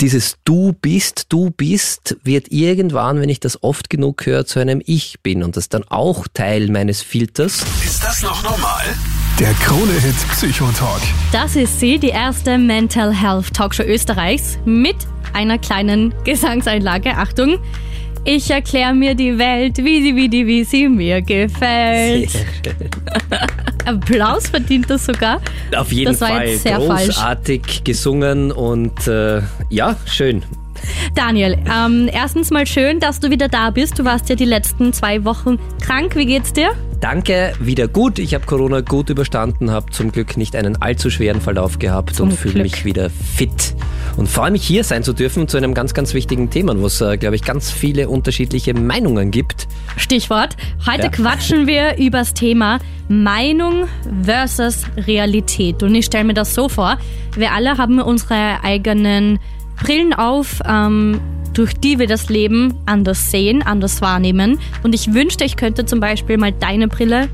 dieses 0.00 0.36
Du 0.44 0.72
bist, 0.72 1.26
du 1.30 1.50
bist 1.50 2.16
wird 2.22 2.48
irgendwann, 2.50 3.20
wenn 3.20 3.28
ich 3.28 3.40
das 3.40 3.62
oft 3.62 3.88
genug 3.88 4.26
höre, 4.26 4.44
zu 4.44 4.58
einem 4.60 4.82
Ich 4.84 5.20
bin 5.22 5.42
und 5.42 5.56
das 5.56 5.68
dann 5.68 5.84
auch 5.88 6.26
Teil 6.32 6.70
meines 6.70 7.02
Filters. 7.02 7.64
Ist 7.84 8.02
das 8.02 8.22
noch 8.22 8.42
normal? 8.42 8.84
Der 9.38 9.52
Krone-Hit 9.54 10.16
Psychotalk. 10.32 11.02
Das 11.32 11.56
ist 11.56 11.80
sie, 11.80 11.98
die 11.98 12.08
erste 12.08 12.58
Mental 12.58 13.12
Health 13.12 13.54
Talkshow 13.54 13.82
Österreichs 13.82 14.58
mit 14.64 14.96
einer 15.32 15.58
kleinen 15.58 16.14
Gesangseinlage. 16.24 17.16
Achtung. 17.16 17.58
Ich 18.28 18.50
erkläre 18.50 18.92
mir 18.92 19.14
die 19.14 19.38
Welt, 19.38 19.78
wie 19.78 20.02
sie, 20.02 20.16
wie 20.16 20.28
die, 20.28 20.44
wie 20.48 20.64
sie 20.64 20.88
mir 20.88 21.22
gefällt. 21.22 22.30
Applaus 23.84 24.48
verdient 24.48 24.90
das 24.90 25.06
sogar. 25.06 25.40
Auf 25.76 25.92
jeden 25.92 26.10
das 26.10 26.20
war 26.20 26.30
Fall 26.30 26.48
jetzt 26.48 26.64
sehr 26.64 26.76
großartig 26.76 27.62
falsch. 27.62 27.84
gesungen 27.84 28.50
und 28.50 29.06
äh, 29.06 29.42
ja, 29.70 29.94
schön. 30.06 30.42
Daniel, 31.14 31.58
ähm, 31.72 32.08
erstens 32.12 32.50
mal 32.50 32.66
schön, 32.66 33.00
dass 33.00 33.20
du 33.20 33.30
wieder 33.30 33.48
da 33.48 33.70
bist. 33.70 33.98
Du 33.98 34.04
warst 34.04 34.28
ja 34.28 34.36
die 34.36 34.44
letzten 34.44 34.92
zwei 34.92 35.24
Wochen 35.24 35.58
krank. 35.80 36.16
Wie 36.16 36.26
geht's 36.26 36.52
dir? 36.52 36.70
Danke, 37.00 37.52
wieder 37.60 37.88
gut. 37.88 38.18
Ich 38.18 38.32
habe 38.34 38.46
Corona 38.46 38.80
gut 38.80 39.10
überstanden, 39.10 39.70
habe 39.70 39.90
zum 39.92 40.12
Glück 40.12 40.36
nicht 40.38 40.56
einen 40.56 40.80
allzu 40.80 41.10
schweren 41.10 41.42
Verlauf 41.42 41.78
gehabt 41.78 42.14
Zum 42.14 42.30
und 42.30 42.34
fühle 42.34 42.62
mich 42.62 42.84
wieder 42.86 43.10
fit. 43.10 43.74
Und 44.16 44.28
freue 44.28 44.50
mich 44.50 44.62
hier 44.62 44.82
sein 44.82 45.02
zu 45.02 45.12
dürfen 45.12 45.46
zu 45.46 45.58
einem 45.58 45.74
ganz, 45.74 45.92
ganz 45.92 46.14
wichtigen 46.14 46.48
Thema, 46.48 46.78
wo 46.80 46.86
es, 46.86 47.00
äh, 47.02 47.18
glaube 47.18 47.36
ich, 47.36 47.42
ganz 47.42 47.70
viele 47.70 48.08
unterschiedliche 48.08 48.72
Meinungen 48.72 49.30
gibt. 49.30 49.68
Stichwort. 49.98 50.56
Heute 50.86 51.02
Ja. 51.04 51.08
quatschen 51.10 51.66
wir 51.66 51.96
übers 51.98 52.32
Thema 52.32 52.78
Meinung 53.08 53.84
versus 54.22 54.84
Realität. 54.96 55.82
Und 55.82 55.94
ich 55.94 56.06
stelle 56.06 56.24
mir 56.24 56.34
das 56.34 56.54
so 56.54 56.68
vor, 56.70 56.96
wir 57.36 57.52
alle 57.52 57.76
haben 57.76 58.00
unsere 58.00 58.64
eigenen 58.64 59.38
Brillen 59.76 60.14
auf, 60.14 60.60
ähm, 60.66 61.20
durch 61.52 61.74
die 61.74 61.98
wir 61.98 62.06
das 62.06 62.28
Leben 62.28 62.74
anders 62.86 63.30
sehen, 63.30 63.62
anders 63.62 64.02
wahrnehmen. 64.02 64.58
Und 64.82 64.94
ich 64.94 65.14
wünschte, 65.14 65.44
ich 65.44 65.56
könnte 65.56 65.86
zum 65.86 66.00
Beispiel 66.00 66.36
mal 66.36 66.52
deine 66.52 66.88
Brille 66.88 67.28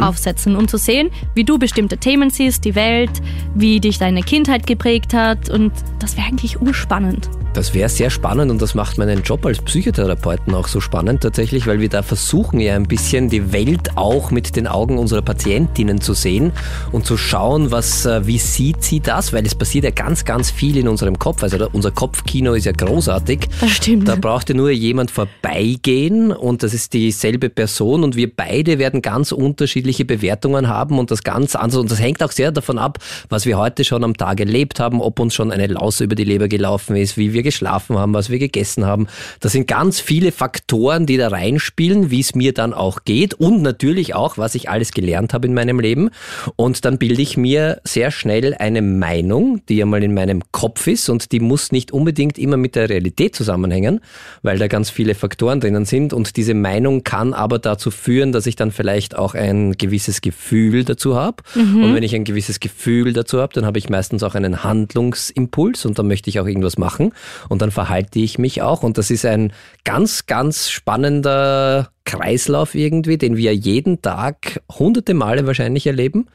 aufsetzen, 0.00 0.56
um 0.56 0.68
zu 0.68 0.76
sehen, 0.76 1.10
wie 1.34 1.44
du 1.44 1.58
bestimmte 1.58 1.96
Themen 1.98 2.30
siehst, 2.30 2.64
die 2.64 2.74
Welt, 2.74 3.10
wie 3.54 3.80
dich 3.80 3.98
deine 3.98 4.22
Kindheit 4.22 4.66
geprägt 4.66 5.14
hat. 5.14 5.48
Und 5.48 5.72
das 5.98 6.16
wäre 6.16 6.26
eigentlich 6.26 6.60
urspannend. 6.60 7.28
Das 7.52 7.74
wäre 7.74 7.88
sehr 7.88 8.10
spannend 8.10 8.50
und 8.52 8.62
das 8.62 8.76
macht 8.76 8.96
meinen 8.96 9.22
Job 9.22 9.44
als 9.44 9.60
Psychotherapeuten 9.60 10.54
auch 10.54 10.68
so 10.68 10.80
spannend 10.80 11.22
tatsächlich, 11.22 11.66
weil 11.66 11.80
wir 11.80 11.88
da 11.88 12.02
versuchen 12.02 12.60
ja 12.60 12.76
ein 12.76 12.84
bisschen 12.84 13.28
die 13.28 13.52
Welt 13.52 13.96
auch 13.96 14.30
mit 14.30 14.54
den 14.54 14.68
Augen 14.68 14.98
unserer 14.98 15.22
Patientinnen 15.22 16.00
zu 16.00 16.14
sehen 16.14 16.52
und 16.92 17.06
zu 17.06 17.16
schauen, 17.16 17.72
was, 17.72 18.06
äh, 18.06 18.24
wie 18.24 18.38
sieht 18.38 18.84
sie 18.84 19.00
das, 19.00 19.32
weil 19.32 19.44
es 19.44 19.56
passiert 19.56 19.84
ja 19.84 19.90
ganz, 19.90 20.24
ganz 20.24 20.52
viel 20.52 20.76
in 20.76 20.86
unserem 20.86 21.18
Kopf. 21.18 21.42
Also 21.42 21.68
unser 21.72 21.90
Kopfkino 21.90 22.52
ist 22.52 22.66
ja 22.66 22.72
großartig. 22.72 23.48
Das 23.60 23.70
stimmt. 23.70 24.06
Da 24.06 24.14
braucht 24.14 24.48
ja 24.48 24.54
nur 24.54 24.70
jemand 24.70 25.10
vorbeigehen 25.10 26.30
und 26.30 26.62
das 26.62 26.72
ist 26.72 26.92
dieselbe 26.92 27.50
Person 27.50 28.04
und 28.04 28.14
wir 28.14 28.32
beide 28.32 28.78
werden 28.78 29.02
ganz 29.02 29.32
unterschiedliche 29.32 30.04
Bewertungen 30.04 30.68
haben 30.68 31.00
und 31.00 31.10
das 31.10 31.24
ganz 31.24 31.56
anders 31.56 31.80
und 31.80 31.90
das 31.90 32.00
hängt 32.00 32.22
auch 32.22 32.30
sehr 32.30 32.52
davon 32.52 32.78
ab, 32.78 32.98
was 33.28 33.44
wir 33.44 33.58
heute 33.58 33.82
schon 33.82 34.04
am 34.04 34.16
Tag 34.16 34.38
erlebt 34.38 34.78
haben, 34.78 35.00
ob 35.00 35.18
uns 35.18 35.34
schon 35.34 35.50
eine 35.50 35.66
Laus 35.66 36.00
über 36.00 36.14
die 36.14 36.24
Leber 36.24 36.46
gelaufen 36.46 36.94
ist, 36.94 37.16
wie 37.16 37.32
wir 37.32 37.39
geschlafen 37.42 37.98
haben, 37.98 38.14
was 38.14 38.30
wir 38.30 38.38
gegessen 38.38 38.84
haben. 38.84 39.06
Das 39.40 39.52
sind 39.52 39.66
ganz 39.66 40.00
viele 40.00 40.32
Faktoren, 40.32 41.06
die 41.06 41.16
da 41.16 41.28
reinspielen, 41.28 42.10
wie 42.10 42.20
es 42.20 42.34
mir 42.34 42.52
dann 42.52 42.72
auch 42.74 43.04
geht 43.04 43.34
und 43.34 43.62
natürlich 43.62 44.14
auch, 44.14 44.38
was 44.38 44.54
ich 44.54 44.68
alles 44.68 44.92
gelernt 44.92 45.34
habe 45.34 45.46
in 45.46 45.54
meinem 45.54 45.80
Leben. 45.80 46.10
Und 46.56 46.84
dann 46.84 46.98
bilde 46.98 47.22
ich 47.22 47.36
mir 47.36 47.80
sehr 47.84 48.10
schnell 48.10 48.54
eine 48.54 48.82
Meinung, 48.82 49.60
die 49.68 49.76
ja 49.76 49.86
mal 49.86 50.02
in 50.02 50.14
meinem 50.14 50.42
Kopf 50.52 50.86
ist 50.86 51.08
und 51.08 51.32
die 51.32 51.40
muss 51.40 51.72
nicht 51.72 51.92
unbedingt 51.92 52.38
immer 52.38 52.56
mit 52.56 52.74
der 52.74 52.88
Realität 52.88 53.34
zusammenhängen, 53.34 54.00
weil 54.42 54.58
da 54.58 54.66
ganz 54.66 54.90
viele 54.90 55.14
Faktoren 55.14 55.60
drinnen 55.60 55.84
sind. 55.84 56.12
Und 56.12 56.36
diese 56.36 56.54
Meinung 56.54 57.04
kann 57.04 57.34
aber 57.34 57.58
dazu 57.58 57.90
führen, 57.90 58.32
dass 58.32 58.46
ich 58.46 58.56
dann 58.56 58.70
vielleicht 58.70 59.16
auch 59.16 59.34
ein 59.34 59.72
gewisses 59.72 60.20
Gefühl 60.20 60.84
dazu 60.84 61.16
habe 61.16 61.42
und 61.54 61.94
wenn 61.94 62.02
ich 62.02 62.14
ein 62.14 62.24
gewisses 62.24 62.60
Gefühl 62.60 63.12
dazu 63.12 63.40
habe, 63.40 63.52
dann 63.54 63.66
habe 63.66 63.78
ich 63.78 63.88
meistens 63.88 64.22
auch 64.22 64.34
einen 64.34 64.62
Handlungsimpuls 64.62 65.84
und 65.86 65.98
dann 65.98 66.06
möchte 66.06 66.30
ich 66.30 66.40
auch 66.40 66.46
irgendwas 66.46 66.78
machen 66.78 67.12
und 67.48 67.62
dann 67.62 67.70
verhalte 67.70 68.18
ich 68.18 68.38
mich 68.38 68.62
auch. 68.62 68.82
Und 68.82 68.98
das 68.98 69.10
ist 69.10 69.24
ein 69.24 69.52
ganz, 69.84 70.26
ganz 70.26 70.70
spannender 70.70 71.90
Kreislauf 72.10 72.74
irgendwie, 72.74 73.18
den 73.18 73.36
wir 73.36 73.54
jeden 73.54 74.02
Tag 74.02 74.60
hunderte 74.68 75.14
Male 75.14 75.46
wahrscheinlich 75.46 75.86
erleben. 75.86 76.26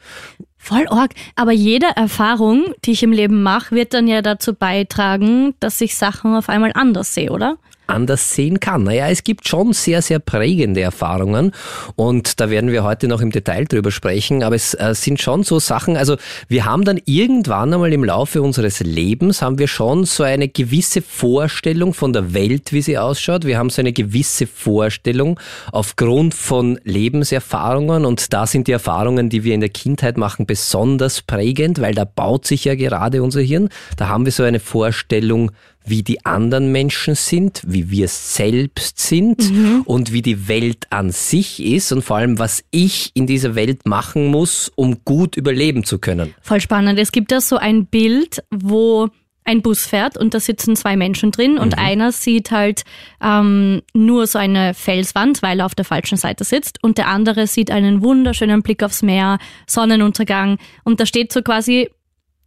Voll 0.57 0.87
org. 0.89 1.11
Aber 1.35 1.51
jede 1.51 1.87
Erfahrung, 1.95 2.73
die 2.85 2.93
ich 2.93 3.03
im 3.03 3.11
Leben 3.11 3.43
mache, 3.43 3.75
wird 3.75 3.93
dann 3.93 4.07
ja 4.07 4.21
dazu 4.21 4.53
beitragen, 4.53 5.53
dass 5.59 5.81
ich 5.81 5.95
Sachen 5.95 6.33
auf 6.35 6.47
einmal 6.47 6.71
anders 6.73 7.13
sehe, 7.13 7.29
oder? 7.29 7.57
anders 7.87 8.33
sehen 8.33 8.59
kann. 8.59 8.83
Naja, 8.83 9.09
es 9.09 9.23
gibt 9.23 9.47
schon 9.47 9.73
sehr, 9.73 10.01
sehr 10.01 10.19
prägende 10.19 10.81
Erfahrungen 10.81 11.51
und 11.95 12.39
da 12.39 12.49
werden 12.49 12.71
wir 12.71 12.83
heute 12.83 13.07
noch 13.07 13.21
im 13.21 13.31
Detail 13.31 13.65
drüber 13.65 13.91
sprechen, 13.91 14.43
aber 14.43 14.55
es 14.55 14.73
äh, 14.73 14.93
sind 14.95 15.21
schon 15.21 15.43
so 15.43 15.59
Sachen, 15.59 15.97
also 15.97 16.17
wir 16.47 16.65
haben 16.65 16.83
dann 16.83 16.99
irgendwann 17.05 17.73
einmal 17.73 17.93
im 17.93 18.03
Laufe 18.03 18.41
unseres 18.41 18.79
Lebens, 18.79 19.41
haben 19.41 19.59
wir 19.59 19.67
schon 19.67 20.05
so 20.05 20.23
eine 20.23 20.47
gewisse 20.47 21.01
Vorstellung 21.01 21.93
von 21.93 22.13
der 22.13 22.33
Welt, 22.33 22.73
wie 22.73 22.81
sie 22.81 22.97
ausschaut. 22.97 23.45
Wir 23.45 23.57
haben 23.57 23.69
so 23.69 23.81
eine 23.81 23.93
gewisse 23.93 24.47
Vorstellung 24.47 25.39
aufgrund 25.71 26.33
von 26.33 26.79
Lebenserfahrungen 26.83 28.05
und 28.05 28.33
da 28.33 28.47
sind 28.47 28.67
die 28.67 28.71
Erfahrungen, 28.71 29.29
die 29.29 29.43
wir 29.43 29.53
in 29.53 29.61
der 29.61 29.69
Kindheit 29.69 30.17
machen, 30.17 30.45
besonders 30.45 31.21
prägend, 31.21 31.79
weil 31.81 31.93
da 31.93 32.05
baut 32.05 32.45
sich 32.45 32.65
ja 32.65 32.75
gerade 32.75 33.23
unser 33.23 33.41
Hirn. 33.41 33.69
Da 33.97 34.07
haben 34.07 34.25
wir 34.25 34.31
so 34.31 34.43
eine 34.43 34.59
Vorstellung, 34.59 35.51
wie 35.85 36.03
die 36.03 36.25
anderen 36.25 36.71
Menschen 36.71 37.15
sind, 37.15 37.61
wie 37.65 37.91
wir 37.91 38.07
selbst 38.07 38.99
sind 38.99 39.51
und 39.85 40.11
wie 40.11 40.21
die 40.21 40.47
Welt 40.47 40.87
an 40.89 41.11
sich 41.11 41.63
ist 41.63 41.91
und 41.91 42.03
vor 42.03 42.17
allem, 42.17 42.39
was 42.39 42.63
ich 42.71 43.11
in 43.13 43.27
dieser 43.27 43.55
Welt 43.55 43.85
machen 43.85 44.27
muss, 44.27 44.71
um 44.75 45.05
gut 45.05 45.37
überleben 45.37 45.83
zu 45.83 45.99
können. 45.99 46.33
Voll 46.41 46.59
spannend. 46.59 46.99
Es 46.99 47.11
gibt 47.11 47.31
da 47.31 47.39
so 47.39 47.57
ein 47.57 47.85
Bild, 47.85 48.43
wo 48.51 49.09
ein 49.45 49.61
Bus 49.61 49.85
fährt 49.85 50.17
und 50.17 50.33
da 50.33 50.39
sitzen 50.39 50.75
zwei 50.75 50.97
Menschen 50.97 51.31
drin 51.31 51.57
und 51.57 51.77
einer 51.77 52.11
sieht 52.11 52.51
halt 52.51 52.83
ähm, 53.21 53.83
nur 53.93 54.25
so 54.27 54.39
eine 54.39 54.73
Felswand, 54.73 55.41
weil 55.43 55.59
er 55.59 55.67
auf 55.67 55.75
der 55.75 55.85
falschen 55.85 56.17
Seite 56.17 56.43
sitzt 56.43 56.83
und 56.83 56.97
der 56.97 57.07
andere 57.07 57.45
sieht 57.45 57.69
einen 57.69 58.01
wunderschönen 58.01 58.63
Blick 58.63 58.83
aufs 58.83 59.03
Meer, 59.03 59.37
Sonnenuntergang 59.67 60.57
und 60.83 60.99
da 60.99 61.05
steht 61.05 61.31
so 61.31 61.43
quasi, 61.43 61.89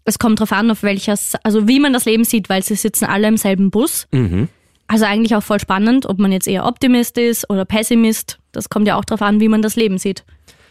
es 0.04 0.18
kommt 0.18 0.40
drauf 0.40 0.52
an, 0.52 0.70
auf 0.70 0.82
welches, 0.82 1.36
also 1.44 1.68
wie 1.68 1.78
man 1.78 1.92
das 1.92 2.04
Leben 2.04 2.24
sieht, 2.24 2.48
weil 2.48 2.62
sie 2.64 2.74
sitzen 2.74 3.04
alle 3.04 3.28
im 3.28 3.36
selben 3.36 3.70
Bus. 3.70 4.08
Also 4.88 5.04
eigentlich 5.04 5.36
auch 5.36 5.42
voll 5.42 5.60
spannend, 5.60 6.06
ob 6.06 6.18
man 6.18 6.32
jetzt 6.32 6.48
eher 6.48 6.64
Optimist 6.66 7.18
ist 7.18 7.48
oder 7.50 7.64
Pessimist. 7.64 8.38
Das 8.52 8.70
kommt 8.70 8.88
ja 8.88 8.96
auch 8.96 9.04
drauf 9.04 9.22
an, 9.22 9.38
wie 9.38 9.48
man 9.48 9.62
das 9.62 9.76
Leben 9.76 9.98
sieht. 9.98 10.24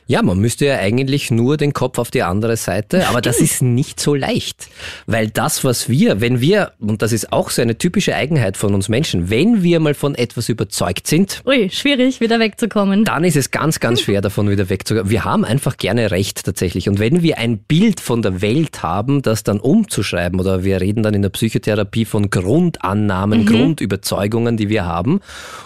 Ja, 0.09 0.21
man 0.21 0.39
müsste 0.39 0.65
ja 0.65 0.77
eigentlich 0.77 1.31
nur 1.31 1.57
den 1.57 1.73
Kopf 1.73 1.99
auf 1.99 2.11
die 2.11 2.23
andere 2.23 2.55
Seite, 2.55 3.09
aber 3.09 3.19
das 3.19 3.41
ist 3.41 3.61
nicht 3.61 3.99
so 3.99 4.15
leicht, 4.15 4.69
weil 5.05 5.27
das, 5.27 5.65
was 5.65 5.89
wir, 5.89 6.21
wenn 6.21 6.39
wir, 6.39 6.71
und 6.79 7.01
das 7.01 7.11
ist 7.11 7.33
auch 7.33 7.49
so 7.49 7.61
eine 7.61 7.77
typische 7.77 8.15
Eigenheit 8.15 8.55
von 8.55 8.73
uns 8.73 8.87
Menschen, 8.87 9.29
wenn 9.29 9.63
wir 9.63 9.81
mal 9.81 9.93
von 9.93 10.15
etwas 10.15 10.47
überzeugt 10.47 11.07
sind, 11.07 11.41
Ui, 11.45 11.69
schwierig, 11.69 12.21
wieder 12.21 12.39
wegzukommen. 12.39 13.03
dann 13.03 13.25
ist 13.25 13.35
es 13.35 13.51
ganz, 13.51 13.81
ganz 13.81 13.99
schwer 13.99 14.21
davon 14.21 14.49
wieder 14.49 14.69
wegzugehen. 14.69 15.09
Wir 15.09 15.25
haben 15.25 15.43
einfach 15.43 15.75
gerne 15.75 16.09
Recht 16.09 16.45
tatsächlich. 16.45 16.87
Und 16.87 16.99
wenn 16.99 17.21
wir 17.21 17.37
ein 17.37 17.57
Bild 17.57 17.99
von 17.99 18.21
der 18.21 18.41
Welt 18.41 18.83
haben, 18.83 19.21
das 19.21 19.43
dann 19.43 19.59
umzuschreiben, 19.59 20.39
oder 20.39 20.63
wir 20.63 20.79
reden 20.79 21.03
dann 21.03 21.15
in 21.15 21.21
der 21.21 21.29
Psychotherapie 21.29 22.05
von 22.05 22.29
Grundannahmen, 22.29 23.45
Grundüberzeugungen, 23.45 24.55
die 24.55 24.69
wir 24.69 24.85
haben. 24.85 25.19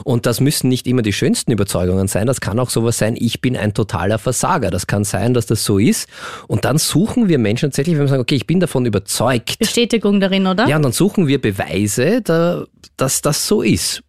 Und 0.04 0.26
das 0.26 0.40
müssen 0.40 0.68
nicht 0.68 0.88
immer 0.88 1.04
die 1.04 1.14
schönsten 1.14 1.52
Überzeugungen 1.52 2.08
sein. 2.08 2.26
Das 2.26 2.42
kann 2.42 2.60
auch 2.60 2.72
sowas 2.72 2.98
sein, 2.98 3.16
ich 3.20 3.40
bin 3.40 3.56
ein 3.56 3.76
totaler 3.76 4.18
Versager. 4.18 4.31
Das 4.72 4.88
kann 4.88 5.04
sein, 5.04 5.34
dass 5.34 5.46
das 5.46 5.64
so 5.66 5.78
ist. 5.78 6.08
Und 6.48 6.66
dann 6.66 6.78
suchen 6.78 7.30
wir 7.30 7.38
Menschen 7.38 7.70
tatsächlich, 7.70 7.96
wenn 7.96 8.04
wir 8.04 8.10
sagen, 8.10 8.22
okay, 8.22 8.36
ich 8.36 8.48
bin 8.48 8.60
davon 8.60 8.86
überzeugt. 8.86 9.60
Bestätigung 9.60 10.20
darin, 10.20 10.48
oder? 10.48 10.68
Ja, 10.68 10.78
und 10.78 10.84
dann 10.84 10.92
suchen 10.92 11.28
wir 11.28 11.42
Beweise, 11.42 12.22
da, 12.22 12.66
dass 12.98 13.22
das 13.22 13.48
so 13.48 13.62
ist. 13.62 14.04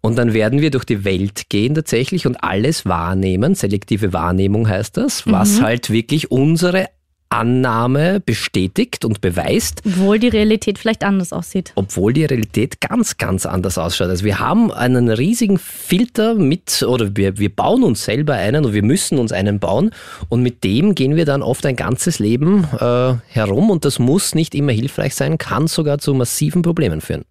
Und 0.00 0.16
dann 0.16 0.32
werden 0.32 0.60
wir 0.60 0.70
durch 0.70 0.84
die 0.84 1.04
Welt 1.04 1.50
gehen 1.50 1.74
tatsächlich 1.74 2.26
und 2.26 2.36
alles 2.42 2.86
wahrnehmen. 2.86 3.54
Selektive 3.54 4.12
Wahrnehmung 4.12 4.68
heißt 4.68 4.96
das, 4.96 5.26
was 5.26 5.60
halt 5.60 5.90
wirklich 5.90 6.30
unsere 6.30 6.86
Annahme 7.30 8.20
bestätigt 8.20 9.04
und 9.04 9.20
beweist, 9.20 9.82
Obwohl 9.84 10.18
die 10.18 10.28
Realität 10.28 10.78
vielleicht 10.78 11.04
anders 11.04 11.32
aussieht. 11.32 11.72
obwohl 11.74 12.12
die 12.12 12.24
Realität 12.24 12.80
ganz, 12.80 13.16
ganz 13.18 13.46
anders 13.46 13.78
ausschaut. 13.78 14.08
Also 14.08 14.24
wir 14.24 14.38
haben 14.38 14.72
einen 14.72 15.08
riesigen 15.10 15.58
Filter 15.58 16.34
mit, 16.34 16.82
oder 16.82 17.16
wir, 17.16 17.38
wir 17.38 17.54
bauen 17.54 17.82
uns 17.82 18.04
selber 18.04 18.34
einen 18.34 18.64
oder 18.64 18.74
wir 18.74 18.82
müssen 18.82 19.18
uns 19.18 19.32
einen 19.32 19.58
bauen 19.58 19.90
und 20.28 20.42
mit 20.42 20.64
dem 20.64 20.94
gehen 20.94 21.16
wir 21.16 21.24
dann 21.24 21.42
oft 21.42 21.66
ein 21.66 21.76
ganzes 21.76 22.18
Leben 22.18 22.64
äh, 22.80 23.14
herum 23.28 23.70
und 23.70 23.84
das 23.84 23.98
muss 23.98 24.34
nicht 24.34 24.54
immer 24.54 24.72
hilfreich 24.72 25.14
sein, 25.14 25.38
kann 25.38 25.66
sogar 25.66 25.98
zu 25.98 26.14
massiven 26.14 26.62
Problemen 26.62 27.00
führen. 27.00 27.24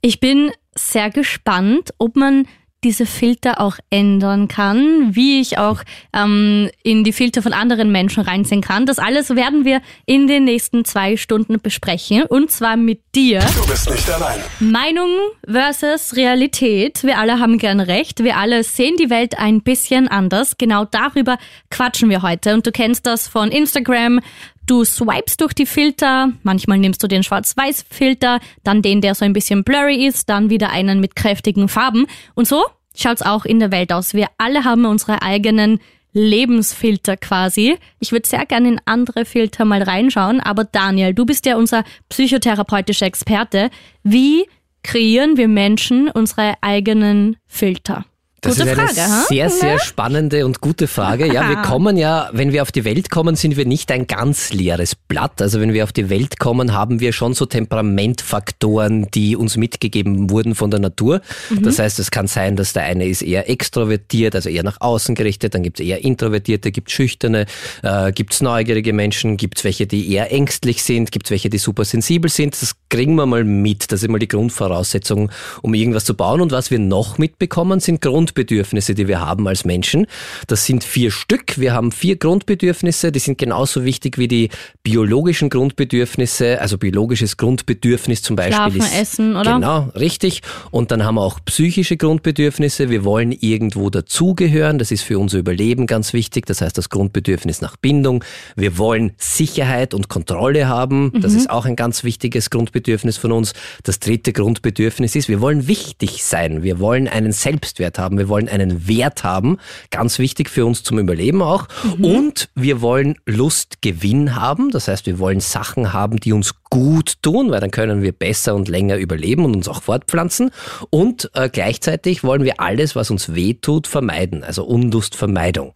Ich 0.00 0.20
bin 0.20 0.50
sehr 0.74 1.10
gespannt, 1.10 1.94
ob 1.98 2.16
man 2.16 2.46
diese 2.84 3.06
Filter 3.06 3.60
auch 3.60 3.76
ändern 3.90 4.46
kann, 4.46 5.14
wie 5.14 5.40
ich 5.40 5.58
auch 5.58 5.82
ähm, 6.12 6.70
in 6.82 7.02
die 7.02 7.12
Filter 7.12 7.42
von 7.42 7.52
anderen 7.52 7.90
Menschen 7.90 8.22
reinsehen 8.22 8.60
kann. 8.60 8.86
Das 8.86 8.98
alles 8.98 9.30
werden 9.30 9.64
wir 9.64 9.80
in 10.06 10.26
den 10.26 10.44
nächsten 10.44 10.84
zwei 10.84 11.16
Stunden 11.16 11.60
besprechen 11.60 12.22
und 12.24 12.50
zwar 12.50 12.76
mit 12.76 13.00
dir. 13.14 13.40
Du 13.40 13.66
bist 13.66 13.90
nicht 13.90 14.08
allein. 14.10 14.40
Meinung 14.60 15.10
versus 15.46 16.14
Realität. 16.16 17.02
Wir 17.02 17.18
alle 17.18 17.40
haben 17.40 17.58
gern 17.58 17.80
recht. 17.80 18.22
Wir 18.22 18.36
alle 18.36 18.62
sehen 18.62 18.96
die 18.98 19.10
Welt 19.10 19.38
ein 19.38 19.62
bisschen 19.62 20.06
anders. 20.06 20.56
Genau 20.58 20.84
darüber 20.84 21.38
quatschen 21.70 22.10
wir 22.10 22.22
heute. 22.22 22.54
Und 22.54 22.66
du 22.66 22.72
kennst 22.72 23.06
das 23.06 23.26
von 23.26 23.50
Instagram. 23.50 24.20
Du 24.66 24.84
swipest 24.84 25.40
durch 25.40 25.52
die 25.52 25.66
Filter. 25.66 26.32
Manchmal 26.42 26.78
nimmst 26.78 27.02
du 27.02 27.06
den 27.06 27.22
Schwarz-Weiß-Filter, 27.22 28.40
dann 28.62 28.80
den, 28.80 29.02
der 29.02 29.14
so 29.14 29.24
ein 29.24 29.34
bisschen 29.34 29.62
blurry 29.62 30.06
ist, 30.06 30.30
dann 30.30 30.48
wieder 30.48 30.70
einen 30.70 31.00
mit 31.00 31.16
kräftigen 31.16 31.68
Farben. 31.68 32.06
Und 32.34 32.48
so 32.48 32.64
schaut's 32.96 33.22
auch 33.22 33.44
in 33.44 33.58
der 33.58 33.70
Welt 33.70 33.92
aus. 33.92 34.14
Wir 34.14 34.28
alle 34.38 34.64
haben 34.64 34.86
unsere 34.86 35.20
eigenen 35.20 35.80
Lebensfilter 36.14 37.16
quasi. 37.16 37.76
Ich 37.98 38.12
würde 38.12 38.26
sehr 38.26 38.46
gerne 38.46 38.68
in 38.68 38.80
andere 38.86 39.24
Filter 39.24 39.64
mal 39.64 39.82
reinschauen, 39.82 40.40
aber 40.40 40.64
Daniel, 40.64 41.12
du 41.12 41.26
bist 41.26 41.44
ja 41.44 41.56
unser 41.56 41.84
psychotherapeutischer 42.08 43.06
Experte. 43.06 43.68
Wie 44.02 44.46
kreieren 44.82 45.36
wir 45.36 45.48
Menschen 45.48 46.08
unsere 46.08 46.54
eigenen 46.62 47.36
Filter? 47.46 48.06
Das 48.44 48.58
Gute 48.58 48.70
ist 48.70 48.78
eine 48.78 48.88
Frage, 48.88 49.26
sehr, 49.28 49.50
sehr 49.50 49.78
spannende 49.78 50.44
und 50.44 50.60
gute 50.60 50.86
Frage. 50.86 51.32
Ja, 51.32 51.48
wir 51.48 51.56
kommen 51.56 51.96
ja, 51.96 52.28
wenn 52.32 52.52
wir 52.52 52.62
auf 52.62 52.72
die 52.72 52.84
Welt 52.84 53.10
kommen, 53.10 53.36
sind 53.36 53.56
wir 53.56 53.64
nicht 53.64 53.90
ein 53.90 54.06
ganz 54.06 54.52
leeres 54.52 54.94
Blatt. 54.94 55.40
Also 55.40 55.60
wenn 55.60 55.72
wir 55.72 55.84
auf 55.84 55.92
die 55.92 56.10
Welt 56.10 56.38
kommen, 56.38 56.72
haben 56.74 57.00
wir 57.00 57.12
schon 57.12 57.32
so 57.32 57.46
Temperamentfaktoren, 57.46 59.08
die 59.12 59.34
uns 59.36 59.56
mitgegeben 59.56 60.30
wurden 60.30 60.54
von 60.54 60.70
der 60.70 60.80
Natur. 60.80 61.22
Das 61.62 61.78
heißt, 61.78 61.98
es 61.98 62.10
kann 62.10 62.26
sein, 62.26 62.56
dass 62.56 62.74
der 62.74 62.82
eine 62.84 63.06
ist 63.06 63.22
eher 63.22 63.48
extrovertiert, 63.48 64.34
also 64.34 64.48
eher 64.48 64.62
nach 64.62 64.80
außen 64.80 65.14
gerichtet, 65.14 65.54
dann 65.54 65.62
gibt 65.62 65.80
es 65.80 65.86
eher 65.86 66.04
Introvertierte, 66.04 66.70
gibt 66.70 66.90
schüchterne, 66.90 67.46
äh, 67.82 68.12
gibt 68.12 68.34
es 68.34 68.42
neugierige 68.42 68.92
Menschen, 68.92 69.36
gibt 69.36 69.58
es 69.58 69.64
welche, 69.64 69.86
die 69.86 70.12
eher 70.12 70.30
ängstlich 70.32 70.82
sind, 70.82 71.12
gibt 71.12 71.26
es 71.26 71.30
welche, 71.30 71.48
die 71.48 71.58
super 71.58 71.84
sensibel 71.84 72.30
sind. 72.30 72.60
Das 72.60 72.74
kriegen 72.88 73.14
wir 73.14 73.26
mal 73.26 73.44
mit. 73.44 73.90
Das 73.90 74.02
ist 74.02 74.08
mal 74.08 74.18
die 74.18 74.28
Grundvoraussetzung, 74.28 75.30
um 75.62 75.74
irgendwas 75.74 76.04
zu 76.04 76.14
bauen. 76.14 76.40
Und 76.40 76.52
was 76.52 76.70
wir 76.70 76.78
noch 76.78 77.18
mitbekommen, 77.18 77.80
sind 77.80 78.00
Grundbedürfnisse, 78.34 78.94
die 78.94 79.06
wir 79.06 79.20
haben 79.20 79.46
als 79.46 79.64
Menschen. 79.64 80.06
Das 80.48 80.66
sind 80.66 80.82
vier 80.82 81.10
Stück. 81.12 81.58
Wir 81.58 81.72
haben 81.72 81.92
vier 81.92 82.16
Grundbedürfnisse, 82.16 83.12
die 83.12 83.20
sind 83.20 83.38
genauso 83.38 83.84
wichtig 83.84 84.18
wie 84.18 84.26
die 84.26 84.48
biologischen 84.82 85.50
Grundbedürfnisse. 85.50 86.60
Also 86.60 86.76
biologisches 86.78 87.36
Grundbedürfnis 87.36 88.22
zum 88.22 88.34
Beispiel 88.34 88.54
Schlafen, 88.54 88.80
ist 88.80 88.98
Essen, 89.00 89.36
oder? 89.36 89.54
Genau, 89.54 89.88
richtig. 89.94 90.42
Und 90.72 90.90
dann 90.90 91.04
haben 91.04 91.14
wir 91.14 91.22
auch 91.22 91.38
psychische 91.44 91.96
Grundbedürfnisse. 91.96 92.90
Wir 92.90 93.04
wollen 93.04 93.30
irgendwo 93.30 93.88
dazugehören. 93.88 94.78
Das 94.78 94.90
ist 94.90 95.02
für 95.02 95.18
unser 95.20 95.38
Überleben 95.38 95.86
ganz 95.86 96.12
wichtig. 96.12 96.46
Das 96.46 96.60
heißt, 96.60 96.76
das 96.76 96.90
Grundbedürfnis 96.90 97.60
nach 97.60 97.76
Bindung. 97.76 98.24
Wir 98.56 98.78
wollen 98.78 99.12
Sicherheit 99.16 99.94
und 99.94 100.08
Kontrolle 100.08 100.66
haben. 100.66 101.12
Das 101.20 101.32
Mhm. 101.32 101.38
ist 101.38 101.50
auch 101.50 101.66
ein 101.66 101.76
ganz 101.76 102.02
wichtiges 102.02 102.50
Grundbedürfnis 102.50 103.16
von 103.16 103.30
uns. 103.30 103.52
Das 103.84 104.00
dritte 104.00 104.32
Grundbedürfnis 104.32 105.14
ist, 105.14 105.28
wir 105.28 105.40
wollen 105.40 105.68
wichtig 105.68 106.24
sein. 106.24 106.62
Wir 106.64 106.80
wollen 106.80 107.06
einen 107.06 107.30
Selbstwert 107.32 107.98
haben. 107.98 108.18
Wir 108.18 108.23
wollen 108.28 108.48
einen 108.48 108.88
Wert 108.88 109.24
haben. 109.24 109.58
Ganz 109.90 110.18
wichtig 110.18 110.50
für 110.50 110.66
uns 110.66 110.82
zum 110.82 110.98
Überleben 110.98 111.42
auch. 111.42 111.68
Mhm. 111.96 112.04
Und 112.04 112.48
wir 112.54 112.80
wollen 112.80 113.16
Lustgewinn 113.26 114.34
haben. 114.36 114.70
Das 114.70 114.88
heißt, 114.88 115.06
wir 115.06 115.18
wollen 115.18 115.40
Sachen 115.40 115.92
haben, 115.92 116.18
die 116.18 116.32
uns 116.32 116.54
gut 116.70 117.22
tun, 117.22 117.50
weil 117.50 117.60
dann 117.60 117.70
können 117.70 118.02
wir 118.02 118.12
besser 118.12 118.54
und 118.54 118.68
länger 118.68 118.96
überleben 118.96 119.44
und 119.44 119.54
uns 119.54 119.68
auch 119.68 119.82
fortpflanzen. 119.82 120.50
Und 120.90 121.30
äh, 121.34 121.48
gleichzeitig 121.48 122.24
wollen 122.24 122.42
wir 122.42 122.60
alles, 122.60 122.96
was 122.96 123.10
uns 123.10 123.34
wehtut, 123.34 123.86
vermeiden. 123.86 124.42
Also 124.42 124.64
Unlustvermeidung. 124.64 125.72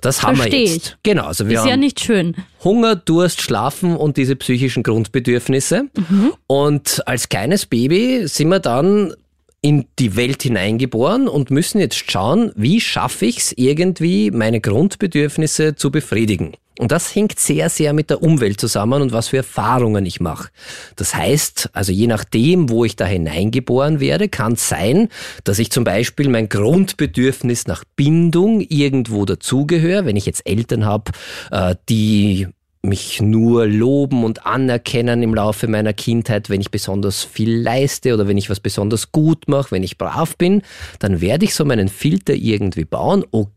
Das 0.00 0.22
haben 0.22 0.36
Versteh 0.36 0.56
wir 0.56 0.64
ich. 0.64 0.74
jetzt. 0.74 0.98
Genau. 1.02 1.24
Also 1.24 1.48
wir 1.48 1.54
Ist 1.54 1.60
haben 1.62 1.68
ja 1.68 1.76
nicht 1.76 2.00
schön. 2.00 2.36
Hunger, 2.62 2.96
Durst, 2.96 3.42
Schlafen 3.42 3.96
und 3.96 4.16
diese 4.16 4.36
psychischen 4.36 4.82
Grundbedürfnisse. 4.82 5.86
Und 6.46 7.02
als 7.06 7.28
kleines 7.28 7.66
Baby 7.66 8.26
sind 8.26 8.48
wir 8.48 8.60
dann 8.60 9.14
in 9.66 9.84
die 9.98 10.14
Welt 10.14 10.44
hineingeboren 10.44 11.26
und 11.26 11.50
müssen 11.50 11.80
jetzt 11.80 12.08
schauen, 12.08 12.52
wie 12.54 12.80
schaffe 12.80 13.26
ich 13.26 13.38
es 13.38 13.52
irgendwie, 13.56 14.30
meine 14.30 14.60
Grundbedürfnisse 14.60 15.74
zu 15.74 15.90
befriedigen. 15.90 16.52
Und 16.78 16.92
das 16.92 17.12
hängt 17.12 17.40
sehr, 17.40 17.68
sehr 17.68 17.92
mit 17.92 18.10
der 18.10 18.22
Umwelt 18.22 18.60
zusammen 18.60 19.02
und 19.02 19.10
was 19.10 19.28
für 19.28 19.38
Erfahrungen 19.38 20.06
ich 20.06 20.20
mache. 20.20 20.50
Das 20.94 21.16
heißt, 21.16 21.70
also 21.72 21.90
je 21.90 22.06
nachdem, 22.06 22.70
wo 22.70 22.84
ich 22.84 22.94
da 22.94 23.06
hineingeboren 23.06 23.98
werde, 23.98 24.28
kann 24.28 24.52
es 24.52 24.68
sein, 24.68 25.08
dass 25.42 25.58
ich 25.58 25.72
zum 25.72 25.82
Beispiel 25.82 26.28
mein 26.28 26.48
Grundbedürfnis 26.48 27.66
nach 27.66 27.82
Bindung 27.96 28.60
irgendwo 28.60 29.24
dazugehöre. 29.24 30.04
Wenn 30.04 30.14
ich 30.14 30.26
jetzt 30.26 30.46
Eltern 30.46 30.84
habe, 30.84 31.10
äh, 31.50 31.74
die 31.88 32.46
mich 32.86 33.20
nur 33.20 33.66
loben 33.66 34.24
und 34.24 34.46
anerkennen 34.46 35.22
im 35.22 35.34
Laufe 35.34 35.68
meiner 35.68 35.92
Kindheit, 35.92 36.48
wenn 36.50 36.60
ich 36.60 36.70
besonders 36.70 37.24
viel 37.24 37.60
leiste 37.60 38.14
oder 38.14 38.28
wenn 38.28 38.38
ich 38.38 38.48
was 38.50 38.60
besonders 38.60 39.12
gut 39.12 39.48
mache, 39.48 39.72
wenn 39.72 39.82
ich 39.82 39.98
brav 39.98 40.36
bin, 40.36 40.62
dann 40.98 41.20
werde 41.20 41.44
ich 41.44 41.54
so 41.54 41.64
meinen 41.64 41.88
Filter 41.88 42.34
irgendwie 42.34 42.84
bauen. 42.84 43.24
Okay, 43.30 43.55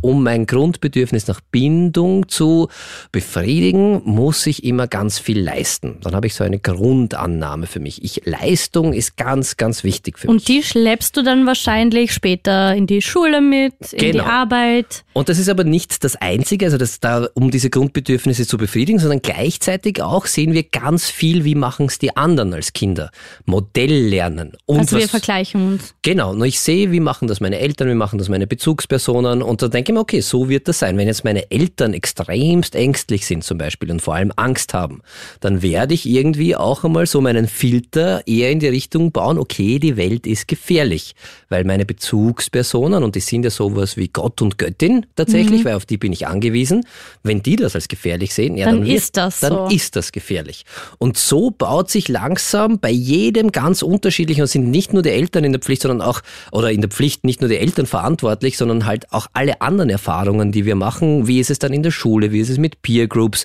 um 0.00 0.22
mein 0.22 0.46
Grundbedürfnis 0.46 1.26
nach 1.26 1.40
Bindung 1.50 2.28
zu 2.28 2.68
befriedigen, 3.12 4.00
muss 4.04 4.46
ich 4.46 4.64
immer 4.64 4.86
ganz 4.86 5.18
viel 5.18 5.40
leisten. 5.40 5.98
Dann 6.02 6.14
habe 6.14 6.26
ich 6.26 6.34
so 6.34 6.42
eine 6.42 6.58
Grundannahme 6.58 7.66
für 7.66 7.80
mich. 7.80 8.02
Ich, 8.02 8.22
Leistung 8.24 8.92
ist 8.94 9.16
ganz, 9.18 9.56
ganz 9.58 9.84
wichtig 9.84 10.18
für 10.18 10.26
mich. 10.28 10.34
Und 10.36 10.48
die 10.48 10.62
schleppst 10.62 11.16
du 11.16 11.22
dann 11.22 11.46
wahrscheinlich 11.46 12.12
später 12.12 12.74
in 12.74 12.86
die 12.86 13.02
Schule 13.02 13.40
mit, 13.42 13.74
in 13.92 13.98
die 13.98 14.10
Genau. 14.12 14.24
Arbeit. 14.24 15.04
Und 15.12 15.28
das 15.28 15.38
ist 15.38 15.48
aber 15.48 15.64
nicht 15.64 16.02
das 16.02 16.16
Einzige, 16.16 16.64
also 16.66 16.78
das 16.78 16.98
da, 17.00 17.28
um 17.34 17.50
diese 17.50 17.68
Grundbedürfnisse 17.68 18.46
zu 18.46 18.56
befriedigen, 18.56 18.98
sondern 18.98 19.20
gleichzeitig 19.20 20.02
auch 20.02 20.26
sehen 20.26 20.52
wir 20.54 20.62
ganz 20.62 21.10
viel, 21.10 21.44
wie 21.44 21.54
machen 21.54 21.86
es 21.86 21.98
die 21.98 22.16
anderen 22.16 22.54
als 22.54 22.72
Kinder. 22.72 23.10
Modell 23.44 24.08
lernen. 24.08 24.52
Und 24.66 24.78
Also 24.80 24.96
wir 24.96 25.04
was- 25.04 25.10
vergleichen 25.10 25.72
uns. 25.72 25.94
Genau, 26.02 26.30
und 26.30 26.42
ich 26.44 26.60
sehe, 26.60 26.90
wie 26.90 27.00
machen 27.00 27.28
das 27.28 27.40
meine 27.40 27.58
Eltern, 27.58 27.88
wie 27.90 27.94
machen 27.94 28.18
das 28.18 28.28
meine 28.28 28.46
Bezugspersonen 28.46 29.09
und 29.12 29.62
da 29.62 29.68
denke 29.68 29.92
ich 29.92 29.94
mir, 29.94 30.00
okay, 30.00 30.20
so 30.20 30.48
wird 30.48 30.66
das 30.68 30.80
sein. 30.80 30.98
Wenn 30.98 31.06
jetzt 31.06 31.24
meine 31.24 31.50
Eltern 31.50 31.94
extremst 31.94 32.74
ängstlich 32.74 33.26
sind 33.26 33.44
zum 33.44 33.58
Beispiel 33.58 33.90
und 33.90 34.02
vor 34.02 34.14
allem 34.14 34.32
Angst 34.36 34.74
haben, 34.74 35.00
dann 35.40 35.62
werde 35.62 35.94
ich 35.94 36.06
irgendwie 36.06 36.56
auch 36.56 36.82
einmal 36.84 37.06
so 37.06 37.20
meinen 37.20 37.46
Filter 37.46 38.26
eher 38.26 38.50
in 38.50 38.58
die 38.58 38.68
Richtung 38.68 39.12
bauen, 39.12 39.38
okay, 39.38 39.78
die 39.78 39.96
Welt 39.96 40.26
ist 40.26 40.48
gefährlich, 40.48 41.14
weil 41.48 41.64
meine 41.64 41.84
Bezugspersonen, 41.84 43.04
und 43.04 43.14
die 43.14 43.20
sind 43.20 43.44
ja 43.44 43.50
sowas 43.50 43.96
wie 43.96 44.08
Gott 44.08 44.42
und 44.42 44.58
Göttin 44.58 45.06
tatsächlich, 45.16 45.64
weil 45.64 45.74
auf 45.74 45.86
die 45.86 45.96
bin 45.96 46.12
ich 46.12 46.26
angewiesen, 46.26 46.84
wenn 47.22 47.42
die 47.42 47.56
das 47.56 47.74
als 47.74 47.88
gefährlich 47.88 48.34
sehen, 48.34 48.56
ja, 48.56 48.66
Dann 48.66 48.80
dann, 48.80 48.86
ist 48.86 49.16
das 49.16 49.40
dann 49.40 49.52
so. 49.52 49.68
ist 49.68 49.96
das 49.96 50.12
gefährlich. 50.12 50.64
Und 50.98 51.16
so 51.16 51.50
baut 51.50 51.90
sich 51.90 52.08
langsam 52.08 52.78
bei 52.78 52.90
jedem 52.90 53.52
ganz 53.52 53.82
unterschiedlich 53.82 54.40
und 54.40 54.46
sind 54.46 54.70
nicht 54.70 54.92
nur 54.92 55.02
die 55.02 55.10
Eltern 55.10 55.44
in 55.44 55.52
der 55.52 55.60
Pflicht, 55.60 55.82
sondern 55.82 56.00
auch, 56.06 56.20
oder 56.52 56.70
in 56.70 56.80
der 56.80 56.90
Pflicht 56.90 57.24
nicht 57.24 57.40
nur 57.40 57.48
die 57.48 57.58
Eltern 57.58 57.86
verantwortlich, 57.86 58.56
sondern 58.56 58.86
halt 58.86 58.99
auch 59.10 59.26
alle 59.32 59.60
anderen 59.60 59.90
Erfahrungen, 59.90 60.52
die 60.52 60.64
wir 60.64 60.74
machen. 60.74 61.26
Wie 61.26 61.40
ist 61.40 61.50
es 61.50 61.58
dann 61.58 61.72
in 61.72 61.82
der 61.82 61.90
Schule? 61.90 62.32
Wie 62.32 62.40
ist 62.40 62.48
es 62.50 62.58
mit 62.58 62.82
Peer 62.82 63.06
Groups? 63.08 63.44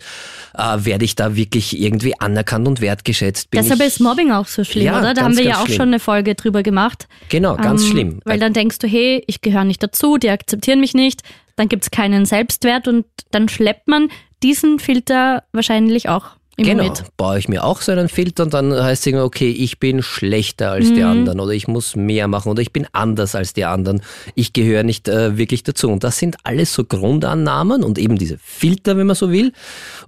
Äh, 0.58 0.78
werde 0.86 1.06
ich 1.06 1.16
da 1.16 1.36
wirklich 1.36 1.80
irgendwie 1.80 2.20
anerkannt 2.20 2.68
und 2.68 2.82
wertgeschätzt? 2.82 3.50
Bin 3.52 3.62
Deshalb 3.62 3.80
ich, 3.82 3.88
ist 3.88 4.00
Mobbing 4.00 4.32
auch 4.32 4.48
so 4.48 4.64
schlimm, 4.64 4.86
Ja, 4.86 5.00
oder? 5.00 5.14
Da 5.14 5.22
ganz, 5.22 5.38
haben 5.38 5.38
wir 5.38 5.44
ja 5.46 5.58
auch 5.62 5.66
schlimm. 5.66 5.76
schon 5.78 5.88
eine 5.90 6.00
Folge 6.00 6.36
drüber 6.36 6.64
gemacht. 6.64 7.08
Genau, 7.30 7.56
ganz 7.56 7.84
Ähm, 7.84 7.90
schlimm. 7.92 8.20
Weil 8.26 8.40
dann 8.40 8.54
denkst 8.54 8.80
du, 8.80 8.88
hey, 8.88 9.24
ich 9.28 9.42
gehöre 9.42 9.64
nicht 9.66 9.82
dazu, 9.84 10.18
die 10.18 10.30
akzeptieren 10.30 10.80
mich 10.80 10.94
nicht, 10.94 11.22
dann 11.56 11.70
gibt's 11.70 11.92
keinen 11.92 12.26
Selbstwert 12.26 12.88
und 12.88 13.06
dann 13.32 13.50
schleppt 13.50 13.88
man 13.88 14.10
diesen 14.44 14.80
Filter 14.80 15.44
wahrscheinlich 15.54 16.10
auch 16.10 16.26
immer 16.56 16.70
Genau, 16.70 16.84
mit. 16.84 17.04
baue 17.18 17.40
ich 17.40 17.50
mir 17.50 17.64
auch 17.64 17.82
so 17.82 17.92
einen 17.92 18.10
Filter 18.10 18.44
und 18.44 18.54
dann 18.54 18.74
heißt 18.74 19.02
es 19.02 19.08
irgendwie, 19.08 19.26
okay, 19.26 19.50
ich 19.50 19.80
bin 19.80 20.02
schlechter 20.02 20.72
als 20.72 20.94
die 20.94 21.04
anderen 21.04 21.40
oder 21.40 21.52
ich 21.52 21.68
muss 21.68 21.96
mehr 21.96 22.28
machen 22.28 22.50
oder 22.50 22.62
ich 22.62 22.72
bin 22.72 22.88
anders 22.92 23.36
als 23.36 23.54
die 23.54 23.66
anderen. 23.66 24.02
Ich 24.36 24.54
gehöre 24.54 24.84
nicht 24.84 25.08
äh, 25.08 25.38
wirklich 25.38 25.64
dazu. 25.64 25.90
Und 25.90 26.04
das 26.04 26.18
sind 26.18 26.38
alles 26.44 26.74
so 26.74 26.84
Grundannahmen 26.84 27.84
und 27.84 27.98
eben 27.98 28.18
diese 28.18 28.38
Filter, 28.38 28.98
wenn 28.98 29.08
man 29.08 29.16
so 29.16 29.32
will, 29.32 29.52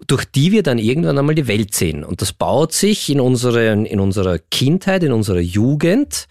durch 0.07 0.25
die 0.25 0.51
wir 0.51 0.63
dann 0.63 0.77
irgendwann 0.77 1.17
einmal 1.17 1.35
die 1.35 1.47
Welt 1.47 1.73
sehen. 1.73 2.03
Und 2.03 2.21
das 2.21 2.33
baut 2.33 2.73
sich 2.73 3.09
in, 3.09 3.19
unseren, 3.19 3.85
in 3.85 3.99
unserer 3.99 4.39
Kindheit, 4.39 5.03
in 5.03 5.11
unserer 5.11 5.39
Jugend 5.39 6.27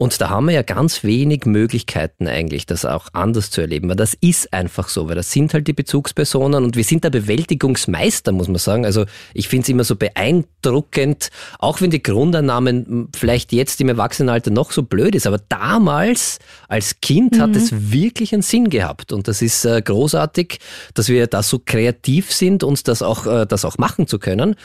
und 0.00 0.18
da 0.18 0.30
haben 0.30 0.46
wir 0.46 0.54
ja 0.54 0.62
ganz 0.62 1.04
wenig 1.04 1.44
Möglichkeiten 1.44 2.26
eigentlich, 2.26 2.64
das 2.64 2.86
auch 2.86 3.08
anders 3.12 3.50
zu 3.50 3.60
erleben, 3.60 3.90
weil 3.90 3.96
das 3.96 4.16
ist 4.18 4.50
einfach 4.52 4.88
so, 4.88 5.08
weil 5.08 5.14
das 5.14 5.30
sind 5.30 5.52
halt 5.52 5.68
die 5.68 5.74
Bezugspersonen 5.74 6.64
und 6.64 6.74
wir 6.74 6.84
sind 6.84 7.04
da 7.04 7.10
Bewältigungsmeister, 7.10 8.32
muss 8.32 8.48
man 8.48 8.56
sagen. 8.56 8.86
Also 8.86 9.04
ich 9.34 9.48
finde 9.48 9.59
finde 9.60 9.64
es 9.64 9.68
immer 9.68 9.84
so 9.84 9.96
beeindruckend, 9.96 11.30
auch 11.58 11.80
wenn 11.80 11.90
die 11.90 12.02
Grundannahmen 12.02 13.08
vielleicht 13.14 13.52
jetzt 13.52 13.80
im 13.80 13.88
Erwachsenenalter 13.88 14.50
noch 14.50 14.70
so 14.70 14.82
blöd 14.82 15.14
ist, 15.14 15.26
aber 15.26 15.38
damals 15.48 16.38
als 16.68 17.00
Kind 17.00 17.36
mhm. 17.36 17.40
hat 17.42 17.56
es 17.56 17.92
wirklich 17.92 18.32
einen 18.32 18.42
Sinn 18.42 18.70
gehabt 18.70 19.12
und 19.12 19.28
das 19.28 19.42
ist 19.42 19.64
äh, 19.64 19.82
großartig, 19.82 20.58
dass 20.94 21.08
wir 21.08 21.26
da 21.26 21.42
so 21.42 21.60
kreativ 21.64 22.32
sind, 22.32 22.64
uns 22.64 22.82
das 22.82 23.02
auch, 23.02 23.26
äh, 23.26 23.46
das 23.46 23.64
auch 23.64 23.78
machen 23.78 24.06
zu 24.06 24.18
können 24.18 24.56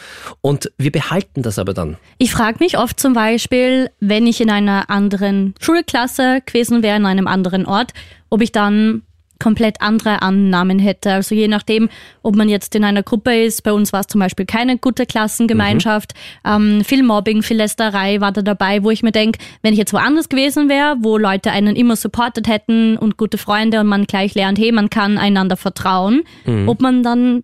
und 0.42 0.72
wir 0.78 0.92
behalten 0.92 1.42
das 1.42 1.60
aber 1.60 1.74
dann. 1.74 1.98
Ich 2.18 2.32
frage 2.32 2.58
mich 2.60 2.78
oft 2.78 3.00
zum 3.00 3.14
Beispiel, 3.14 3.90
wenn 4.00 4.28
ich 4.28 4.42
in 4.42 4.50
einer 4.50 4.90
anderen 4.90 5.56
Schulklasse 5.60 6.42
gewesen 6.46 6.84
wäre, 6.84 6.98
in 6.98 7.06
einem 7.06 7.28
anderen 7.28 7.66
Ort, 7.66 7.92
ob 8.30 8.42
ich 8.42 8.52
dann 8.52 9.04
komplett 9.40 9.82
andere 9.82 10.22
Annahmen 10.22 10.80
hätte. 10.80 11.12
Also 11.12 11.36
je 11.36 11.48
nachdem, 11.48 11.90
ob 12.24 12.36
man 12.36 12.50
jetzt 12.50 12.76
in 12.76 12.84
einer 12.84 13.04
Gruppe 13.04 13.36
ist, 13.36 13.64
bei 13.64 13.72
uns 13.74 13.94
war 13.94 14.02
es 14.02 14.08
zum 14.08 14.20
Beispiel 14.20 14.46
keine 14.46 14.78
gute 14.78 15.06
Klassengemeinschaft, 15.06 16.14
mhm. 16.44 16.78
ähm, 16.78 16.84
viel 16.84 17.04
Mobbing, 17.04 17.44
viel 17.44 17.58
Lästerei 17.58 18.22
war 18.22 18.32
da 18.32 18.42
dabei, 18.42 18.84
wo 18.84 18.92
ich 18.92 19.04
mir 19.04 19.12
denke, 19.12 19.40
wenn 19.62 19.74
ich 19.74 19.80
jetzt 19.80 19.94
woanders 19.94 20.30
gewesen 20.30 20.70
wäre, 20.70 20.98
wo 21.00 21.18
Leute 21.18 21.52
einen 21.52 21.76
immer 21.76 21.96
supportet 21.96 22.48
hätten 22.48 22.98
und 22.98 23.18
gute 23.18 23.38
Freunde 23.38 23.80
und 23.80 23.88
man 23.88 24.06
gleich 24.06 24.36
lernt, 24.36 24.58
hey, 24.58 24.72
man 24.72 24.90
kann 24.90 25.18
einander 25.18 25.58
vertrauen, 25.58 26.24
mhm. 26.46 26.70
ob 26.70 26.82
man 26.82 27.04
dann 27.04 27.44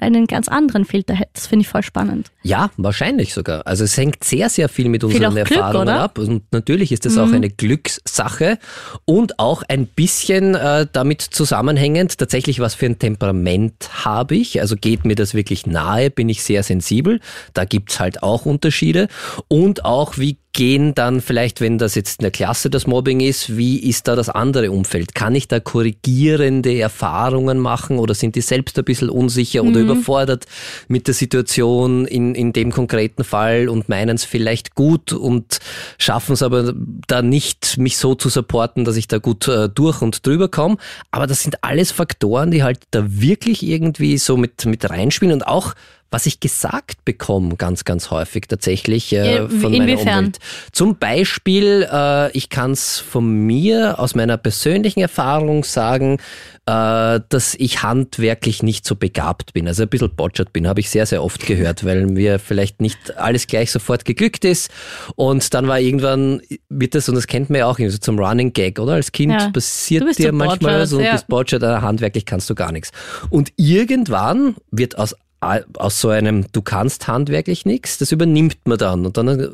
einen 0.00 0.26
ganz 0.26 0.48
anderen 0.48 0.84
Filter 0.84 1.14
hätte. 1.14 1.30
Das 1.34 1.46
finde 1.46 1.62
ich 1.62 1.68
voll 1.68 1.82
spannend. 1.82 2.30
Ja, 2.42 2.70
wahrscheinlich 2.78 3.34
sogar. 3.34 3.66
Also 3.66 3.84
es 3.84 3.96
hängt 3.96 4.24
sehr, 4.24 4.48
sehr 4.48 4.68
viel 4.70 4.88
mit 4.88 5.04
unseren 5.04 5.32
viel 5.32 5.40
Erfahrungen 5.40 5.86
Glück, 5.86 5.98
ab. 5.98 6.18
Und 6.18 6.44
natürlich 6.52 6.90
ist 6.90 7.04
es 7.04 7.16
mhm. 7.16 7.20
auch 7.20 7.32
eine 7.32 7.50
Glückssache 7.50 8.58
und 9.04 9.38
auch 9.38 9.62
ein 9.68 9.86
bisschen 9.86 10.54
äh, 10.54 10.86
damit 10.90 11.20
zusammenhängend, 11.20 12.16
tatsächlich, 12.16 12.60
was 12.60 12.74
für 12.74 12.86
ein 12.86 12.98
Temperament 12.98 14.04
habe 14.04 14.36
ich. 14.36 14.60
Also 14.60 14.76
geht 14.76 15.04
mir 15.04 15.16
das 15.16 15.34
wirklich 15.34 15.66
nahe, 15.66 16.10
bin 16.10 16.30
ich 16.30 16.42
sehr 16.42 16.62
sensibel. 16.62 17.20
Da 17.52 17.66
gibt's 17.66 18.00
halt 18.00 18.22
auch 18.22 18.46
Unterschiede. 18.46 19.08
Und 19.48 19.84
auch, 19.84 20.16
wie 20.16 20.38
gehen 20.52 20.94
dann 20.94 21.20
vielleicht, 21.20 21.60
wenn 21.60 21.78
das 21.78 21.94
jetzt 21.94 22.20
in 22.20 22.24
der 22.24 22.30
Klasse 22.32 22.70
das 22.70 22.86
Mobbing 22.86 23.20
ist, 23.20 23.56
wie 23.56 23.78
ist 23.78 24.08
da 24.08 24.16
das 24.16 24.28
andere 24.28 24.72
Umfeld? 24.72 25.14
Kann 25.14 25.34
ich 25.34 25.46
da 25.46 25.60
korrigierende 25.60 26.78
Erfahrungen 26.78 27.58
machen 27.58 27.98
oder 27.98 28.14
sind 28.14 28.34
die 28.34 28.40
selbst 28.40 28.76
ein 28.78 28.84
bisschen 28.84 29.10
unsicher 29.10 29.62
mhm. 29.62 29.70
oder 29.70 29.80
überfordert 29.80 30.46
mit 30.88 31.06
der 31.06 31.14
Situation 31.14 32.04
in, 32.06 32.29
in 32.34 32.52
dem 32.52 32.70
konkreten 32.70 33.24
Fall 33.24 33.68
und 33.68 33.88
meinen 33.88 34.16
es 34.16 34.24
vielleicht 34.24 34.74
gut 34.74 35.12
und 35.12 35.58
schaffen 35.98 36.32
es 36.32 36.42
aber 36.42 36.74
da 37.06 37.22
nicht, 37.22 37.78
mich 37.78 37.98
so 37.98 38.14
zu 38.14 38.28
supporten, 38.28 38.84
dass 38.84 38.96
ich 38.96 39.08
da 39.08 39.18
gut 39.18 39.48
äh, 39.48 39.68
durch 39.68 40.02
und 40.02 40.26
drüber 40.26 40.48
komme. 40.48 40.76
Aber 41.10 41.26
das 41.26 41.42
sind 41.42 41.62
alles 41.62 41.92
Faktoren, 41.92 42.50
die 42.50 42.62
halt 42.62 42.80
da 42.90 43.04
wirklich 43.06 43.62
irgendwie 43.62 44.18
so 44.18 44.36
mit, 44.36 44.64
mit 44.66 44.88
reinspielen 44.88 45.34
und 45.34 45.46
auch 45.46 45.74
was 46.10 46.26
ich 46.26 46.40
gesagt 46.40 47.04
bekomme, 47.04 47.56
ganz, 47.56 47.84
ganz 47.84 48.10
häufig 48.10 48.46
tatsächlich 48.48 49.12
äh, 49.12 49.48
von 49.48 49.72
meiner 49.72 49.98
Umwelt. 49.98 50.38
Zum 50.72 50.96
Beispiel, 50.96 51.88
äh, 51.90 52.32
ich 52.32 52.48
kann 52.48 52.72
es 52.72 52.98
von 52.98 53.46
mir 53.46 53.98
aus 53.98 54.14
meiner 54.14 54.36
persönlichen 54.36 55.00
Erfahrung 55.00 55.62
sagen, 55.62 56.18
äh, 56.66 57.20
dass 57.28 57.54
ich 57.54 57.82
handwerklich 57.82 58.62
nicht 58.62 58.84
so 58.84 58.96
begabt 58.96 59.52
bin, 59.52 59.68
also 59.68 59.84
ein 59.84 59.88
bisschen 59.88 60.14
botschert 60.14 60.52
bin, 60.52 60.66
habe 60.66 60.80
ich 60.80 60.90
sehr, 60.90 61.06
sehr 61.06 61.22
oft 61.22 61.46
gehört, 61.46 61.84
weil 61.84 62.06
mir 62.06 62.40
vielleicht 62.40 62.80
nicht 62.80 63.16
alles 63.16 63.46
gleich 63.46 63.70
sofort 63.70 64.04
geglückt 64.04 64.44
ist. 64.44 64.70
Und 65.14 65.54
dann 65.54 65.68
war 65.68 65.78
irgendwann, 65.78 66.42
wird 66.68 66.96
das, 66.96 67.08
und 67.08 67.14
das 67.14 67.28
kennt 67.28 67.50
man 67.50 67.60
ja 67.60 67.66
auch 67.66 67.78
so 67.78 67.98
zum 67.98 68.18
Running 68.18 68.52
Gag, 68.52 68.80
oder? 68.80 68.94
Als 68.94 69.12
Kind 69.12 69.32
ja. 69.32 69.50
passiert 69.50 70.18
dir 70.18 70.32
manchmal 70.32 70.86
so, 70.86 71.00
ja. 71.00 71.06
du 71.06 71.12
bist 71.12 71.28
botschert, 71.28 71.62
handwerklich 71.62 72.26
kannst 72.26 72.50
du 72.50 72.54
gar 72.56 72.72
nichts. 72.72 72.90
Und 73.30 73.52
irgendwann 73.56 74.56
wird 74.70 74.98
aus 74.98 75.14
aus 75.40 76.00
so 76.00 76.08
einem 76.10 76.46
Du 76.52 76.62
kannst 76.62 77.08
handwerklich 77.08 77.64
nichts, 77.64 77.98
das 77.98 78.12
übernimmt 78.12 78.58
man 78.64 78.78
dann. 78.78 79.06
Und 79.06 79.16
dann 79.16 79.28
äh, 79.28 79.48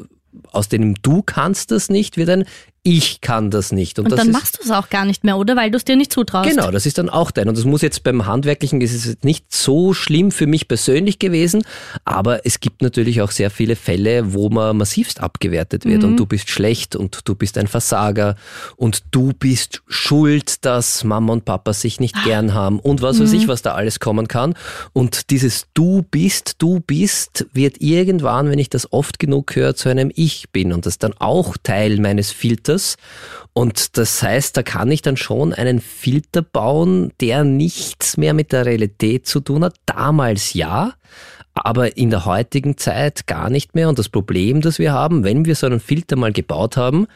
aus 0.52 0.68
dem 0.68 0.94
Du 1.02 1.22
kannst 1.22 1.70
das 1.70 1.88
nicht 1.88 2.16
wird 2.16 2.28
ein 2.28 2.44
ich 2.86 3.20
kann 3.20 3.50
das 3.50 3.72
nicht. 3.72 3.98
Und, 3.98 4.12
und 4.12 4.16
dann 4.16 4.30
machst 4.30 4.58
du 4.58 4.62
es 4.62 4.70
auch 4.70 4.88
gar 4.90 5.04
nicht 5.04 5.24
mehr, 5.24 5.36
oder? 5.36 5.56
Weil 5.56 5.72
du 5.72 5.76
es 5.76 5.82
dir 5.82 5.96
nicht 5.96 6.12
zutraust. 6.12 6.48
Genau, 6.48 6.70
das 6.70 6.86
ist 6.86 6.98
dann 6.98 7.08
auch 7.08 7.32
dein. 7.32 7.48
Und 7.48 7.58
das 7.58 7.64
muss 7.64 7.82
jetzt 7.82 8.04
beim 8.04 8.26
Handwerklichen, 8.26 8.80
ist 8.80 8.94
es 8.94 9.16
nicht 9.24 9.52
so 9.52 9.92
schlimm 9.92 10.30
für 10.30 10.46
mich 10.46 10.68
persönlich 10.68 11.18
gewesen, 11.18 11.64
aber 12.04 12.46
es 12.46 12.60
gibt 12.60 12.82
natürlich 12.82 13.22
auch 13.22 13.32
sehr 13.32 13.50
viele 13.50 13.74
Fälle, 13.74 14.34
wo 14.34 14.50
man 14.50 14.76
massivst 14.76 15.20
abgewertet 15.20 15.84
wird 15.84 16.02
mhm. 16.02 16.10
und 16.10 16.16
du 16.16 16.26
bist 16.26 16.48
schlecht 16.48 16.94
und 16.94 17.22
du 17.24 17.34
bist 17.34 17.58
ein 17.58 17.66
Versager 17.66 18.36
und 18.76 19.02
du 19.10 19.32
bist 19.32 19.82
schuld, 19.88 20.64
dass 20.64 21.02
Mama 21.02 21.32
und 21.32 21.44
Papa 21.44 21.72
sich 21.72 21.98
nicht 21.98 22.14
gern 22.22 22.54
haben 22.54 22.78
und 22.78 23.02
was 23.02 23.18
mhm. 23.18 23.24
weiß 23.24 23.32
ich, 23.32 23.48
was 23.48 23.62
da 23.62 23.74
alles 23.74 23.98
kommen 23.98 24.28
kann. 24.28 24.54
Und 24.92 25.30
dieses 25.30 25.66
Du 25.74 26.04
bist, 26.08 26.54
du 26.58 26.78
bist 26.78 27.46
wird 27.52 27.80
irgendwann, 27.80 28.48
wenn 28.48 28.60
ich 28.60 28.70
das 28.70 28.92
oft 28.92 29.18
genug 29.18 29.56
höre, 29.56 29.74
zu 29.74 29.88
einem 29.88 30.12
Ich 30.14 30.50
bin 30.50 30.72
und 30.72 30.86
das 30.86 30.98
dann 30.98 31.14
auch 31.18 31.56
Teil 31.60 31.98
meines 31.98 32.30
Filters 32.30 32.75
Filters. 32.76 32.96
Und 33.52 33.96
das 33.96 34.22
heißt, 34.22 34.56
da 34.56 34.62
kann 34.62 34.90
ich 34.90 35.02
dann 35.02 35.16
schon 35.16 35.52
einen 35.54 35.80
Filter 35.80 36.42
bauen, 36.42 37.12
der 37.20 37.44
nichts 37.44 38.16
mehr 38.16 38.34
mit 38.34 38.52
der 38.52 38.66
Realität 38.66 39.26
zu 39.26 39.40
tun 39.40 39.64
hat. 39.64 39.74
Damals 39.86 40.52
ja, 40.52 40.92
aber 41.54 41.96
in 41.96 42.10
der 42.10 42.26
heutigen 42.26 42.76
Zeit 42.76 43.26
gar 43.26 43.48
nicht 43.48 43.74
mehr. 43.74 43.88
Und 43.88 43.98
das 43.98 44.10
Problem, 44.10 44.60
das 44.60 44.78
wir 44.78 44.92
haben, 44.92 45.24
wenn 45.24 45.46
wir 45.46 45.54
so 45.54 45.66
einen 45.66 45.80
Filter 45.80 46.16
mal 46.16 46.32
gebaut 46.32 46.76
haben, 46.76 47.06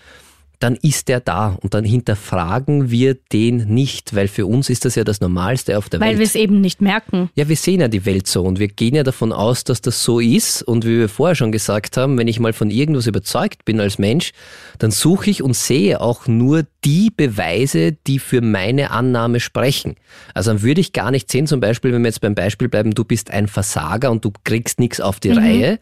dann 0.61 0.77
ist 0.77 1.09
er 1.09 1.21
da 1.21 1.57
und 1.63 1.73
dann 1.73 1.85
hinterfragen 1.85 2.91
wir 2.91 3.15
den 3.15 3.65
nicht, 3.65 4.15
weil 4.15 4.29
für 4.29 4.45
uns 4.45 4.69
ist 4.69 4.85
das 4.85 4.95
ja 4.95 5.05
das 5.05 5.23
Normalste 5.23 5.79
auf 5.79 5.89
der 5.89 6.01
weil 6.01 6.09
Welt. 6.09 6.17
Weil 6.17 6.19
wir 6.21 6.27
es 6.27 6.35
eben 6.35 6.61
nicht 6.61 6.83
merken. 6.83 7.31
Ja, 7.35 7.49
wir 7.49 7.57
sehen 7.57 7.81
ja 7.81 7.89
die 7.89 8.05
Welt 8.05 8.27
so 8.27 8.43
und 8.43 8.59
wir 8.59 8.69
gehen 8.69 8.95
ja 8.95 9.03
davon 9.03 9.33
aus, 9.33 9.65
dass 9.65 9.81
das 9.81 10.05
so 10.05 10.21
ist 10.21 10.63
und 10.63 10.85
wie 10.85 10.99
wir 10.99 11.09
vorher 11.09 11.35
schon 11.35 11.51
gesagt 11.51 11.97
haben, 11.97 12.19
wenn 12.19 12.29
ich 12.29 12.41
mal 12.41 12.53
von 12.53 12.71
irgendwas 12.71 13.07
überzeugt 13.07 13.65
bin 13.65 13.81
als 13.81 13.99
Mensch, 13.99 14.33
dann 14.79 14.91
suche 14.91 15.31
ich 15.31 15.43
und 15.43 15.57
sehe 15.57 15.99
auch 15.99 16.27
nur 16.27 16.65
die 16.85 17.11
Beweise, 17.11 17.93
die 17.93 18.19
für 18.19 18.43
meine 18.43 18.91
Annahme 18.91 19.41
sprechen. 19.41 19.97
Also 20.35 20.53
dann 20.53 20.63
würde 20.63 20.83
ich 20.83 20.93
gar 20.93 21.11
nicht 21.11 21.31
sehen, 21.31 21.47
zum 21.47 21.61
Beispiel, 21.61 21.93
wenn 21.93 22.03
wir 22.03 22.09
jetzt 22.09 22.21
beim 22.21 22.35
Beispiel 22.35 22.69
bleiben, 22.69 22.93
du 22.93 23.05
bist 23.05 23.31
ein 23.31 23.49
Versager 23.49 24.11
und 24.11 24.27
du 24.27 24.33
kriegst 24.45 24.79
nichts 24.79 25.01
auf 25.01 25.21
die 25.21 25.31
mhm. 25.31 25.39
Reihe, 25.39 25.79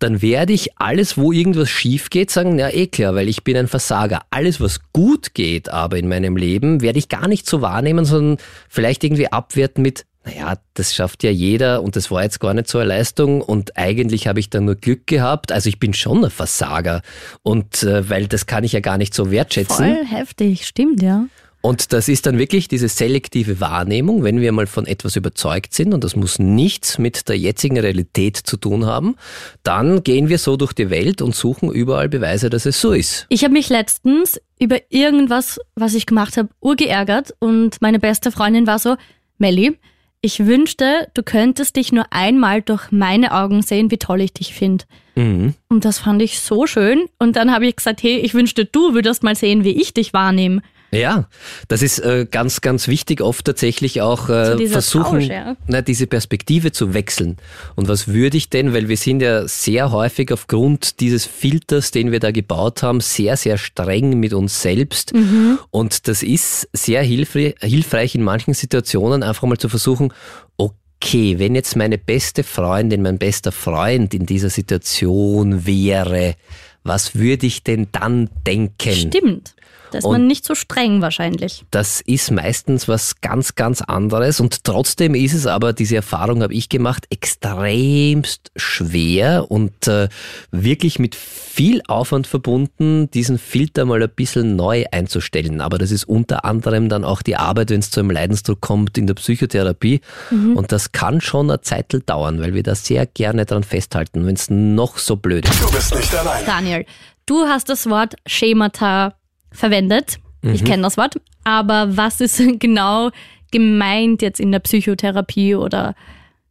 dann 0.00 0.22
werde 0.22 0.52
ich 0.52 0.78
alles, 0.78 1.16
wo 1.16 1.30
irgendwas 1.30 1.70
schief 1.70 2.10
geht, 2.10 2.30
sagen, 2.30 2.58
ja 2.58 2.68
eh 2.68 2.86
klar, 2.86 3.14
weil 3.14 3.28
ich 3.28 3.44
bin 3.44 3.56
ein 3.56 3.68
Versager. 3.68 4.22
Alles, 4.30 4.60
was 4.60 4.80
gut 4.92 5.34
geht 5.34 5.68
aber 5.68 5.98
in 5.98 6.08
meinem 6.08 6.36
Leben, 6.36 6.80
werde 6.80 6.98
ich 6.98 7.08
gar 7.08 7.28
nicht 7.28 7.48
so 7.48 7.60
wahrnehmen, 7.60 8.04
sondern 8.04 8.38
vielleicht 8.68 9.04
irgendwie 9.04 9.30
abwerten 9.30 9.82
mit, 9.82 10.06
naja, 10.24 10.54
das 10.74 10.94
schafft 10.94 11.22
ja 11.22 11.30
jeder 11.30 11.82
und 11.82 11.96
das 11.96 12.10
war 12.10 12.22
jetzt 12.22 12.40
gar 12.40 12.54
nicht 12.54 12.68
so 12.68 12.78
eine 12.78 12.88
Leistung 12.88 13.42
und 13.42 13.76
eigentlich 13.76 14.26
habe 14.26 14.40
ich 14.40 14.50
da 14.50 14.60
nur 14.60 14.74
Glück 14.74 15.06
gehabt. 15.06 15.52
Also 15.52 15.68
ich 15.68 15.78
bin 15.78 15.94
schon 15.94 16.24
ein 16.24 16.30
Versager 16.30 17.02
und 17.42 17.82
äh, 17.82 18.08
weil 18.08 18.26
das 18.26 18.46
kann 18.46 18.64
ich 18.64 18.72
ja 18.72 18.80
gar 18.80 18.98
nicht 18.98 19.14
so 19.14 19.30
wertschätzen. 19.30 19.94
Voll 19.94 20.04
heftig, 20.06 20.66
stimmt 20.66 21.02
ja. 21.02 21.26
Und 21.62 21.92
das 21.92 22.08
ist 22.08 22.26
dann 22.26 22.38
wirklich 22.38 22.68
diese 22.68 22.88
selektive 22.88 23.60
Wahrnehmung, 23.60 24.22
wenn 24.22 24.40
wir 24.40 24.50
mal 24.52 24.66
von 24.66 24.86
etwas 24.86 25.16
überzeugt 25.16 25.74
sind 25.74 25.92
und 25.92 26.04
das 26.04 26.16
muss 26.16 26.38
nichts 26.38 26.98
mit 26.98 27.28
der 27.28 27.36
jetzigen 27.36 27.78
Realität 27.78 28.38
zu 28.38 28.56
tun 28.56 28.86
haben, 28.86 29.16
dann 29.62 30.02
gehen 30.02 30.28
wir 30.30 30.38
so 30.38 30.56
durch 30.56 30.72
die 30.72 30.88
Welt 30.88 31.20
und 31.20 31.34
suchen 31.34 31.70
überall 31.70 32.08
Beweise, 32.08 32.48
dass 32.48 32.64
es 32.64 32.80
so 32.80 32.92
ist. 32.92 33.26
Ich 33.28 33.44
habe 33.44 33.52
mich 33.52 33.68
letztens 33.68 34.40
über 34.58 34.78
irgendwas, 34.88 35.60
was 35.74 35.94
ich 35.94 36.06
gemacht 36.06 36.38
habe, 36.38 36.48
urgeärgert 36.60 37.34
und 37.40 37.82
meine 37.82 37.98
beste 37.98 38.32
Freundin 38.32 38.66
war 38.66 38.78
so, 38.78 38.96
Melli, 39.36 39.76
ich 40.22 40.46
wünschte, 40.46 41.08
du 41.14 41.22
könntest 41.22 41.76
dich 41.76 41.92
nur 41.92 42.04
einmal 42.10 42.60
durch 42.60 42.90
meine 42.90 43.32
Augen 43.32 43.62
sehen, 43.62 43.90
wie 43.90 43.96
toll 43.96 44.20
ich 44.20 44.34
dich 44.34 44.52
finde. 44.52 44.84
Mhm. 45.14 45.54
Und 45.68 45.84
das 45.84 45.98
fand 45.98 46.20
ich 46.20 46.40
so 46.40 46.66
schön. 46.66 47.06
Und 47.18 47.36
dann 47.36 47.52
habe 47.52 47.66
ich 47.66 47.76
gesagt, 47.76 48.02
hey, 48.02 48.18
ich 48.18 48.34
wünschte, 48.34 48.66
du 48.66 48.92
würdest 48.92 49.22
mal 49.22 49.34
sehen, 49.34 49.64
wie 49.64 49.80
ich 49.80 49.94
dich 49.94 50.12
wahrnehme. 50.12 50.60
Ja, 50.92 51.28
das 51.68 51.82
ist 51.82 52.00
äh, 52.00 52.26
ganz, 52.28 52.60
ganz 52.60 52.88
wichtig, 52.88 53.20
oft 53.20 53.44
tatsächlich 53.44 54.00
auch 54.00 54.28
äh, 54.28 54.56
so 54.56 54.66
versuchen, 54.66 55.20
Tausch, 55.20 55.28
ja. 55.28 55.56
na, 55.68 55.82
diese 55.82 56.06
Perspektive 56.08 56.72
zu 56.72 56.94
wechseln. 56.94 57.36
Und 57.76 57.88
was 57.88 58.08
würde 58.08 58.36
ich 58.36 58.50
denn, 58.50 58.74
weil 58.74 58.88
wir 58.88 58.96
sind 58.96 59.22
ja 59.22 59.46
sehr 59.46 59.92
häufig 59.92 60.32
aufgrund 60.32 61.00
dieses 61.00 61.26
Filters, 61.26 61.92
den 61.92 62.10
wir 62.10 62.18
da 62.18 62.32
gebaut 62.32 62.82
haben, 62.82 63.00
sehr, 63.00 63.36
sehr 63.36 63.56
streng 63.56 64.18
mit 64.18 64.32
uns 64.32 64.62
selbst. 64.62 65.14
Mhm. 65.14 65.58
Und 65.70 66.08
das 66.08 66.24
ist 66.24 66.68
sehr 66.72 67.02
hilfreich, 67.02 67.54
hilfreich 67.60 68.16
in 68.16 68.24
manchen 68.24 68.54
Situationen, 68.54 69.22
einfach 69.22 69.46
mal 69.46 69.58
zu 69.58 69.68
versuchen, 69.68 70.12
okay, 70.56 71.38
wenn 71.38 71.54
jetzt 71.54 71.76
meine 71.76 71.98
beste 71.98 72.42
Freundin, 72.42 73.02
mein 73.02 73.18
bester 73.18 73.52
Freund 73.52 74.12
in 74.12 74.26
dieser 74.26 74.50
Situation 74.50 75.66
wäre, 75.66 76.34
was 76.82 77.14
würde 77.14 77.46
ich 77.46 77.62
denn 77.62 77.88
dann 77.92 78.28
denken? 78.46 78.92
Stimmt. 78.92 79.54
Da 79.90 79.98
ist 79.98 80.04
Und 80.04 80.12
man 80.12 80.26
nicht 80.26 80.44
so 80.44 80.54
streng 80.54 81.02
wahrscheinlich. 81.02 81.64
Das 81.70 82.00
ist 82.00 82.30
meistens 82.30 82.88
was 82.88 83.20
ganz, 83.20 83.54
ganz 83.54 83.82
anderes 83.82 84.40
und 84.40 84.64
trotzdem 84.64 85.14
ist 85.14 85.34
es 85.34 85.46
aber, 85.46 85.72
diese 85.72 85.96
Erfahrung 85.96 86.42
habe 86.42 86.54
ich 86.54 86.68
gemacht, 86.68 87.06
extremst 87.10 88.50
schwer 88.56 89.50
und 89.50 89.86
äh, 89.88 90.08
wirklich 90.50 90.98
mit 90.98 91.14
viel 91.14 91.82
Aufwand 91.88 92.26
verbunden, 92.26 93.10
diesen 93.10 93.38
Filter 93.38 93.84
mal 93.84 94.02
ein 94.02 94.10
bisschen 94.10 94.56
neu 94.56 94.84
einzustellen. 94.90 95.60
Aber 95.60 95.78
das 95.78 95.90
ist 95.90 96.04
unter 96.04 96.44
anderem 96.44 96.88
dann 96.88 97.04
auch 97.04 97.22
die 97.22 97.36
Arbeit, 97.36 97.70
wenn 97.70 97.80
es 97.80 97.90
zu 97.90 98.00
einem 98.00 98.10
Leidensdruck 98.10 98.60
kommt 98.60 98.96
in 98.96 99.06
der 99.06 99.14
Psychotherapie 99.14 100.00
und 100.30 100.72
das 100.72 100.92
kann 100.92 101.20
schon 101.20 101.50
eine 101.50 101.60
Zeit 101.60 101.90
dauern, 102.06 102.40
weil 102.40 102.54
wir 102.54 102.62
da 102.62 102.74
sehr 102.74 103.06
gerne 103.06 103.46
dran 103.46 103.64
festhalten, 103.64 104.26
wenn 104.26 104.34
es 104.34 104.50
noch 104.50 104.98
so 104.98 105.16
blöd 105.16 105.48
ist. 105.48 105.62
Du 105.62 105.70
bist 105.70 105.94
nicht 105.94 106.14
allein. 106.14 106.44
Daniel, 106.46 106.86
du 107.26 107.46
hast 107.46 107.68
das 107.68 107.88
Wort 107.88 108.14
Schemata 108.26 109.14
verwendet. 109.52 110.18
Mhm. 110.42 110.54
Ich 110.54 110.64
kenne 110.64 110.82
das 110.82 110.96
Wort. 110.96 111.20
Aber 111.44 111.96
was 111.96 112.20
ist 112.20 112.40
genau 112.58 113.10
gemeint 113.50 114.22
jetzt 114.22 114.40
in 114.40 114.52
der 114.52 114.60
Psychotherapie 114.60 115.54
oder 115.54 115.94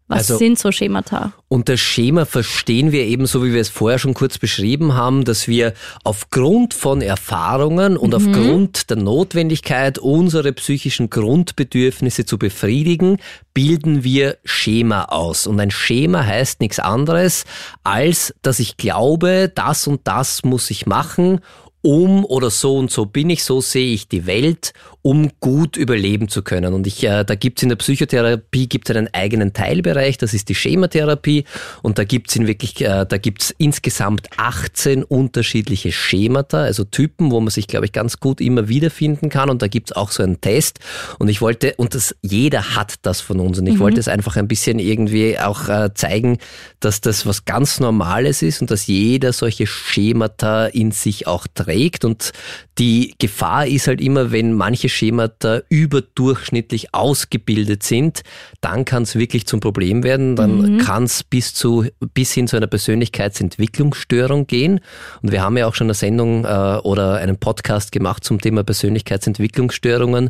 was 0.07 0.31
Also- 0.31 0.37
sind 0.39 0.57
so 0.57 0.71
Schemata? 0.71 1.33
Unter 1.49 1.77
Schema 1.77 2.25
verstehen 2.25 2.91
wir 2.91 3.03
eben, 3.05 3.27
so 3.27 3.43
wie 3.45 3.53
wir 3.53 3.61
es 3.61 3.69
vorher 3.69 3.99
schon 3.99 4.15
kurz 4.15 4.39
beschrieben 4.39 4.95
haben, 4.95 5.23
dass 5.23 5.47
wir 5.47 5.73
aufgrund 6.03 6.73
von 6.73 7.01
Erfahrungen 7.01 7.95
und 7.95 8.13
aufgrund 8.15 8.89
der 8.89 8.97
Notwendigkeit, 8.97 9.99
unsere 9.99 10.51
psychischen 10.53 11.11
Grundbedürfnisse 11.11 12.25
zu 12.25 12.39
befriedigen, 12.39 13.17
bilden 13.53 14.03
wir 14.03 14.37
Schema 14.43 15.05
aus. 15.05 15.45
Und 15.45 15.59
ein 15.59 15.71
Schema 15.71 16.25
heißt 16.25 16.59
nichts 16.59 16.79
anderes, 16.79 17.45
als 17.83 18.33
dass 18.41 18.59
ich 18.59 18.77
glaube, 18.77 19.51
das 19.53 19.85
und 19.85 20.01
das 20.05 20.43
muss 20.43 20.71
ich 20.71 20.87
machen, 20.87 21.39
um 21.81 22.25
oder 22.25 22.49
so 22.49 22.77
und 22.77 22.91
so 22.91 23.05
bin 23.05 23.29
ich, 23.29 23.43
so 23.43 23.61
sehe 23.61 23.93
ich 23.93 24.07
die 24.07 24.25
Welt, 24.25 24.73
um 25.01 25.31
gut 25.39 25.77
überleben 25.77 26.27
zu 26.27 26.41
können. 26.41 26.73
Und 26.73 26.85
ich, 26.85 27.03
äh, 27.03 27.23
da 27.23 27.35
gibt's 27.35 27.63
in 27.63 27.69
der 27.69 27.77
Psychotherapie 27.77 28.67
gibt's 28.67 28.91
einen 28.91 29.07
eigenen 29.13 29.53
Teilbereich, 29.53 30.17
das 30.17 30.33
ist 30.33 30.49
die 30.49 30.55
Schematherapie. 30.55 31.45
Und 31.81 31.97
da 31.97 32.03
gibt's 32.03 32.35
in 32.35 32.47
wirklich, 32.47 32.81
äh, 32.81 33.05
da 33.07 33.17
gibt's 33.17 33.53
insgesamt 33.57 34.27
18 34.37 35.03
unterschiedliche 35.03 35.91
Schemata, 35.91 36.63
also 36.63 36.83
Typen, 36.83 37.31
wo 37.31 37.39
man 37.39 37.49
sich, 37.49 37.67
glaube 37.67 37.85
ich, 37.85 37.93
ganz 37.93 38.19
gut 38.19 38.41
immer 38.41 38.67
wiederfinden 38.67 39.29
kann. 39.29 39.49
Und 39.49 39.61
da 39.61 39.67
gibt's 39.67 39.93
auch 39.93 40.11
so 40.11 40.21
einen 40.21 40.41
Test. 40.41 40.79
Und 41.17 41.29
ich 41.29 41.39
wollte, 41.39 41.75
und 41.77 41.95
das, 41.95 42.15
jeder 42.21 42.75
hat 42.75 42.95
das 43.03 43.21
von 43.21 43.39
uns. 43.39 43.57
Und 43.57 43.67
ich 43.67 43.79
wollte 43.79 43.99
es 43.99 44.09
einfach 44.09 44.35
ein 44.35 44.47
bisschen 44.47 44.79
irgendwie 44.79 45.39
auch 45.39 45.69
äh, 45.69 45.93
zeigen, 45.93 46.39
dass 46.81 46.99
das 46.99 47.25
was 47.25 47.45
ganz 47.45 47.79
Normales 47.79 48.41
ist 48.41 48.61
und 48.61 48.69
dass 48.69 48.87
jeder 48.87 49.31
solche 49.31 49.65
Schemata 49.65 50.65
in 50.65 50.91
sich 50.91 51.25
auch 51.25 51.47
trägt. 51.53 52.03
Und 52.03 52.33
die 52.77 53.13
Gefahr 53.17 53.67
ist 53.67 53.87
halt 53.87 54.01
immer, 54.01 54.31
wenn 54.31 54.53
manche 54.53 54.88
Schemata 54.89 55.61
überdurchschnittlich 55.69 56.93
ausgebildet 56.93 57.83
sind, 57.83 58.21
dann 58.61 58.85
kann 58.85 59.03
es 59.03 59.15
wirklich 59.15 59.47
zum 59.47 59.59
Problem 59.59 60.03
werden. 60.03 60.35
Dann 60.35 60.77
kann 60.79 61.03
es 61.03 61.23
bis 61.23 61.53
zu 61.53 61.85
bis 62.13 62.33
hin 62.33 62.47
zu 62.47 62.57
einer 62.57 62.67
Persönlichkeitsentwicklungsstörung 62.67 64.47
gehen. 64.47 64.79
Und 65.21 65.31
wir 65.31 65.41
haben 65.41 65.57
ja 65.57 65.67
auch 65.67 65.75
schon 65.75 65.87
eine 65.87 65.93
Sendung 65.93 66.45
äh, 66.45 66.47
oder 66.83 67.15
einen 67.15 67.37
Podcast 67.37 67.91
gemacht 67.91 68.23
zum 68.23 68.41
Thema 68.41 68.63
Persönlichkeitsentwicklungsstörungen. 68.63 70.29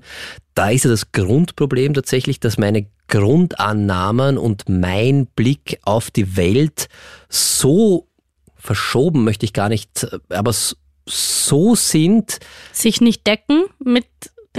Da 0.56 0.70
ist 0.70 0.84
ja 0.86 0.90
das 0.92 1.12
Grundproblem 1.12 1.94
tatsächlich, 1.94 2.40
dass 2.40 2.58
meine 2.58 2.86
Grundannahmen 3.08 4.38
und 4.38 4.68
mein 4.70 5.26
Blick 5.28 5.80
auf 5.84 6.12
die 6.12 6.36
Welt 6.38 6.88
so 7.30 8.08
verschoben, 8.56 9.24
möchte 9.24 9.46
ich 9.46 9.54
gar 9.54 9.70
nicht, 9.70 10.08
aber 10.30 10.50
s- 10.52 10.76
so 11.08 11.74
sind, 11.76 12.40
Sich 12.72 13.02
nicht 13.02 13.26
decken 13.26 13.64
mit 13.84 14.06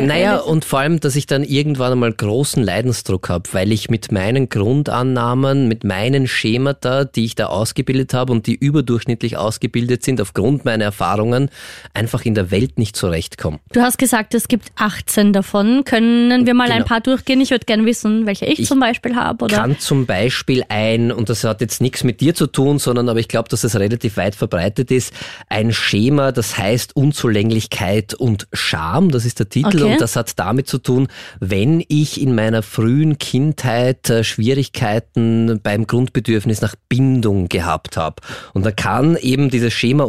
der 0.09 0.17
naja, 0.17 0.37
und 0.39 0.65
vor 0.65 0.81
allem, 0.81 1.01
dass 1.01 1.17
ich 1.17 1.27
dann 1.27 1.45
irgendwann 1.45 1.93
einmal 1.93 2.13
großen 2.13 2.63
Leidensdruck 2.63 3.29
habe, 3.29 3.49
weil 3.53 3.73
ich 3.73 3.91
mit 3.91 4.13
meinen 4.13 4.49
Grundannahmen, 4.49 5.69
mit 5.69 5.85
meinen 5.85 6.27
Schemata, 6.27 7.05
die 7.05 7.25
ich 7.25 7.35
da 7.35 7.47
ausgebildet 7.47 8.15
habe 8.15 8.33
und 8.33 8.47
die 8.47 8.55
überdurchschnittlich 8.55 9.37
ausgebildet 9.37 10.03
sind 10.05 10.21
aufgrund 10.21 10.65
meiner 10.65 10.85
Erfahrungen, 10.85 11.51
einfach 11.95 12.25
in 12.25 12.35
der 12.35 12.51
Welt 12.51 12.79
nicht 12.79 12.97
zurechtkomme. 12.97 13.59
Du 13.73 13.81
hast 13.81 13.99
gesagt, 13.99 14.35
es 14.35 14.49
gibt 14.49 14.73
18 14.77 15.33
davon. 15.33 15.85
Können 15.85 16.47
wir 16.47 16.55
mal 16.55 16.71
ein 16.71 16.79
Genau. 16.79 16.87
paar 16.89 17.01
durchgehen? 17.01 17.41
Ich 17.41 17.51
würde 17.51 17.65
gerne 17.67 17.85
wissen, 17.87 18.27
welche 18.27 18.47
ich, 18.47 18.61
Ich 18.61 18.67
zum 18.69 18.81
Beispiel 18.81 19.15
habe. 19.17 19.45
Oder? 19.45 19.57
kann 19.57 19.79
zum 19.79 20.07
Beispiel 20.07 20.65
ein, 20.69 21.13
und 21.13 21.29
das 21.29 21.45
hat 21.45 21.61
jetzt 21.61 21.81
nichts 21.81 22.05
mit 22.05 22.21
dir 22.21 22.35
zu 22.35 22.47
tun, 22.47 22.79
sondern 22.79 23.09
aber 23.09 23.21
ich 23.21 23.29
glaube, 23.29 23.49
dass 23.49 23.61
das 23.63 23.77
relativ 23.77 24.17
weit 24.17 24.35
verbreitet 24.35 24.91
ist, 24.91 25.13
ein 25.49 25.73
Schema, 25.73 26.33
das 26.33 26.57
heißt 26.57 26.97
Unzulänglichkeit 26.97 28.15
und 28.15 28.47
Scham, 28.53 29.11
das 29.11 29.25
ist 29.25 29.39
der 29.39 29.49
Titel 29.49 29.83
Okay. 29.83 29.90
Und 29.93 30.01
das 30.01 30.17
hat 30.17 30.39
damit 30.39 30.69
zu 30.69 30.79
tun, 30.79 31.09
wenn 31.41 31.85
ich 31.89 32.21
in 32.21 32.35
meiner 32.35 32.63
frühen 32.63 33.19
Kindheit 33.19 34.09
äh, 34.11 34.25
Schwierigkeiten 34.25 35.61
beim 35.63 35.87
Grundbedürfnis 35.87 36.61
nach 36.61 36.75
Bindung 36.89 37.49
gehabt 37.49 37.97
habe. 37.97 38.17
Und 38.55 38.65
da 38.65 38.71
kann 38.73 39.17
eben 39.17 39.51
dieses 39.51 39.73
Schema 39.73 40.05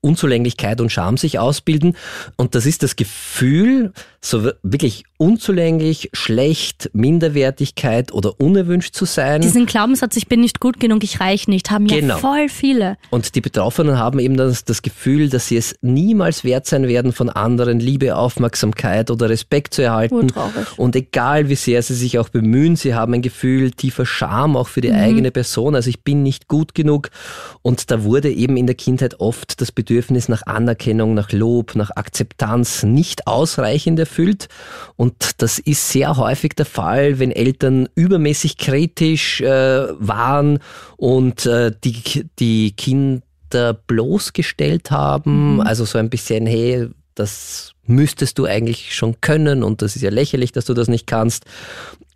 Unzulänglichkeit 0.00 0.80
und 0.80 0.90
Scham 0.90 1.16
sich 1.16 1.38
ausbilden 1.38 1.96
und 2.36 2.54
das 2.54 2.66
ist 2.66 2.82
das 2.82 2.96
Gefühl, 2.96 3.92
so 4.20 4.44
wir- 4.44 4.56
wirklich 4.62 5.04
unzulänglich, 5.18 6.10
schlecht, 6.12 6.90
Minderwertigkeit 6.92 8.12
oder 8.12 8.38
unerwünscht 8.40 8.94
zu 8.94 9.04
sein. 9.04 9.40
Diesen 9.40 9.66
Glaubenssatz, 9.66 10.16
ich 10.16 10.28
bin 10.28 10.40
nicht 10.40 10.60
gut 10.60 10.80
genug, 10.80 11.04
ich 11.04 11.20
reich 11.20 11.48
nicht, 11.48 11.70
haben 11.70 11.86
Genau. 11.86 12.14
ja 12.14 12.20
voll 12.20 12.48
viele. 12.48 12.96
Und 13.10 13.34
die 13.34 13.40
Betroffenen 13.40 13.98
haben 13.98 14.18
eben 14.18 14.36
das, 14.36 14.64
das 14.64 14.82
Gefühl, 14.82 15.28
dass 15.28 15.48
sie 15.48 15.56
es 15.56 15.76
niemals 15.80 16.44
wert 16.44 16.66
sein 16.66 16.88
werden, 16.88 17.12
von 17.12 17.30
anderen 17.30 17.80
Liebe, 17.80 18.16
Aufmerksamkeit 18.16 19.10
oder 19.10 19.28
Respekt 19.30 19.74
zu 19.74 19.82
erhalten. 19.82 20.14
Urtraurig. 20.16 20.66
Und 20.78 20.96
egal 20.96 21.48
wie 21.48 21.54
sehr 21.54 21.82
sie 21.82 21.94
sich 21.94 22.18
auch 22.18 22.28
bemühen, 22.28 22.76
sie 22.76 22.94
haben 22.94 23.14
ein 23.14 23.22
Gefühl 23.22 23.70
tiefer 23.70 24.06
Scham 24.06 24.56
auch 24.56 24.68
für 24.68 24.80
die 24.80 24.92
eigene 24.92 25.30
Person. 25.30 25.74
Also 25.74 25.90
ich 25.90 26.02
bin 26.02 26.22
nicht 26.22 26.48
gut 26.48 26.74
genug. 26.74 27.10
Und 27.62 27.90
da 27.90 28.02
wurde 28.04 28.30
eben 28.32 28.56
in 28.56 28.66
der 28.66 28.74
Kindheit 28.76 29.20
oft 29.20 29.60
das 29.60 29.72
Bedürfnis 29.72 30.28
nach 30.28 30.42
Anerkennung, 30.46 31.14
nach 31.14 31.32
Lob, 31.32 31.74
nach 31.74 31.90
Akzeptanz 31.94 32.82
nicht 32.82 33.26
ausreichend 33.26 33.98
erfüllt. 33.98 34.48
Und 34.96 35.05
das 35.38 35.58
ist 35.58 35.88
sehr 35.88 36.16
häufig 36.16 36.54
der 36.54 36.66
Fall, 36.66 37.18
wenn 37.18 37.30
Eltern 37.32 37.88
übermäßig 37.94 38.56
kritisch 38.56 39.40
äh, 39.40 39.86
waren 39.98 40.58
und 40.96 41.46
äh, 41.46 41.72
die, 41.84 42.26
die 42.38 42.72
Kinder 42.72 43.74
bloßgestellt 43.86 44.90
haben. 44.90 45.60
Also 45.60 45.84
so 45.84 45.98
ein 45.98 46.10
bisschen, 46.10 46.46
hey, 46.46 46.88
das 47.14 47.72
müsstest 47.84 48.38
du 48.38 48.46
eigentlich 48.46 48.94
schon 48.94 49.20
können 49.20 49.62
und 49.62 49.82
das 49.82 49.96
ist 49.96 50.02
ja 50.02 50.10
lächerlich, 50.10 50.52
dass 50.52 50.66
du 50.66 50.74
das 50.74 50.88
nicht 50.88 51.06
kannst. 51.06 51.44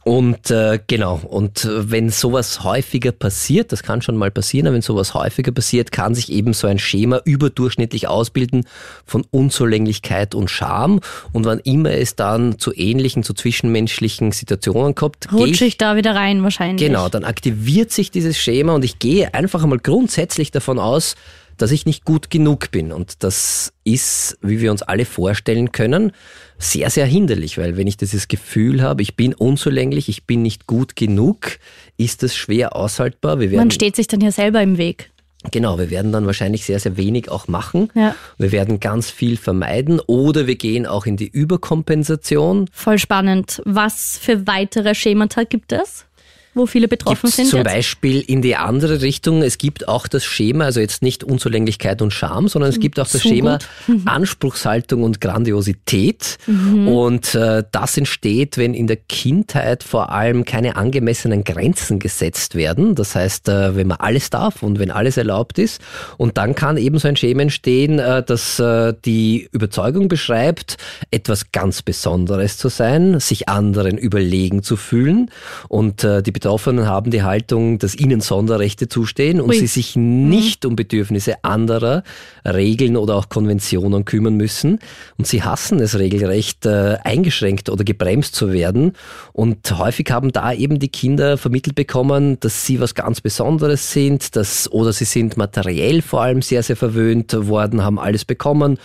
Und 0.02 0.50
äh, 0.50 0.78
genau, 0.86 1.20
und 1.28 1.66
äh, 1.66 1.90
wenn 1.90 2.08
sowas 2.08 2.64
häufiger 2.64 3.12
passiert, 3.12 3.70
das 3.70 3.82
kann 3.82 4.00
schon 4.00 4.16
mal 4.16 4.30
passieren, 4.30 4.66
aber 4.66 4.74
wenn 4.74 4.82
sowas 4.82 5.12
häufiger 5.12 5.52
passiert, 5.52 5.92
kann 5.92 6.14
sich 6.14 6.32
eben 6.32 6.54
so 6.54 6.66
ein 6.66 6.78
Schema 6.78 7.20
überdurchschnittlich 7.24 8.08
ausbilden 8.08 8.64
von 9.04 9.26
Unzulänglichkeit 9.30 10.34
und 10.34 10.48
Scham. 10.50 11.00
Und 11.32 11.44
wann 11.44 11.58
immer 11.58 11.92
es 11.92 12.16
dann 12.16 12.58
zu 12.58 12.74
ähnlichen, 12.74 13.22
zu 13.24 13.34
zwischenmenschlichen 13.34 14.32
Situationen 14.32 14.94
kommt, 14.94 15.30
Rutsche 15.32 15.66
ich 15.66 15.76
da 15.76 15.96
wieder 15.96 16.14
rein 16.14 16.42
wahrscheinlich. 16.42 16.88
Genau, 16.88 17.10
dann 17.10 17.24
aktiviert 17.24 17.90
sich 17.92 18.10
dieses 18.10 18.38
Schema 18.38 18.74
und 18.74 18.86
ich 18.86 18.98
gehe 18.98 19.34
einfach 19.34 19.62
einmal 19.62 19.80
grundsätzlich 19.80 20.50
davon 20.50 20.78
aus, 20.78 21.14
dass 21.60 21.70
ich 21.72 21.86
nicht 21.86 22.04
gut 22.04 22.30
genug 22.30 22.70
bin. 22.70 22.92
Und 22.92 23.22
das 23.22 23.72
ist, 23.84 24.38
wie 24.42 24.60
wir 24.60 24.70
uns 24.70 24.82
alle 24.82 25.04
vorstellen 25.04 25.72
können, 25.72 26.12
sehr, 26.58 26.90
sehr 26.90 27.06
hinderlich, 27.06 27.58
weil 27.58 27.76
wenn 27.76 27.86
ich 27.86 27.96
dieses 27.96 28.28
Gefühl 28.28 28.82
habe, 28.82 29.02
ich 29.02 29.16
bin 29.16 29.34
unzulänglich, 29.34 30.08
ich 30.08 30.24
bin 30.26 30.42
nicht 30.42 30.66
gut 30.66 30.96
genug, 30.96 31.58
ist 31.96 32.22
das 32.22 32.34
schwer 32.36 32.76
aushaltbar. 32.76 33.40
Wir 33.40 33.50
werden, 33.50 33.60
Man 33.60 33.70
steht 33.70 33.96
sich 33.96 34.06
dann 34.08 34.20
ja 34.20 34.30
selber 34.30 34.62
im 34.62 34.76
Weg. 34.78 35.10
genau, 35.52 35.78
wir 35.78 35.88
werden 35.90 36.12
dann 36.12 36.26
wahrscheinlich 36.26 36.64
sehr, 36.66 36.78
sehr 36.78 36.96
wenig 36.98 37.30
auch 37.30 37.48
machen. 37.48 37.90
Ja. 37.94 38.14
Wir 38.36 38.52
werden 38.52 38.78
ganz 38.78 39.10
viel 39.10 39.36
vermeiden 39.38 40.00
oder 40.00 40.46
wir 40.46 40.56
gehen 40.56 40.84
auch 40.86 41.06
in 41.06 41.16
die 41.16 41.28
Überkompensation. 41.28 42.68
Voll 42.72 42.98
spannend. 42.98 43.62
Was 43.64 44.18
für 44.18 44.46
weitere 44.46 44.94
Schemata 44.94 45.44
gibt 45.44 45.72
es, 45.72 46.04
wo 46.54 46.66
viele 46.66 46.88
betroffen 46.88 47.22
Gibt's 47.22 47.36
sind? 47.36 47.48
zum 47.48 47.58
jetzt? 47.60 47.72
Beispiel 47.72 48.20
in 48.20 48.42
die 48.42 48.56
andere 48.56 49.02
Richtung, 49.02 49.42
es 49.42 49.58
gibt 49.58 49.86
auch 49.86 50.08
das 50.08 50.24
Schema, 50.24 50.64
also 50.64 50.80
jetzt 50.80 51.02
nicht 51.02 51.22
Unzulänglichkeit 51.22 52.02
und 52.02 52.12
Scham, 52.12 52.48
sondern 52.48 52.70
es 52.70 52.80
gibt 52.80 52.98
auch 52.98 53.04
das 53.04 53.22
Zu 53.22 53.28
Schema. 53.28 53.58
Mhm. 53.86 54.02
Anspruchshaltung 54.06 55.02
und 55.02 55.20
Grandiosität. 55.20 56.38
Und 56.86 57.34
äh, 57.34 57.62
das 57.70 57.96
entsteht, 57.96 58.58
wenn 58.58 58.74
in 58.74 58.86
der 58.86 58.96
Kindheit 58.96 59.84
vor 59.84 60.10
allem 60.10 60.44
keine 60.44 60.76
angemessenen 60.76 61.44
Grenzen 61.44 61.98
gesetzt 61.98 62.54
werden. 62.54 62.94
Das 62.94 63.14
heißt, 63.14 63.48
äh, 63.48 63.76
wenn 63.76 63.86
man 63.86 63.98
alles 63.98 64.30
darf 64.30 64.62
und 64.62 64.78
wenn 64.78 64.90
alles 64.90 65.16
erlaubt 65.16 65.58
ist. 65.58 65.80
Und 66.16 66.36
dann 66.36 66.54
kann 66.54 66.76
eben 66.76 66.98
so 66.98 67.08
ein 67.08 67.16
Schema 67.16 67.42
entstehen, 67.42 67.98
äh, 67.98 68.22
das 68.24 68.58
äh, 68.58 68.94
die 69.04 69.48
Überzeugung 69.52 70.08
beschreibt, 70.08 70.78
etwas 71.10 71.52
ganz 71.52 71.82
Besonderes 71.82 72.56
zu 72.56 72.68
sein, 72.68 73.20
sich 73.20 73.48
anderen 73.48 73.98
überlegen 73.98 74.62
zu 74.62 74.76
fühlen. 74.76 75.30
Und 75.68 76.04
äh, 76.04 76.22
die 76.22 76.32
Betroffenen 76.40 76.86
haben 76.86 77.10
die 77.10 77.22
Haltung, 77.22 77.78
dass 77.78 77.94
ihnen 77.94 78.22
Sonderrechte 78.22 78.88
zustehen 78.88 79.42
und 79.42 79.50
Ui. 79.50 79.56
sie 79.56 79.66
sich 79.66 79.94
nicht 79.94 80.64
um 80.64 80.74
Bedürfnisse 80.74 81.44
anderer 81.44 82.02
Regeln 82.46 82.96
oder 82.96 83.16
auch 83.16 83.28
Konventionen 83.28 84.06
kümmern 84.06 84.38
müssen. 84.38 84.78
Und 85.18 85.26
sie 85.26 85.42
hassen 85.42 85.80
es 85.80 85.98
regelrecht, 85.98 86.64
äh, 86.64 86.96
eingeschränkt 87.04 87.68
oder 87.68 87.84
gebremst 87.84 88.34
zu 88.34 88.54
werden. 88.54 88.92
Und 89.34 89.78
häufig 89.78 90.10
haben 90.10 90.32
da 90.32 90.54
eben 90.54 90.78
die 90.78 90.88
Kinder 90.88 91.36
vermittelt 91.36 91.76
bekommen, 91.76 92.40
dass 92.40 92.64
sie 92.64 92.80
was 92.80 92.94
ganz 92.94 93.20
Besonderes 93.20 93.92
sind, 93.92 94.34
dass, 94.34 94.72
oder 94.72 94.94
sie 94.94 95.04
sind 95.04 95.36
materiell 95.36 96.00
vor 96.00 96.22
allem 96.22 96.40
sehr, 96.40 96.62
sehr 96.62 96.76
verwöhnt 96.76 97.36
worden, 97.48 97.84
haben 97.84 97.98
alles 97.98 98.24
bekommen 98.24 98.78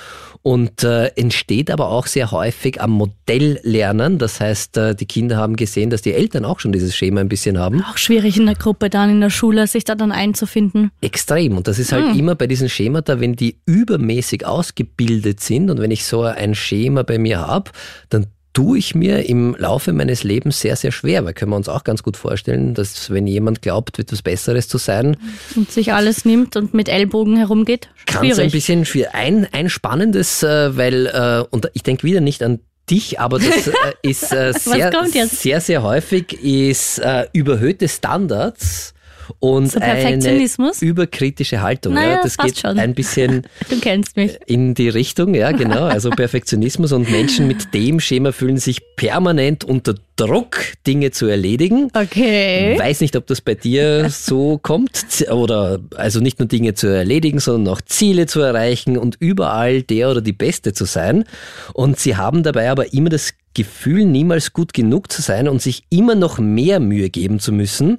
und 0.46 0.84
äh, 0.84 1.08
entsteht 1.16 1.72
aber 1.72 1.90
auch 1.90 2.06
sehr 2.06 2.30
häufig 2.30 2.80
am 2.80 2.92
Modelllernen. 2.92 4.20
Das 4.20 4.40
heißt, 4.40 4.78
äh, 4.78 4.94
die 4.94 5.08
Kinder 5.08 5.38
haben 5.38 5.56
gesehen, 5.56 5.90
dass 5.90 6.04
die 6.04 6.14
Eltern 6.14 6.46
auch 6.46 6.60
schon 6.60 6.72
dieses 6.72 6.96
Schema 6.96 7.22
ein 7.22 7.30
bisschen 7.30 7.45
haben. 7.54 7.84
Auch 7.84 7.98
schwierig 7.98 8.38
in 8.38 8.46
der 8.46 8.56
Gruppe 8.56 8.90
dann 8.90 9.10
in 9.10 9.22
der 9.22 9.30
Schule, 9.30 9.68
sich 9.68 9.84
da 9.84 9.96
dann 9.96 10.12
einzufinden. 10.12 10.92
Extrem. 11.02 11.58
Und 11.58 11.68
das 11.68 11.80
ist 11.80 11.92
halt 11.92 12.16
immer 12.16 12.36
bei 12.36 12.48
diesen 12.48 12.70
Schemata, 12.70 13.20
wenn 13.20 13.36
die 13.36 13.58
übermäßig 13.66 14.46
ausgebildet 14.46 15.40
sind 15.40 15.70
und 15.70 15.80
wenn 15.80 15.92
ich 15.92 16.06
so 16.06 16.24
ein 16.24 16.56
Schema 16.56 17.04
bei 17.04 17.18
mir 17.18 17.40
habe, 17.40 17.72
dann 18.10 18.28
tue 18.56 18.78
ich 18.78 18.96
mir 18.96 19.28
im 19.28 19.56
Laufe 19.60 19.92
meines 19.92 20.24
Lebens 20.24 20.62
sehr, 20.62 20.78
sehr 20.78 20.94
schwer, 20.94 21.26
weil 21.26 21.34
können 21.34 21.52
wir 21.52 21.58
uns 21.58 21.68
auch 21.70 21.84
ganz 21.84 22.02
gut 22.02 22.16
vorstellen, 22.18 22.74
dass 22.74 23.12
wenn 23.12 23.28
jemand 23.28 23.62
glaubt, 23.62 24.00
etwas 24.00 24.22
Besseres 24.22 24.70
zu 24.70 24.78
sein, 24.78 25.18
Und 25.56 25.70
sich 25.70 25.94
alles 25.94 26.24
nimmt 26.24 26.56
und 26.56 26.74
mit 26.74 26.88
Ellbogen 26.88 27.36
herumgeht. 27.36 27.90
kann 28.06 28.26
es 28.26 28.40
ein 28.40 28.52
bisschen 28.52 28.86
für 28.86 29.14
ein, 29.14 29.46
ein 29.52 29.70
spannendes, 29.70 30.42
äh, 30.42 30.76
weil, 30.78 31.08
äh, 31.08 31.44
und 31.52 31.70
ich 31.74 31.84
denke 31.84 32.04
wieder 32.04 32.22
nicht 32.22 32.42
an 32.42 32.60
dich, 32.90 33.20
aber 33.20 33.40
das 33.40 33.68
äh, 33.68 33.74
ist 34.02 34.32
äh, 34.32 34.54
sehr, 34.58 34.92
sehr, 35.28 35.62
sehr 35.62 35.84
häufig, 35.84 36.34
ist 36.44 37.00
äh, 37.00 37.28
überhöhte 37.34 37.88
Standards 37.88 38.95
und 39.40 39.72
So 39.72 39.80
eine 39.80 40.42
überkritische 40.82 41.62
Haltung. 41.62 41.94
Naja, 41.94 42.10
ja, 42.16 42.24
das 42.24 42.38
geht 42.38 42.60
schon. 42.60 42.78
ein 42.80 42.94
bisschen 42.94 43.44
Du 43.70 43.80
kennst 43.80 44.16
mich. 44.18 44.38
in 44.46 44.74
die 44.74 44.90
Richtung, 44.90 45.34
ja, 45.34 45.52
genau. 45.52 45.86
Also 45.86 46.10
Perfektionismus 46.10 46.92
und 46.92 47.10
Menschen 47.10 47.48
mit 47.48 47.74
dem 47.74 48.00
Schema 48.00 48.32
fühlen 48.32 48.58
sich 48.58 48.82
permanent 48.96 49.64
unter 49.64 49.96
Druck, 50.16 50.58
Dinge 50.88 51.12
zu 51.12 51.28
erledigen. 51.28 51.90
Okay. 51.94 52.78
Weiß 52.80 53.02
nicht, 53.02 53.16
ob 53.16 53.28
das 53.28 53.42
bei 53.42 53.56
dir 53.56 54.10
so 54.10 54.58
kommt 54.58 55.06
oder 55.30 55.80
also 55.96 56.22
nicht 56.22 56.40
nur 56.40 56.48
Dinge 56.48 56.74
zu 56.74 56.88
erledigen, 56.88 57.40
sondern 57.40 57.74
auch 57.74 57.82
Ziele 57.82 58.26
zu 58.26 58.40
erreichen 58.40 58.98
und 58.98 59.18
überall 59.20 59.82
der 59.82 60.10
oder 60.10 60.22
die 60.22 60.34
Beste 60.34 60.74
zu 60.74 60.86
sein. 60.86 61.26
Und 61.74 62.00
sie 62.00 62.16
haben 62.16 62.44
dabei 62.44 62.70
aber 62.70 62.94
immer 62.94 63.10
das 63.10 63.34
Gefühl, 63.56 64.06
niemals 64.06 64.54
gut 64.54 64.74
genug 64.74 65.12
zu 65.12 65.24
sein 65.24 65.50
und 65.50 65.62
sich 65.62 65.84
immer 65.90 66.14
noch 66.14 66.38
mehr 66.38 66.80
Mühe 66.80 67.10
geben 67.10 67.40
zu 67.40 67.52
müssen. 67.52 67.98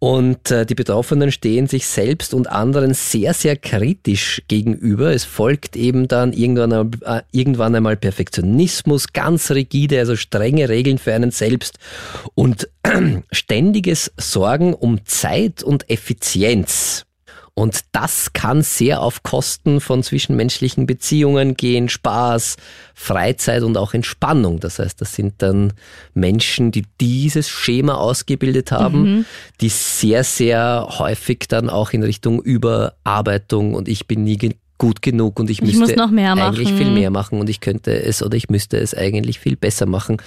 Und 0.00 0.50
äh, 0.50 0.66
die 0.66 0.74
Betroffenen 0.74 1.30
stehen 1.30 1.68
sich 1.68 1.86
selbst 1.86 2.34
und 2.34 2.50
anderen 2.50 2.92
sehr, 2.92 3.32
sehr 3.32 3.56
kritisch 3.56 4.42
gegenüber. 4.48 5.12
Es 5.14 5.24
folgt 5.24 5.76
eben 5.76 6.08
dann 6.08 6.32
irgendwann, 6.32 6.92
äh, 7.02 7.22
irgendwann 7.30 7.76
einmal 7.76 7.96
Perfektionismus, 7.96 9.12
ganz 9.12 9.52
rigide, 9.52 10.00
also 10.00 10.16
strenge 10.16 10.68
Regeln 10.68 10.98
für 10.98 11.14
einen 11.14 11.30
selbst 11.30 11.78
und 12.34 12.68
ständiges 13.30 14.12
Sorgen 14.16 14.74
um 14.74 15.04
Zeit 15.04 15.62
und 15.62 15.88
Effizienz. 15.88 17.05
Und 17.58 17.86
das 17.92 18.34
kann 18.34 18.60
sehr 18.60 19.00
auf 19.00 19.22
Kosten 19.22 19.80
von 19.80 20.02
zwischenmenschlichen 20.02 20.84
Beziehungen 20.84 21.56
gehen, 21.56 21.88
Spaß, 21.88 22.56
Freizeit 22.94 23.62
und 23.62 23.78
auch 23.78 23.94
Entspannung. 23.94 24.60
Das 24.60 24.78
heißt, 24.78 25.00
das 25.00 25.14
sind 25.14 25.36
dann 25.38 25.72
Menschen, 26.12 26.70
die 26.70 26.84
dieses 27.00 27.48
Schema 27.48 27.94
ausgebildet 27.94 28.72
haben, 28.72 29.24
die 29.62 29.70
sehr, 29.70 30.22
sehr 30.22 30.86
häufig 30.98 31.46
dann 31.48 31.70
auch 31.70 31.92
in 31.92 32.02
Richtung 32.02 32.42
Überarbeitung 32.42 33.72
und 33.72 33.88
ich 33.88 34.06
bin 34.06 34.24
nie 34.24 34.36
gut 34.78 35.02
genug 35.02 35.38
und 35.40 35.50
ich, 35.50 35.58
Ich 35.58 35.64
müsste 35.64 35.80
muss 35.80 35.96
noch 35.96 36.10
mehr 36.10 36.32
eigentlich 36.32 36.68
machen. 36.70 36.76
viel 36.78 36.90
mehr 36.90 37.10
machen 37.10 37.40
und 37.40 37.48
ich 37.48 37.60
könnte 37.60 38.02
es 38.02 38.22
oder 38.22 38.36
ich 38.36 38.48
müsste 38.50 38.78
es 38.78 38.94
eigentlich 38.94 39.38
viel 39.38 39.56
besser 39.56 39.86
machen. 39.86 40.18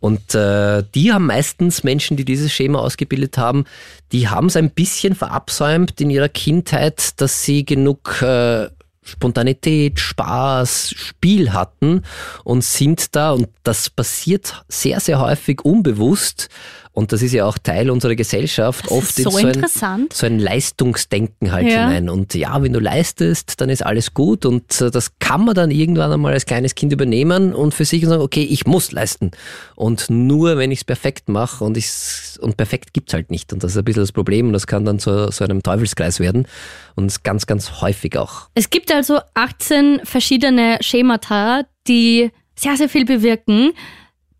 Und 0.00 0.34
äh, 0.34 0.82
die 0.94 1.12
haben 1.12 1.26
meistens 1.26 1.84
Menschen, 1.84 2.16
die 2.16 2.24
dieses 2.24 2.52
Schema 2.52 2.80
ausgebildet 2.80 3.38
haben, 3.38 3.64
die 4.12 4.28
haben 4.28 4.46
es 4.46 4.56
ein 4.56 4.70
bisschen 4.70 5.14
verabsäumt 5.14 6.00
in 6.00 6.10
ihrer 6.10 6.28
Kindheit, 6.28 7.20
dass 7.20 7.42
sie 7.44 7.64
genug 7.64 8.20
äh, 8.22 8.68
Spontanität, 9.02 10.00
Spaß, 10.00 10.94
Spiel 10.96 11.52
hatten 11.52 12.02
und 12.42 12.64
sind 12.64 13.14
da, 13.14 13.32
und 13.32 13.48
das 13.62 13.90
passiert 13.90 14.64
sehr, 14.68 14.98
sehr 15.00 15.20
häufig 15.20 15.62
unbewusst, 15.64 16.48
und 16.94 17.12
das 17.12 17.22
ist 17.22 17.32
ja 17.32 17.44
auch 17.44 17.58
Teil 17.58 17.90
unserer 17.90 18.14
Gesellschaft, 18.14 18.84
Das 18.84 18.92
oft 18.92 19.18
ist 19.18 19.24
so 19.30 19.36
in 19.36 19.52
so 19.66 19.84
ein, 19.86 20.06
so 20.12 20.26
ein 20.26 20.38
Leistungsdenken 20.38 21.50
halt 21.50 21.66
Ja. 21.66 21.88
hinein. 21.88 22.08
Und 22.08 22.34
ja, 22.34 22.62
wenn 22.62 22.72
du 22.72 22.78
leistest, 22.78 23.60
dann 23.60 23.68
ist 23.68 23.84
alles 23.84 24.14
gut 24.14 24.46
und 24.46 24.80
äh, 24.80 24.92
das 24.92 25.18
kann 25.18 25.44
man 25.44 25.56
dann 25.56 25.72
irgendwann 25.72 26.12
einmal 26.12 26.32
als 26.32 26.46
kleines 26.46 26.76
Kind 26.76 26.92
übernehmen 26.92 27.52
und 27.52 27.74
für 27.74 27.84
sich 27.84 28.06
sagen, 28.06 28.22
okay, 28.22 28.44
ich 28.44 28.66
muss 28.66 28.92
leisten. 28.92 29.32
Und 29.74 30.08
nur 30.08 30.56
wenn 30.56 30.70
ich 30.70 30.80
es 30.80 30.84
perfekt 30.84 31.28
mache 31.28 31.64
und 31.64 31.76
ich's, 31.76 32.38
und 32.40 32.56
perfekt 32.56 32.92
gibt's 32.92 33.12
halt 33.12 33.28
nicht. 33.28 33.52
Und 33.52 33.64
das 33.64 33.72
ist 33.72 33.78
ein 33.78 33.84
bisschen 33.84 34.02
das 34.02 34.12
Problem 34.12 34.46
und 34.46 34.52
das 34.52 34.68
kann 34.68 34.84
dann 34.84 35.00
zu 35.00 35.32
so 35.32 35.44
einem 35.44 35.64
Teufelskreis 35.64 36.20
werden 36.20 36.46
und 36.94 37.24
ganz, 37.24 37.46
ganz 37.46 37.80
häufig 37.80 38.16
auch. 38.16 38.48
Es 38.54 38.70
gibt 38.70 38.92
also 38.92 39.18
18 39.34 40.02
verschiedene 40.04 40.78
Schemata, 40.80 41.62
die 41.88 42.30
sehr, 42.56 42.76
sehr 42.76 42.88
viel 42.88 43.04
bewirken. 43.04 43.72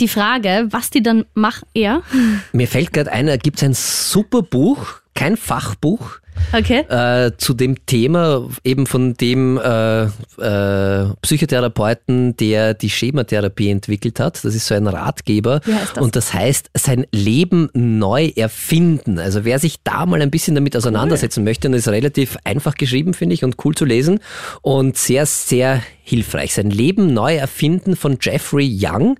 Die 0.00 0.08
Frage, 0.08 0.66
was 0.70 0.90
die 0.90 1.02
dann 1.02 1.24
machen, 1.34 1.68
ja, 1.74 2.02
Mir 2.52 2.66
fällt 2.66 2.92
gerade 2.92 3.12
ein, 3.12 3.26
da 3.26 3.36
gibt's 3.36 3.62
ein 3.62 3.74
super 3.74 4.42
Buch, 4.42 5.00
kein 5.14 5.36
Fachbuch, 5.36 6.18
okay. 6.52 6.80
äh, 6.88 7.32
zu 7.36 7.54
dem 7.54 7.86
Thema 7.86 8.48
eben 8.64 8.86
von 8.86 9.14
dem 9.14 9.58
äh, 9.58 10.04
äh, 10.04 11.14
Psychotherapeuten, 11.22 12.36
der 12.36 12.74
die 12.74 12.90
Schematherapie 12.90 13.70
entwickelt 13.70 14.18
hat. 14.18 14.44
Das 14.44 14.54
ist 14.54 14.66
so 14.66 14.74
ein 14.74 14.86
Ratgeber. 14.86 15.60
Das? 15.60 16.02
Und 16.02 16.16
das 16.16 16.34
heißt, 16.34 16.70
sein 16.74 17.06
Leben 17.12 17.70
neu 17.74 18.32
erfinden. 18.34 19.18
Also 19.18 19.44
wer 19.44 19.58
sich 19.58 19.82
da 19.84 20.04
mal 20.04 20.20
ein 20.20 20.30
bisschen 20.30 20.54
damit 20.54 20.76
auseinandersetzen 20.76 21.44
möchte, 21.44 21.68
dann 21.68 21.78
ist 21.78 21.88
relativ 21.88 22.36
einfach 22.44 22.74
geschrieben, 22.74 23.14
finde 23.14 23.34
ich, 23.34 23.44
und 23.44 23.56
cool 23.64 23.74
zu 23.74 23.84
lesen 23.84 24.20
und 24.62 24.98
sehr, 24.98 25.26
sehr 25.26 25.80
hilfreich. 26.02 26.54
Sein 26.54 26.70
Leben 26.70 27.14
neu 27.14 27.36
erfinden 27.36 27.96
von 27.96 28.18
Jeffrey 28.20 28.68
Young. 28.80 29.18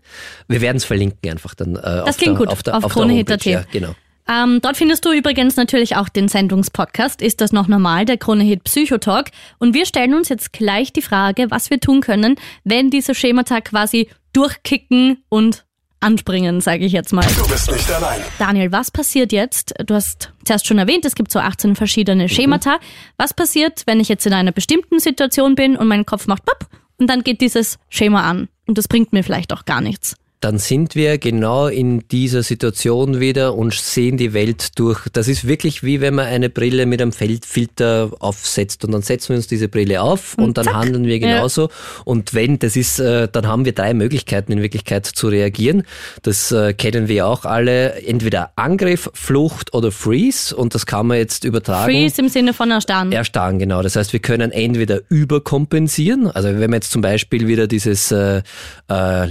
Wir 0.49 0.61
werden 0.61 0.79
es 0.79 0.85
verlinken 0.85 1.31
einfach 1.31 1.55
dann 1.55 1.77
äh, 1.77 1.79
auf, 1.79 2.17
klingt 2.17 2.33
der, 2.33 2.47
gut, 2.47 2.49
auf 2.49 2.63
der, 2.63 2.77
auf 2.77 2.85
auf 2.85 2.95
der. 2.95 3.03
Homepage. 3.05 3.51
Ja, 3.51 3.65
genau. 3.71 3.95
Ähm, 4.29 4.61
dort 4.63 4.77
findest 4.77 5.05
du 5.05 5.13
übrigens 5.13 5.57
natürlich 5.57 5.97
auch 5.97 6.09
den 6.09 6.29
Sendungspodcast. 6.29 7.21
Ist 7.21 7.41
das 7.41 7.53
noch 7.53 7.69
normal, 7.69 8.05
der 8.07 8.17
Krone-Hit 8.17 8.65
Psychotalk? 8.65 9.31
Und 9.59 9.75
wir 9.75 9.85
stellen 9.85 10.15
uns 10.15 10.29
jetzt 10.29 10.53
gleich 10.53 10.93
die 10.93 11.03
Frage, 11.03 11.51
was 11.51 11.71
wir 11.71 11.79
tun 11.79 12.01
können, 12.01 12.37
wenn 12.65 12.91
diese 12.91 13.15
Schemata 13.15 13.61
quasi 13.61 14.09
durchkicken 14.33 15.23
und 15.29 15.65
anspringen, 16.01 16.61
sage 16.61 16.85
ich 16.85 16.93
jetzt 16.93 17.13
mal. 17.13 17.27
Du 17.37 17.49
bist 17.49 17.71
nicht 17.71 17.91
allein. 17.91 18.21
Daniel, 18.39 18.73
was 18.73 18.91
passiert 18.91 19.33
jetzt? 19.33 19.75
Du 19.87 19.95
hast 19.95 20.33
zuerst 20.45 20.67
schon 20.67 20.79
erwähnt, 20.79 21.05
es 21.05 21.15
gibt 21.15 21.31
so 21.31 21.39
18 21.39 21.77
verschiedene 21.77 22.29
Schemata. 22.29 22.79
Was 23.17 23.33
passiert, 23.33 23.83
wenn 23.87 24.01
ich 24.01 24.09
jetzt 24.09 24.27
in 24.27 24.35
einer 24.35 24.53
bestimmten 24.53 25.01
Situation 25.01 25.55
bin 25.55 25.77
und 25.77 25.87
mein 25.87 26.05
Kopf 26.05 26.27
macht 26.27 26.45
pop 26.45 26.69
und 26.99 27.09
dann 27.09 27.25
geht 27.25 27.41
dieses 27.41 27.79
Schema 27.89 28.29
an 28.29 28.49
und 28.67 28.77
das 28.77 28.87
bringt 28.87 29.13
mir 29.13 29.25
vielleicht 29.25 29.53
auch 29.53 29.65
gar 29.65 29.81
nichts? 29.81 30.17
Dann 30.45 30.59
sind 30.59 30.95
wir 30.95 31.17
genau 31.17 31.69
in 31.69 32.07
dieser 32.09 32.43
Situation 32.43 33.19
wieder 33.19 33.55
und 33.55 33.73
sehen 33.73 34.19
die 34.19 34.35
Welt 34.35 34.79
durch. 34.79 35.09
Das 35.11 35.27
ist 35.27 35.49
wirklich 35.49 35.83
wie 35.83 36.03
wenn 36.03 36.15
man 36.15 36.27
eine 36.27 36.51
Brille 36.51 36.85
mit 36.85 37.01
einem 37.01 37.13
Feldfilter 37.13 38.11
aufsetzt 38.21 38.85
und 38.85 38.93
dann 38.93 39.01
setzen 39.01 39.31
wir 39.31 39.37
uns 39.37 39.47
diese 39.47 39.69
Brille 39.69 40.03
auf 40.03 40.37
und, 40.37 40.59
dann 40.59 40.67
zack. 40.67 40.75
handeln 40.75 41.07
wir 41.07 41.17
Ja. 41.17 41.37
genauso. 41.37 41.71
Und 42.05 42.35
wenn, 42.35 42.59
das 42.59 42.77
ist, 42.77 42.99
äh, 42.99 43.27
dann 43.33 43.47
haben 43.47 43.65
wir 43.65 43.73
drei 43.73 43.95
Möglichkeiten 43.95 44.53
in 44.53 44.61
Wirklichkeit 44.61 45.07
zu 45.07 45.29
reagieren. 45.29 45.85
Das 46.21 46.53
äh, 46.53 46.75
kennen 46.75 47.09
wir 47.09 47.27
auch 47.27 47.47
alle. 47.47 48.03
Entweder 48.03 48.53
Angriff, 48.57 49.11
Flucht 49.15 49.73
oder 49.73 49.91
Freeze 49.93 50.55
und 50.55 50.75
das 50.75 50.85
kann 50.85 51.07
man 51.07 51.17
jetzt 51.17 51.45
übertragen. 51.45 51.91
Freeze 51.91 52.21
im 52.21 52.29
Sinne 52.29 52.53
von 52.53 52.71
erstarren. 52.71 53.13
Erstarren, 53.13 53.59
genau. 53.59 53.81
Das 53.81 53.97
heißt, 53.97 54.13
wir 54.13 54.21
können 54.21 54.53
entweder 54.53 55.01
überkompensieren, 55.09 56.27
also 56.31 56.49
wenn 56.51 56.71
wir 56.71 56.77
jetzt 56.77 56.91
zum 56.91 57.01
Beispiel 57.01 57.47
wieder 57.47 57.67
dieses 57.67 58.13
äh, 58.13 58.43
äh, 58.91 59.25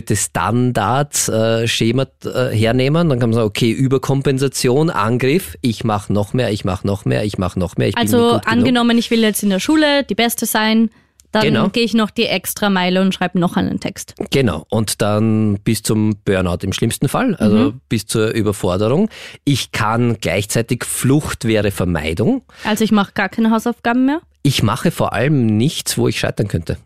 leistungsüberhöhte 0.00 0.16
Standard-Schema 0.16 2.06
äh, 2.24 2.54
hernehmen, 2.54 3.08
dann 3.08 3.18
kann 3.18 3.30
man 3.30 3.34
sagen, 3.34 3.46
okay, 3.48 3.70
Überkompensation, 3.70 4.90
Angriff, 4.90 5.56
ich 5.60 5.84
mache 5.84 6.12
noch 6.12 6.32
mehr, 6.32 6.50
ich 6.52 6.64
mache 6.64 6.86
noch 6.86 7.04
mehr, 7.04 7.24
ich 7.24 7.38
mache 7.38 7.58
noch 7.58 7.76
mehr, 7.76 7.88
ich 7.88 7.96
Also 7.96 8.16
gut 8.18 8.42
genug. 8.42 8.46
angenommen, 8.52 8.98
ich 8.98 9.10
will 9.10 9.20
jetzt 9.20 9.42
in 9.42 9.50
der 9.50 9.60
Schule 9.60 10.04
die 10.04 10.14
Beste 10.14 10.46
sein, 10.46 10.90
dann 11.32 11.42
Genau. 11.44 11.68
gehe 11.68 11.84
ich 11.84 11.94
noch 11.94 12.10
die 12.10 12.26
extra 12.26 12.70
Meile 12.70 13.00
und 13.02 13.14
schreibe 13.14 13.38
noch 13.38 13.56
einen 13.56 13.78
Text. 13.78 14.14
Genau, 14.30 14.66
und 14.68 15.00
dann 15.00 15.60
bis 15.62 15.82
zum 15.82 16.16
Burnout 16.24 16.58
im 16.62 16.72
schlimmsten 16.72 17.08
Fall, 17.08 17.36
also 17.36 17.56
Mhm. 17.56 17.80
bis 17.88 18.06
zur 18.06 18.30
Überforderung. 18.30 19.08
Ich 19.44 19.70
kann 19.70 20.16
gleichzeitig 20.20 20.84
Flucht 20.84 21.44
wäre 21.44 21.70
Vermeidung. 21.70 22.42
Also 22.64 22.82
ich 22.82 22.90
mache 22.90 23.12
gar 23.12 23.28
keine 23.28 23.50
Hausaufgaben 23.52 24.06
mehr. 24.06 24.20
Ich 24.42 24.62
mache 24.64 24.90
vor 24.90 25.12
allem 25.12 25.46
nichts, 25.46 25.98
wo 25.98 26.08
ich 26.08 26.18
scheitern 26.18 26.48
könnte. 26.48 26.78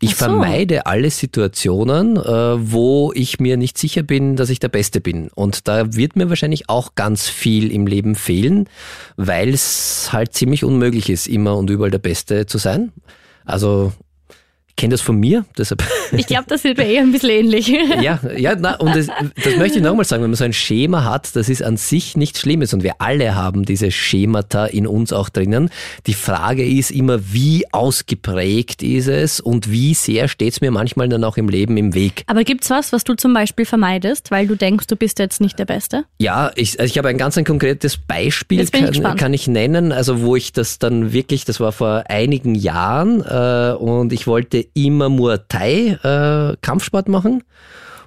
Ich 0.00 0.10
so. 0.10 0.26
vermeide 0.26 0.86
alle 0.86 1.10
Situationen, 1.10 2.16
äh, 2.16 2.22
wo 2.22 3.12
ich 3.14 3.40
mir 3.40 3.56
nicht 3.56 3.78
sicher 3.78 4.02
bin, 4.02 4.36
dass 4.36 4.50
ich 4.50 4.60
der 4.60 4.68
Beste 4.68 5.00
bin. 5.00 5.28
Und 5.34 5.68
da 5.68 5.94
wird 5.94 6.16
mir 6.16 6.28
wahrscheinlich 6.28 6.68
auch 6.68 6.94
ganz 6.94 7.28
viel 7.28 7.72
im 7.72 7.86
Leben 7.86 8.14
fehlen, 8.14 8.68
weil 9.16 9.48
es 9.48 10.10
halt 10.12 10.34
ziemlich 10.34 10.64
unmöglich 10.64 11.08
ist, 11.08 11.26
immer 11.26 11.56
und 11.56 11.70
überall 11.70 11.90
der 11.90 11.98
Beste 11.98 12.46
zu 12.46 12.58
sein. 12.58 12.92
Also 13.46 13.92
kenne 14.76 14.92
das 14.92 15.00
von 15.00 15.18
mir, 15.18 15.44
deshalb 15.56 15.82
Ich 16.12 16.26
glaube, 16.26 16.44
das 16.48 16.62
wird 16.64 16.76
mir 16.76 16.86
eher 16.86 17.02
ein 17.02 17.10
bisschen 17.10 17.30
ähnlich. 17.30 17.68
ja, 18.02 18.20
ja, 18.36 18.54
na, 18.58 18.76
und 18.76 18.94
das, 18.94 19.06
das 19.42 19.56
möchte 19.56 19.78
ich 19.78 19.84
nochmal 19.84 20.04
sagen, 20.04 20.22
wenn 20.22 20.30
man 20.30 20.36
so 20.36 20.44
ein 20.44 20.52
Schema 20.52 21.04
hat, 21.04 21.34
das 21.34 21.48
ist 21.48 21.62
an 21.62 21.76
sich 21.76 22.16
nichts 22.16 22.40
Schlimmes 22.40 22.74
und 22.74 22.82
wir 22.82 22.94
alle 22.98 23.34
haben 23.34 23.64
diese 23.64 23.90
Schemata 23.90 24.66
in 24.66 24.86
uns 24.86 25.12
auch 25.12 25.30
drinnen. 25.30 25.70
Die 26.06 26.14
Frage 26.14 26.64
ist 26.64 26.90
immer, 26.90 27.32
wie 27.32 27.64
ausgeprägt 27.72 28.82
ist 28.82 29.08
es 29.08 29.40
und 29.40 29.70
wie 29.70 29.94
sehr 29.94 30.28
steht 30.28 30.52
es 30.52 30.60
mir 30.60 30.70
manchmal 30.70 31.08
dann 31.08 31.24
auch 31.24 31.38
im 31.38 31.48
Leben 31.48 31.76
im 31.78 31.94
Weg. 31.94 32.24
Aber 32.26 32.44
gibt's 32.44 32.68
was, 32.68 32.92
was 32.92 33.04
du 33.04 33.14
zum 33.14 33.32
Beispiel 33.32 33.64
vermeidest, 33.64 34.30
weil 34.30 34.46
du 34.46 34.56
denkst, 34.56 34.86
du 34.88 34.96
bist 34.96 35.18
jetzt 35.18 35.40
nicht 35.40 35.58
der 35.58 35.64
Beste? 35.64 36.04
Ja, 36.18 36.52
ich, 36.54 36.78
also 36.78 36.90
ich 36.90 36.98
habe 36.98 37.08
ein 37.08 37.18
ganz 37.18 37.38
ein 37.38 37.44
konkretes 37.44 37.96
Beispiel, 37.96 38.60
ich 38.60 38.72
kann, 38.72 38.86
gespannt. 38.88 39.18
kann 39.18 39.32
ich 39.32 39.48
nennen, 39.48 39.92
also 39.92 40.20
wo 40.20 40.36
ich 40.36 40.52
das 40.52 40.78
dann 40.78 41.12
wirklich, 41.12 41.46
das 41.46 41.60
war 41.60 41.72
vor 41.72 42.04
einigen 42.08 42.54
Jahren 42.54 43.22
äh, 43.22 43.74
und 43.74 44.12
ich 44.12 44.26
wollte 44.26 44.65
immer 44.74 45.08
Muay 45.08 45.38
Thai 45.48 45.98
äh, 46.02 46.56
Kampfsport 46.60 47.08
machen. 47.08 47.42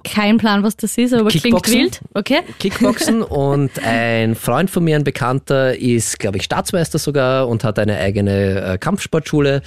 Kein 0.02 0.38
Plan, 0.38 0.62
was 0.62 0.76
das 0.76 0.96
ist, 0.96 1.12
aber 1.12 1.28
klingt 1.28 1.68
wild. 1.68 2.00
Okay. 2.14 2.40
Kickboxen 2.58 3.22
und 3.22 3.70
ein 3.84 4.34
Freund 4.34 4.70
von 4.70 4.84
mir, 4.84 4.96
ein 4.96 5.04
Bekannter, 5.04 5.76
ist, 5.78 6.18
glaube 6.18 6.38
ich, 6.38 6.44
Staatsmeister 6.44 6.98
sogar 6.98 7.48
und 7.48 7.64
hat 7.64 7.78
eine 7.78 7.98
eigene 7.98 8.62
äh, 8.62 8.78
Kampfsportschule. 8.78 9.62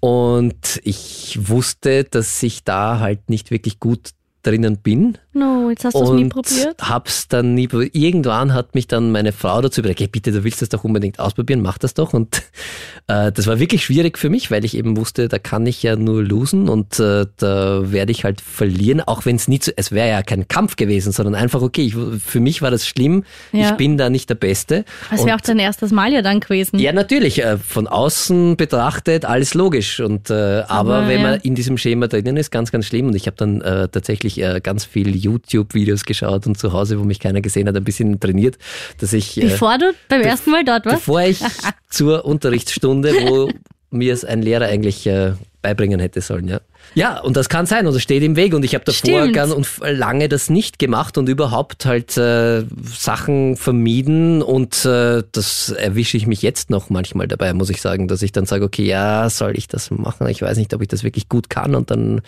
Und 0.00 0.80
ich 0.84 1.38
wusste, 1.40 2.04
dass 2.04 2.42
ich 2.42 2.64
da 2.64 3.00
halt 3.00 3.28
nicht 3.28 3.50
wirklich 3.50 3.80
gut 3.80 4.10
drinnen 4.46 4.78
bin. 4.78 5.18
No, 5.32 5.68
jetzt 5.70 5.84
hast 5.84 5.94
du 5.94 6.02
es 6.02 6.10
nie 6.10 6.28
probiert. 6.28 6.80
hab's 6.80 7.28
dann 7.28 7.54
nie 7.54 7.68
probiert. 7.68 7.94
Irgendwann 7.94 8.54
hat 8.54 8.74
mich 8.74 8.86
dann 8.86 9.10
meine 9.12 9.32
Frau 9.32 9.60
dazu 9.60 9.80
überlegt, 9.80 10.00
hey, 10.00 10.06
bitte, 10.08 10.32
du 10.32 10.44
willst 10.44 10.62
das 10.62 10.70
doch 10.70 10.84
unbedingt 10.84 11.18
ausprobieren, 11.20 11.60
mach 11.60 11.76
das 11.78 11.92
doch. 11.94 12.14
Und 12.14 12.42
äh, 13.08 13.32
das 13.32 13.46
war 13.46 13.58
wirklich 13.58 13.84
schwierig 13.84 14.16
für 14.18 14.30
mich, 14.30 14.50
weil 14.50 14.64
ich 14.64 14.76
eben 14.76 14.96
wusste, 14.96 15.28
da 15.28 15.38
kann 15.38 15.66
ich 15.66 15.82
ja 15.82 15.96
nur 15.96 16.22
losen 16.22 16.68
und 16.68 16.98
äh, 17.00 17.26
da 17.36 17.92
werde 17.92 18.12
ich 18.12 18.24
halt 18.24 18.40
verlieren, 18.40 19.00
auch 19.02 19.26
wenn 19.26 19.36
es 19.36 19.48
nie 19.48 19.58
zu, 19.58 19.76
es 19.76 19.92
wäre 19.92 20.08
ja 20.08 20.22
kein 20.22 20.48
Kampf 20.48 20.76
gewesen, 20.76 21.12
sondern 21.12 21.34
einfach, 21.34 21.60
okay, 21.60 21.82
ich, 21.82 21.94
für 22.22 22.40
mich 22.40 22.62
war 22.62 22.70
das 22.70 22.86
schlimm, 22.86 23.24
Ja. 23.52 23.70
ich 23.70 23.76
bin 23.76 23.98
da 23.98 24.08
nicht 24.08 24.30
der 24.30 24.36
Beste. 24.36 24.84
Das 25.10 25.24
wäre 25.26 25.36
auch 25.36 25.40
dein 25.40 25.58
erstes 25.58 25.90
Mal 25.92 26.12
ja 26.12 26.22
dann 26.22 26.40
gewesen. 26.40 26.78
ja, 26.78 26.92
natürlich. 26.92 27.42
äh, 27.44 27.58
Von 27.58 27.86
außen 27.86 28.56
betrachtet 28.56 29.24
alles 29.24 29.54
logisch. 29.54 30.00
Und 30.00 30.30
äh, 30.30 30.62
aber 30.66 30.86
Aber, 30.96 31.08
wenn 31.08 31.20
ja. 31.22 31.30
man 31.32 31.40
in 31.40 31.54
diesem 31.54 31.76
Schema 31.78 32.06
drinnen 32.06 32.36
ist, 32.36 32.50
ganz, 32.50 32.70
ganz 32.72 32.86
schlimm. 32.86 33.08
Und 33.08 33.16
ich 33.16 33.26
habe 33.26 33.36
dann 33.36 33.60
äh, 33.60 33.88
tatsächlich 34.36 34.56
äh, 34.56 34.60
ganz 34.60 34.84
viel 34.84 35.16
YouTube-Videos 35.16 36.04
geschaut 36.04 36.46
und 36.46 36.58
zu 36.58 36.72
Hause, 36.72 36.98
wo 36.98 37.04
mich 37.04 37.20
keiner 37.20 37.40
gesehen 37.40 37.68
hat, 37.68 37.76
ein 37.76 37.84
bisschen 37.84 38.18
trainiert, 38.20 38.58
dass 38.98 39.12
ich 39.12 39.36
äh, 39.36 39.48
Bevor 39.48 39.78
du 39.78 39.92
beim 40.08 40.22
ersten 40.22 40.50
Mal 40.50 40.64
dort 40.64 40.86
warst? 40.86 40.98
bevor 40.98 41.22
ich 41.22 41.40
zur 41.90 42.24
Unterrichtsstunde, 42.24 43.12
wo 43.28 43.50
mir 43.90 44.12
es 44.12 44.24
ein 44.24 44.42
Lehrer 44.42 44.66
eigentlich 44.66 45.06
äh, 45.06 45.32
beibringen 45.66 45.98
hätte 45.98 46.20
sollen, 46.20 46.46
ja. 46.46 46.60
Ja, 46.94 47.18
und 47.18 47.36
das 47.36 47.48
kann 47.48 47.66
sein 47.66 47.88
und 47.88 47.94
es 47.96 48.02
steht 48.02 48.22
im 48.22 48.36
Weg 48.36 48.54
und 48.54 48.64
ich 48.64 48.74
habe 48.74 48.84
davor 48.84 49.22
Stimmt. 49.22 49.32
ganz 49.34 49.52
und 49.52 49.68
lange 49.80 50.28
das 50.28 50.48
nicht 50.48 50.78
gemacht 50.78 51.18
und 51.18 51.28
überhaupt 51.28 51.84
halt 51.84 52.16
äh, 52.16 52.62
Sachen 52.84 53.56
vermieden 53.56 54.40
und 54.40 54.84
äh, 54.84 55.24
das 55.32 55.70
erwische 55.70 56.16
ich 56.16 56.28
mich 56.28 56.42
jetzt 56.42 56.70
noch 56.70 56.88
manchmal 56.88 57.26
dabei, 57.26 57.52
muss 57.52 57.70
ich 57.70 57.82
sagen, 57.82 58.06
dass 58.06 58.22
ich 58.22 58.30
dann 58.30 58.46
sage, 58.46 58.64
okay, 58.64 58.84
ja, 58.84 59.28
soll 59.28 59.58
ich 59.58 59.66
das 59.66 59.90
machen? 59.90 60.28
Ich 60.28 60.40
weiß 60.40 60.56
nicht, 60.58 60.72
ob 60.74 60.82
ich 60.82 60.88
das 60.88 61.02
wirklich 61.02 61.28
gut 61.28 61.50
kann 61.50 61.74
und 61.74 61.90
dann 61.90 62.20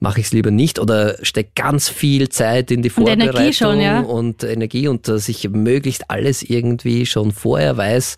mache 0.00 0.20
ich 0.20 0.26
es 0.26 0.32
lieber 0.32 0.50
nicht 0.50 0.78
oder 0.78 1.16
stecke 1.22 1.52
ganz 1.54 1.88
viel 1.88 2.28
Zeit 2.28 2.70
in 2.70 2.82
die 2.82 2.90
Und 2.90 3.08
Energie 3.08 3.32
Vorbereitung 3.32 3.54
schon, 3.54 3.80
ja. 3.80 4.00
und 4.00 4.44
Energie 4.44 4.88
und 4.88 5.08
dass 5.08 5.30
ich 5.30 5.48
möglichst 5.48 6.10
alles 6.10 6.42
irgendwie 6.42 7.06
schon 7.06 7.32
vorher 7.32 7.78
weiß 7.78 8.16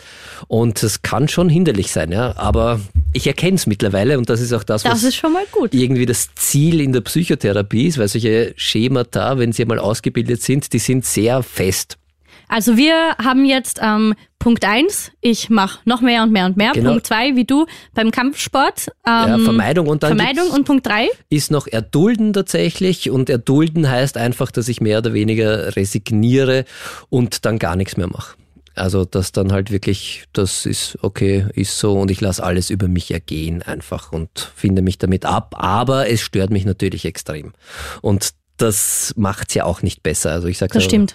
und 0.49 0.83
es 0.83 1.03
kann 1.03 1.29
schon 1.29 1.49
hinderlich 1.49 1.93
sein, 1.93 2.11
ja, 2.11 2.37
aber 2.37 2.81
ich 3.17 3.27
erkenne 3.27 3.57
es 3.57 3.67
mittlerweile 3.67 4.19
und 4.19 4.29
das 4.31 4.41
ist 4.41 4.53
auch 4.53 4.63
das, 4.65 4.83
Das 4.83 4.93
was 4.93 5.03
ist 5.05 5.17
schon 5.17 5.33
mal 5.33 5.45
gut. 5.53 5.75
irgendwie 5.75 6.07
das 6.07 6.35
Ziel 6.35 6.81
in 6.81 6.93
der 6.93 7.01
Psychotherapie 7.01 7.87
ist, 7.87 7.99
weil 7.99 8.09
solche 8.09 8.53
Schemata, 8.57 9.39
wenn 9.39 9.53
sie 9.53 9.63
einmal 9.63 9.79
ausgebildet 9.79 10.43
sind, 10.43 10.73
die 10.73 10.79
sind 10.79 11.05
sehr 11.05 11.43
fest. 11.43 11.97
Also 12.49 12.77
wir 12.77 13.17
haben 13.19 13.45
jetzt 13.45 13.81
ähm, 13.83 14.15
Punkt 14.39 14.65
eins. 14.65 15.11
ich 15.21 15.51
mache 15.51 15.81
noch 15.85 16.01
mehr 16.01 16.23
und 16.23 16.31
mehr 16.31 16.47
und 16.47 16.57
mehr. 16.57 16.71
Genau. 16.75 16.91
Punkt 16.91 17.07
zwei, 17.09 17.35
wie 17.35 17.45
du 17.45 17.67
beim 17.93 18.13
Kampfsport. 18.13 18.87
Ähm, 19.05 19.13
Ja, 19.29 19.39
Vermeidung 19.39 19.89
und 19.89 20.05
dann 20.05 20.17
Vermeidung 20.17 20.51
und 20.51 20.65
Punkt 20.65 20.87
drei. 20.87 21.09
ist 21.29 21.51
noch 21.51 21.67
erdulden 21.67 22.33
tatsächlich 22.33 23.11
und 23.11 23.29
erdulden 23.31 23.91
heißt 23.91 24.17
einfach, 24.17 24.53
dass 24.53 24.69
ich 24.69 24.81
mehr 24.81 24.99
oder 24.99 25.13
weniger 25.13 25.75
resigniere 25.75 26.65
und 27.09 27.45
dann 27.45 27.59
gar 27.59 27.75
nichts 27.75 27.97
mehr 27.97 28.07
mache. 28.07 28.37
Also 28.77 29.05
dass 29.05 29.33
dann 29.33 29.53
halt 29.53 29.71
wirklich, 29.71 30.25
das 30.33 30.67
ist 30.67 30.99
okay, 31.03 31.47
ist 31.55 31.79
so 31.79 31.99
und 31.99 32.11
ich 32.11 32.21
lasse 32.21 32.43
alles 32.43 32.71
über 32.71 32.89
mich 32.89 33.11
ergehen 33.11 33.63
einfach 33.63 34.13
und 34.13 34.53
finde 34.55 34.83
mich 34.83 34.99
damit 34.99 35.25
ab, 35.25 35.55
aber 35.57 36.09
es 36.09 36.21
stört 36.21 36.51
mich 36.51 36.65
natürlich 36.65 37.05
extrem. 37.05 37.53
Und 38.03 38.31
das 38.59 39.13
macht's 39.17 39.55
ja 39.55 39.65
auch 39.65 39.83
nicht 39.83 40.03
besser. 40.03 40.33
Also 40.33 40.49
ich 40.49 40.59
sage 40.59 40.75
Das 40.75 40.85
stimmt. 40.85 41.15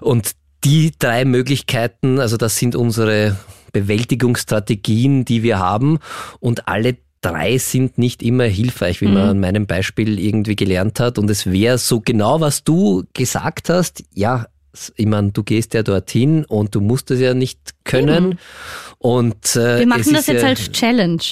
Und 0.00 0.32
die 0.64 0.92
drei 0.98 1.24
Möglichkeiten, 1.24 2.18
also 2.18 2.36
das 2.36 2.56
sind 2.56 2.76
unsere 2.76 3.36
Bewältigungsstrategien, 3.72 5.24
die 5.24 5.42
wir 5.42 5.58
haben 5.58 5.98
und 6.40 6.68
alle 6.68 6.96
drei 7.20 7.58
sind 7.58 7.98
nicht 7.98 8.22
immer 8.22 8.44
hilfreich, 8.44 9.00
wie 9.00 9.08
man 9.08 9.28
an 9.28 9.40
meinem 9.40 9.66
Beispiel 9.66 10.18
irgendwie 10.18 10.56
gelernt 10.56 11.00
hat. 11.00 11.18
Und 11.18 11.28
es 11.30 11.50
wäre 11.50 11.78
so 11.78 12.00
genau, 12.00 12.40
was 12.40 12.64
du 12.64 13.04
gesagt 13.12 13.68
hast, 13.68 14.04
ja, 14.14 14.46
ich 14.96 15.06
meine, 15.06 15.32
du 15.32 15.42
gehst 15.42 15.74
ja 15.74 15.82
dorthin 15.82 16.44
und 16.44 16.74
du 16.74 16.80
musst 16.80 17.10
es 17.10 17.20
ja 17.20 17.34
nicht 17.34 17.58
können. 17.84 18.38
Und 18.98 19.56
äh, 19.56 19.80
Wir 19.80 19.86
machen 19.86 20.12
das 20.12 20.26
jetzt 20.26 20.42
ja, 20.42 20.48
als 20.48 20.70
Challenge. 20.72 21.22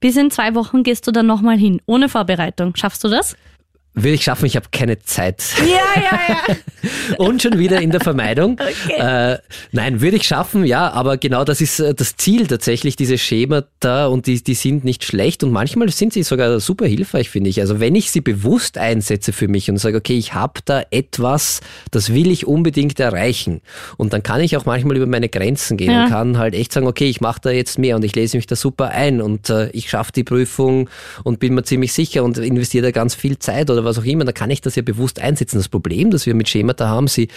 Bis 0.00 0.16
in 0.16 0.30
zwei 0.30 0.54
Wochen 0.54 0.82
gehst 0.82 1.06
du 1.06 1.12
dann 1.12 1.26
nochmal 1.26 1.56
hin, 1.56 1.80
ohne 1.86 2.08
Vorbereitung. 2.08 2.74
Schaffst 2.74 3.04
du 3.04 3.08
das? 3.08 3.36
Will 3.94 4.14
ich 4.14 4.22
schaffen, 4.24 4.46
ich 4.46 4.56
habe 4.56 4.66
keine 4.72 5.00
Zeit. 5.00 5.42
Ja, 5.60 6.00
ja, 6.00 6.20
ja. 6.48 7.16
Und 7.18 7.42
schon 7.42 7.58
wieder 7.58 7.80
in 7.82 7.90
der 7.90 8.00
Vermeidung. 8.00 8.58
Äh, 8.88 9.36
nein, 9.72 10.00
würde 10.00 10.16
ich 10.16 10.22
schaffen, 10.22 10.64
ja, 10.64 10.90
aber 10.90 11.18
genau 11.18 11.44
das 11.44 11.60
ist 11.60 11.78
äh, 11.78 11.94
das 11.94 12.16
Ziel 12.16 12.46
tatsächlich, 12.46 12.96
diese 12.96 13.18
Schemata 13.18 14.06
und 14.06 14.26
die, 14.26 14.42
die 14.42 14.54
sind 14.54 14.84
nicht 14.84 15.04
schlecht 15.04 15.44
und 15.44 15.50
manchmal 15.52 15.90
sind 15.90 16.14
sie 16.14 16.22
sogar 16.22 16.58
super 16.60 16.86
hilfreich, 16.86 17.28
finde 17.28 17.50
ich. 17.50 17.60
Also 17.60 17.80
wenn 17.80 17.94
ich 17.94 18.10
sie 18.10 18.22
bewusst 18.22 18.78
einsetze 18.78 19.32
für 19.32 19.46
mich 19.48 19.68
und 19.70 19.76
sage, 19.76 19.98
okay, 19.98 20.16
ich 20.16 20.32
habe 20.32 20.60
da 20.64 20.82
etwas, 20.90 21.60
das 21.90 22.14
will 22.14 22.30
ich 22.30 22.46
unbedingt 22.46 22.98
erreichen 22.98 23.60
und 23.98 24.12
dann 24.14 24.22
kann 24.22 24.40
ich 24.40 24.56
auch 24.56 24.64
manchmal 24.64 24.96
über 24.96 25.06
meine 25.06 25.28
Grenzen 25.28 25.76
gehen 25.76 25.90
Ja. 25.90 26.04
und 26.04 26.10
kann 26.10 26.38
halt 26.38 26.54
echt 26.54 26.72
sagen, 26.72 26.86
okay, 26.86 27.10
ich 27.10 27.20
mache 27.20 27.40
da 27.42 27.50
jetzt 27.50 27.78
mehr 27.78 27.96
und 27.96 28.04
ich 28.04 28.14
lese 28.14 28.38
mich 28.38 28.46
da 28.46 28.56
super 28.56 28.88
ein 28.88 29.20
und 29.20 29.50
äh, 29.50 29.68
ich 29.72 29.90
schaffe 29.90 30.12
die 30.12 30.24
Prüfung 30.24 30.88
und 31.24 31.40
bin 31.40 31.54
mir 31.54 31.62
ziemlich 31.62 31.92
sicher 31.92 32.24
und 32.24 32.38
investiere 32.38 32.84
da 32.84 32.90
ganz 32.90 33.14
viel 33.14 33.38
Zeit 33.38 33.68
oder 33.70 33.81
was 33.84 33.98
auch 33.98 34.04
immer, 34.04 34.24
dann 34.24 34.34
kann 34.34 34.50
ich 34.50 34.60
das 34.60 34.76
ja 34.76 34.82
bewusst 34.82 35.20
einsetzen. 35.20 35.58
Das 35.58 35.68
Problem, 35.68 36.10
das 36.10 36.26
wir 36.26 36.34
mit 36.34 36.48
Schemata 36.48 36.88
haben, 36.88 37.08
sie, 37.08 37.28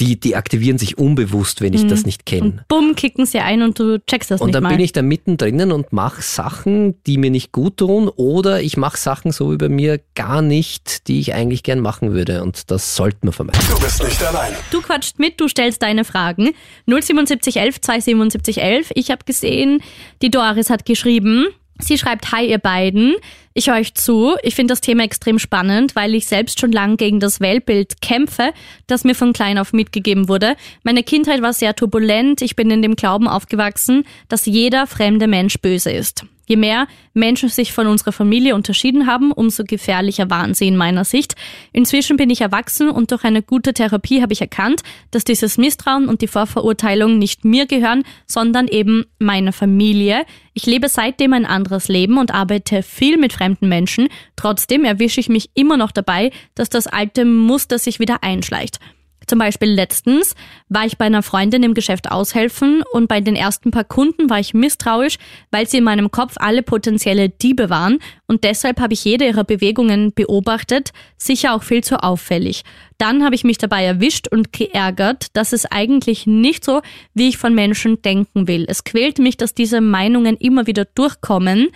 die, 0.00 0.18
die 0.18 0.34
aktivieren 0.36 0.78
sich 0.78 0.98
unbewusst, 0.98 1.60
wenn 1.60 1.74
ich 1.74 1.86
das 1.86 2.06
nicht 2.06 2.26
kenne. 2.26 2.42
Und 2.46 2.68
bumm, 2.68 2.94
kicken 2.96 3.26
sie 3.26 3.38
ein 3.40 3.62
und 3.62 3.78
du 3.78 3.98
checkst 4.06 4.30
das 4.30 4.40
Und 4.40 4.48
nicht 4.48 4.54
dann 4.56 4.62
mal. 4.64 4.70
bin 4.70 4.80
ich 4.80 4.92
da 4.92 5.02
mittendrin 5.02 5.70
und 5.70 5.92
mache 5.92 6.22
Sachen, 6.22 7.00
die 7.04 7.18
mir 7.18 7.30
nicht 7.30 7.52
gut 7.52 7.76
tun 7.76 8.08
oder 8.08 8.62
ich 8.62 8.76
mache 8.76 8.96
Sachen 8.96 9.32
so 9.32 9.52
über 9.52 9.68
mir 9.68 10.00
gar 10.14 10.42
nicht, 10.42 11.06
die 11.08 11.20
ich 11.20 11.34
eigentlich 11.34 11.62
gern 11.62 11.80
machen 11.80 12.12
würde 12.14 12.42
und 12.42 12.70
das 12.70 12.96
sollte 12.96 13.18
man 13.22 13.32
vermeiden. 13.32 13.60
Du 13.70 13.78
bist 13.80 14.02
nicht 14.02 14.22
allein. 14.24 14.52
Du 14.70 14.80
quatscht 14.80 15.18
mit, 15.18 15.38
du 15.40 15.46
stellst 15.46 15.82
deine 15.82 16.04
Fragen. 16.04 16.50
07711 16.86 17.80
27711. 17.80 18.90
Ich 18.94 19.10
habe 19.10 19.24
gesehen, 19.24 19.82
die 20.22 20.30
Doris 20.30 20.70
hat 20.70 20.84
geschrieben. 20.86 21.46
Sie 21.80 21.98
schreibt, 21.98 22.32
hi 22.32 22.48
ihr 22.48 22.58
beiden. 22.58 23.14
Ich 23.54 23.68
höre 23.68 23.76
euch 23.76 23.94
zu. 23.94 24.34
Ich 24.42 24.54
finde 24.54 24.72
das 24.72 24.80
Thema 24.80 25.04
extrem 25.04 25.38
spannend, 25.38 25.94
weil 25.94 26.14
ich 26.14 26.26
selbst 26.26 26.60
schon 26.60 26.72
lange 26.72 26.96
gegen 26.96 27.20
das 27.20 27.40
Weltbild 27.40 28.00
kämpfe, 28.00 28.52
das 28.86 29.04
mir 29.04 29.14
von 29.14 29.32
klein 29.32 29.58
auf 29.58 29.72
mitgegeben 29.72 30.28
wurde. 30.28 30.56
Meine 30.82 31.02
Kindheit 31.02 31.42
war 31.42 31.52
sehr 31.52 31.76
turbulent. 31.76 32.40
Ich 32.40 32.56
bin 32.56 32.70
in 32.70 32.82
dem 32.82 32.96
Glauben 32.96 33.28
aufgewachsen, 33.28 34.04
dass 34.28 34.46
jeder 34.46 34.86
fremde 34.86 35.26
Mensch 35.26 35.60
böse 35.60 35.90
ist. 35.90 36.24
Je 36.46 36.56
mehr 36.56 36.88
Menschen 37.14 37.48
sich 37.48 37.72
von 37.72 37.86
unserer 37.86 38.12
Familie 38.12 38.54
unterschieden 38.54 39.06
haben, 39.06 39.32
umso 39.32 39.64
gefährlicher 39.64 40.28
waren 40.28 40.54
sie 40.54 40.66
in 40.66 40.76
meiner 40.76 41.04
Sicht. 41.04 41.34
Inzwischen 41.72 42.16
bin 42.16 42.30
ich 42.30 42.40
erwachsen 42.40 42.90
und 42.90 43.10
durch 43.12 43.24
eine 43.24 43.42
gute 43.42 43.72
Therapie 43.72 44.22
habe 44.22 44.32
ich 44.32 44.40
erkannt, 44.40 44.82
dass 45.12 45.24
dieses 45.24 45.56
Misstrauen 45.56 46.08
und 46.08 46.20
die 46.20 46.26
Vorverurteilung 46.26 47.18
nicht 47.18 47.44
mir 47.44 47.66
gehören, 47.66 48.02
sondern 48.26 48.66
eben 48.66 49.06
meiner 49.18 49.52
Familie. 49.52 50.26
Ich 50.52 50.66
lebe 50.66 50.88
seitdem 50.88 51.32
ein 51.32 51.46
anderes 51.46 51.88
Leben 51.88 52.18
und 52.18 52.34
arbeite 52.34 52.82
viel 52.82 53.18
mit 53.18 53.32
fremden 53.42 53.68
Menschen. 53.68 54.08
Trotzdem 54.36 54.84
erwische 54.84 55.18
ich 55.20 55.28
mich 55.28 55.50
immer 55.54 55.76
noch 55.76 55.90
dabei, 55.90 56.30
dass 56.54 56.68
das 56.68 56.86
alte 56.86 57.24
Muster 57.24 57.78
sich 57.78 57.98
wieder 57.98 58.22
einschleicht. 58.22 58.78
Zum 59.26 59.38
Beispiel 59.38 59.70
letztens 59.70 60.34
war 60.68 60.84
ich 60.84 60.98
bei 60.98 61.06
einer 61.06 61.22
Freundin 61.22 61.62
im 61.62 61.74
Geschäft 61.74 62.10
aushelfen 62.10 62.82
und 62.92 63.08
bei 63.08 63.20
den 63.20 63.36
ersten 63.36 63.70
paar 63.70 63.84
Kunden 63.84 64.28
war 64.28 64.40
ich 64.40 64.52
misstrauisch, 64.52 65.16
weil 65.50 65.68
sie 65.68 65.78
in 65.78 65.84
meinem 65.84 66.10
Kopf 66.10 66.34
alle 66.36 66.62
potenzielle 66.62 67.28
Diebe 67.28 67.70
waren 67.70 67.98
und 68.26 68.44
deshalb 68.44 68.80
habe 68.80 68.94
ich 68.94 69.04
jede 69.04 69.26
ihrer 69.26 69.44
Bewegungen 69.44 70.12
beobachtet, 70.12 70.90
sicher 71.16 71.54
auch 71.54 71.62
viel 71.62 71.84
zu 71.84 72.02
auffällig. 72.02 72.62
Dann 72.98 73.24
habe 73.24 73.34
ich 73.34 73.44
mich 73.44 73.58
dabei 73.58 73.84
erwischt 73.84 74.28
und 74.28 74.52
geärgert, 74.52 75.26
dass 75.34 75.52
es 75.52 75.66
eigentlich 75.66 76.26
nicht 76.26 76.64
so, 76.64 76.82
wie 77.14 77.28
ich 77.28 77.38
von 77.38 77.54
Menschen 77.54 78.02
denken 78.02 78.48
will. 78.48 78.66
Es 78.68 78.84
quält 78.84 79.18
mich, 79.18 79.36
dass 79.36 79.54
diese 79.54 79.80
Meinungen 79.80 80.36
immer 80.36 80.66
wieder 80.66 80.84
durchkommen. 80.84 81.68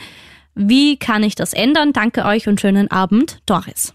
Wie 0.56 0.96
kann 0.96 1.22
ich 1.22 1.34
das 1.34 1.52
ändern? 1.52 1.92
Danke 1.92 2.24
euch 2.24 2.48
und 2.48 2.60
schönen 2.60 2.90
Abend, 2.90 3.40
Doris. 3.44 3.92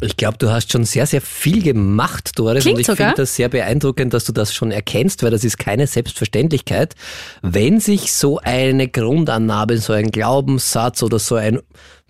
Ich 0.00 0.16
glaube, 0.16 0.36
du 0.36 0.50
hast 0.50 0.72
schon 0.72 0.84
sehr, 0.84 1.06
sehr 1.06 1.20
viel 1.20 1.62
gemacht, 1.62 2.36
Doris. 2.36 2.64
Klingt 2.64 2.78
und 2.78 2.88
ich 2.88 2.96
finde 2.96 3.14
das 3.14 3.36
sehr 3.36 3.48
beeindruckend, 3.48 4.12
dass 4.12 4.24
du 4.24 4.32
das 4.32 4.52
schon 4.52 4.72
erkennst, 4.72 5.22
weil 5.22 5.30
das 5.30 5.44
ist 5.44 5.58
keine 5.58 5.86
Selbstverständlichkeit. 5.86 6.96
Wenn 7.40 7.78
sich 7.78 8.12
so 8.12 8.40
eine 8.40 8.88
Grundannahme, 8.88 9.78
so 9.78 9.92
ein 9.92 10.10
Glaubenssatz 10.10 11.04
oder 11.04 11.20
so 11.20 11.36
ein 11.36 11.60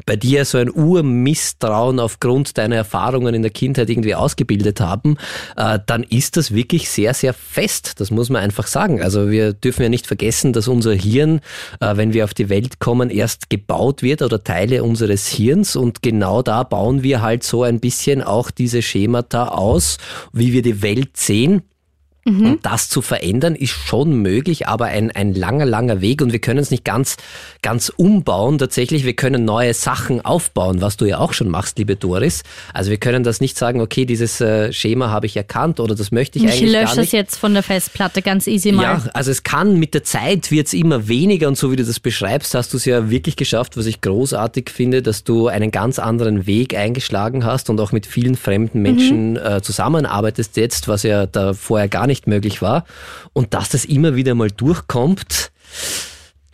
bei 0.07 0.17
dir 0.17 0.45
so 0.45 0.59
ein 0.59 0.71
Urmisstrauen 0.71 2.01
aufgrund 2.01 2.59
deiner 2.59 2.77
Erfahrungen 2.77 3.35
in 3.35 3.43
der 3.43 3.51
Kindheit 3.51 3.91
irgendwie 3.91 4.15
ausgebildet 4.15 4.81
haben, 4.81 5.17
äh, 5.57 5.79
dann 5.87 6.03
ist 6.03 6.37
das 6.37 6.55
wirklich 6.55 6.91
sehr, 6.91 7.15
sehr 7.15 7.35
fest. 7.35 8.01
Das 8.01 8.11
muss 8.11 8.31
man 8.31 8.43
einfach 8.43 8.67
sagen. 8.67 9.03
Also 9.03 9.31
wir 9.31 9.53
dürfen 9.53 9.83
ja 9.83 9.89
nicht 9.89 10.07
vergessen, 10.07 10.53
dass 10.53 10.69
unser 10.69 10.95
Hirn, 10.95 11.41
äh, 11.81 11.97
wenn 11.97 12.13
wir 12.13 12.25
auf 12.25 12.35
die 12.35 12.49
Welt 12.49 12.79
kommen, 12.79 13.11
erst 13.11 13.51
gebaut 13.51 14.03
wird 14.03 14.23
oder 14.23 14.43
Teile 14.43 14.83
unseres 14.83 15.29
Hirns 15.29 15.77
und 15.77 16.03
genau 16.03 16.43
da 16.43 16.63
bauen 16.63 17.03
wir 17.03 17.23
halt 17.23 17.45
so 17.45 17.63
ein 17.63 17.81
bisschen 17.81 18.23
auch 18.23 18.51
diese 18.51 18.83
Schemata 18.83 19.49
aus, 19.49 19.99
wie 20.33 20.53
wir 20.53 20.63
die 20.63 20.83
Welt 20.83 21.17
sehen. 21.17 21.63
Und 22.25 22.61
das 22.63 22.89
zu 22.89 23.03
verändern 23.03 23.57
ist 23.57 23.71
schon 23.73 24.15
möglich, 24.23 24.69
aber 24.69 24.85
ein, 24.87 25.11
ein 25.11 25.35
langer, 25.35 25.67
langer 25.67 26.01
Weg 26.01 26.23
und 26.23 26.33
wir 26.33 26.39
können 26.39 26.61
es 26.61 26.71
nicht 26.71 26.85
ganz, 26.85 27.17
ganz 27.63 27.89
umbauen. 27.89 28.59
Tatsächlich, 28.59 29.05
wir 29.05 29.15
können 29.15 29.45
neue 29.45 29.75
Sachen 29.75 30.25
aufbauen, 30.25 30.81
was 30.81 30.97
du 30.97 31.05
ja 31.05 31.19
auch 31.19 31.33
schon 31.33 31.49
machst, 31.49 31.79
liebe 31.79 31.97
Doris. 31.97 32.45
Also 32.73 32.91
wir 32.91 32.99
können 32.99 33.25
das 33.25 33.41
nicht 33.41 33.59
sagen, 33.59 33.81
okay, 33.81 34.05
dieses 34.07 34.41
äh, 34.41 34.73
Schema 34.73 35.11
habe 35.11 35.27
ich 35.27 35.37
erkannt 35.37 35.81
oder 35.81 35.97
das 35.97 36.13
möchte 36.13 36.39
ich, 36.39 36.45
Ich 36.45 36.53
eigentlich 36.53 36.73
gar 36.73 36.83
lösche 36.83 37.01
nicht. 37.01 37.07
es 37.09 37.13
jetzt 37.13 37.37
von 37.39 37.55
der 37.55 37.65
Festplatte 37.65 38.23
ganz 38.23 38.47
easy 38.47 38.71
mal. 38.71 38.83
Ja, 38.83 39.03
also 39.15 39.33
es 39.33 39.43
kann 39.43 39.81
mit 39.81 39.93
der 39.95 40.05
Zeit 40.05 40.53
wird's 40.53 40.75
immer 40.75 41.09
weniger 41.09 41.49
und 41.49 41.59
so 41.59 41.73
wie 41.73 41.77
du 41.77 41.85
das 41.85 41.99
beschreibst, 41.99 42.55
hast 42.55 42.73
du 42.73 42.77
es 42.77 42.85
ja 42.85 43.11
wirklich 43.11 43.35
geschafft, 43.35 43.77
was 43.77 43.87
ich 43.87 44.01
großartig 44.01 44.71
finde, 44.71 45.03
dass 45.03 45.25
du 45.25 45.49
einen 45.49 45.73
ganz 45.73 45.99
anderen 45.99 46.47
Weg 46.47 46.77
eingeschlagen 46.77 47.45
hast 47.45 47.69
und 47.69 47.81
auch 47.81 47.91
mit 47.91 48.07
vielen 48.07 48.37
fremden 48.37 48.81
Menschen 48.81 49.37
äh, 49.37 49.61
zusammenarbeitest 49.61 50.57
jetzt, 50.57 50.87
was 50.87 51.03
ja 51.03 51.27
da 51.27 51.53
vorher 51.53 51.89
gar 51.89 52.07
nicht 52.07 52.12
möglich 52.27 52.63
war. 52.63 52.85
Und 53.33 53.55
dass 53.55 53.69
das 53.71 53.85
immer 53.85 54.15
wieder 54.15 54.35
mal 54.35 54.51
durchkommt, 54.51 55.51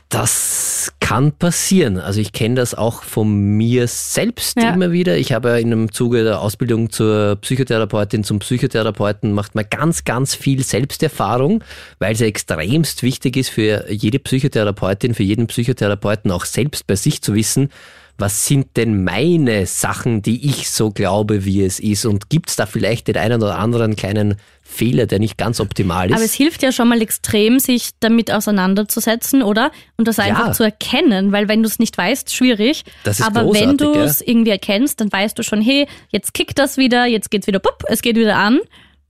das 0.08 0.92
kann 1.00 1.32
passieren. 1.32 1.98
Also 1.98 2.20
ich 2.20 2.32
kenne 2.32 2.54
das 2.54 2.74
auch 2.74 3.02
von 3.02 3.56
mir 3.56 3.86
selbst 3.88 4.56
Ja. 4.60 4.70
immer 4.70 4.90
wieder. 4.90 5.18
Ich 5.18 5.32
habe 5.32 5.50
ja 5.50 5.56
in 5.56 5.70
einem 5.70 5.92
Zuge 5.92 6.24
der 6.24 6.40
Ausbildung 6.40 6.90
zur 6.90 7.36
Psychotherapeutin, 7.42 8.24
zum 8.24 8.38
Psychotherapeuten 8.38 9.32
macht 9.32 9.54
man 9.54 9.66
ganz, 9.68 10.04
ganz 10.04 10.34
viel 10.34 10.62
Selbsterfahrung, 10.64 11.62
weil 11.98 12.14
es 12.14 12.20
ja 12.20 12.26
extremst 12.26 13.02
wichtig 13.02 13.36
ist 13.36 13.50
für 13.50 13.90
jede 13.90 14.18
Psychotherapeutin, 14.18 15.14
für 15.14 15.24
jeden 15.24 15.46
Psychotherapeuten 15.46 16.30
auch 16.30 16.46
selbst 16.46 16.86
bei 16.86 16.96
sich 16.96 17.20
zu 17.20 17.34
wissen, 17.34 17.70
was 18.18 18.46
sind 18.46 18.76
denn 18.76 19.04
meine 19.04 19.64
Sachen, 19.66 20.22
die 20.22 20.50
ich 20.50 20.70
so 20.70 20.90
glaube, 20.90 21.44
wie 21.44 21.62
es 21.64 21.78
ist? 21.78 22.04
Und 22.04 22.28
gibt 22.30 22.50
es 22.50 22.56
da 22.56 22.66
vielleicht 22.66 23.06
den 23.06 23.16
einen 23.16 23.40
oder 23.40 23.58
anderen 23.58 23.94
kleinen 23.94 24.34
Fehler, 24.60 25.06
der 25.06 25.20
nicht 25.20 25.38
ganz 25.38 25.60
optimal 25.60 26.10
ist? 26.10 26.16
Aber 26.16 26.24
es 26.24 26.34
hilft 26.34 26.64
ja 26.64 26.72
schon 26.72 26.88
mal 26.88 27.00
extrem, 27.00 27.60
sich 27.60 27.90
damit 28.00 28.32
auseinanderzusetzen, 28.32 29.42
oder? 29.42 29.70
Und 29.96 30.08
das 30.08 30.18
einfach 30.18 30.48
Ja. 30.48 30.52
zu 30.52 30.64
erkennen, 30.64 31.30
weil 31.30 31.46
wenn 31.46 31.62
du 31.62 31.68
es 31.68 31.78
nicht 31.78 31.96
weißt, 31.96 32.34
schwierig. 32.34 32.84
Das 33.04 33.20
ist 33.20 33.26
Aber 33.26 33.52
wenn 33.54 33.76
du 33.76 33.92
es 33.94 34.20
irgendwie 34.20 34.50
erkennst, 34.50 35.00
dann 35.00 35.12
weißt 35.12 35.38
du 35.38 35.44
schon, 35.44 35.62
hey, 35.62 35.86
jetzt 36.10 36.34
kickt 36.34 36.58
das 36.58 36.76
wieder, 36.76 37.06
jetzt 37.06 37.30
geht's 37.30 37.46
wieder, 37.46 37.60
pup, 37.60 37.84
es 37.88 38.02
geht 38.02 38.16
wieder 38.16 38.36
an. 38.36 38.58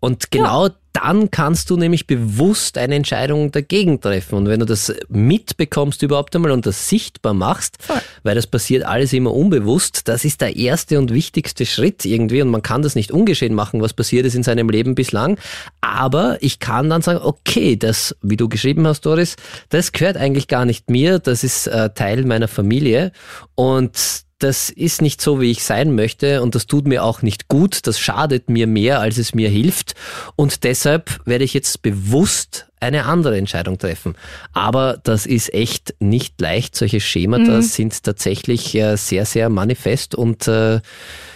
Und 0.01 0.31
genau 0.31 0.69
dann 0.93 1.31
kannst 1.31 1.71
du 1.71 1.77
nämlich 1.77 2.07
bewusst 2.07 2.77
eine 2.77 2.97
Entscheidung 2.97 3.53
dagegen 3.53 4.01
treffen. 4.01 4.35
Und 4.37 4.49
wenn 4.49 4.61
du 4.61 4.67
das 4.67 4.93
mitbekommst 5.09 6.03
überhaupt 6.03 6.35
einmal 6.35 6.51
und 6.51 6.67
das 6.67 6.89
sichtbar 6.89 7.35
machst, 7.35 7.77
Voll. 7.81 8.01
weil 8.25 8.35
das 8.35 8.47
passiert 8.47 8.85
alles 8.85 9.13
immer 9.13 9.33
unbewusst, 9.33 10.09
das 10.09 10.25
ist 10.25 10.41
der 10.41 10.57
erste 10.57 10.99
und 10.99 11.13
wichtigste 11.13 11.67
Schritt 11.67 12.05
irgendwie. 12.05 12.43
Und 12.43 12.49
man 12.49 12.63
kann 12.63 12.83
das 12.83 12.95
nicht 12.95 13.13
ungeschehen 13.13 13.55
machen, 13.55 13.81
was 13.81 13.93
passiert 13.93 14.27
ist 14.27 14.35
in 14.35 14.43
seinem 14.43 14.69
Leben 14.71 14.95
bislang. 14.95 15.39
Aber 15.81 16.39
ich 16.41 16.59
kann 16.59 16.91
dann 16.91 17.03
sagen, 17.03 17.21
okay, 17.23 17.77
das, 17.77 18.17
wie 18.23 18.37
du 18.37 18.49
geschrieben 18.49 18.87
hast, 18.87 19.03
Doris, 19.07 19.37
das 19.69 19.93
gehört 19.93 20.17
eigentlich 20.17 20.49
gar 20.49 20.65
nicht 20.65 20.91
mir, 20.91 21.19
das 21.19 21.45
ist 21.45 21.69
äh, 21.69 21.91
Teil 21.91 22.25
meiner 22.25 22.49
Familie. 22.49 23.13
Und 23.55 24.27
das 24.39 24.71
ist 24.71 25.03
nicht 25.03 25.21
so, 25.21 25.41
wie 25.41 25.51
ich 25.51 25.65
sein 25.65 25.95
möchte 25.95 26.43
und 26.43 26.55
das 26.55 26.67
tut 26.67 26.87
mir 26.87 27.03
auch 27.03 27.23
nicht 27.23 27.49
gut, 27.49 27.87
das 27.87 27.99
schadet 27.99 28.49
mir 28.49 28.67
mehr, 28.67 29.01
als 29.01 29.19
es 29.19 29.35
mir 29.35 29.49
hilft 29.49 29.95
und 30.37 30.65
deshalb 30.65 31.21
werde 31.25 31.45
ich 31.45 31.55
jetzt 31.55 31.83
bewusst 31.83 32.67
eine 32.81 33.07
andere 33.07 33.37
Entscheidung 33.37 33.79
treffen. 33.79 34.15
Aber 34.53 35.01
das 35.03 35.27
ist 35.27 35.53
echt 35.53 35.97
nicht 35.99 36.41
leicht. 36.41 36.77
Solche 36.77 37.01
Schemata 37.01 37.61
sind 37.63 38.05
tatsächlich 38.05 38.75
äh, 38.77 38.97
sehr, 38.97 39.27
sehr 39.27 39.49
manifest 39.49 40.15
und 40.15 40.47
äh, 40.47 40.81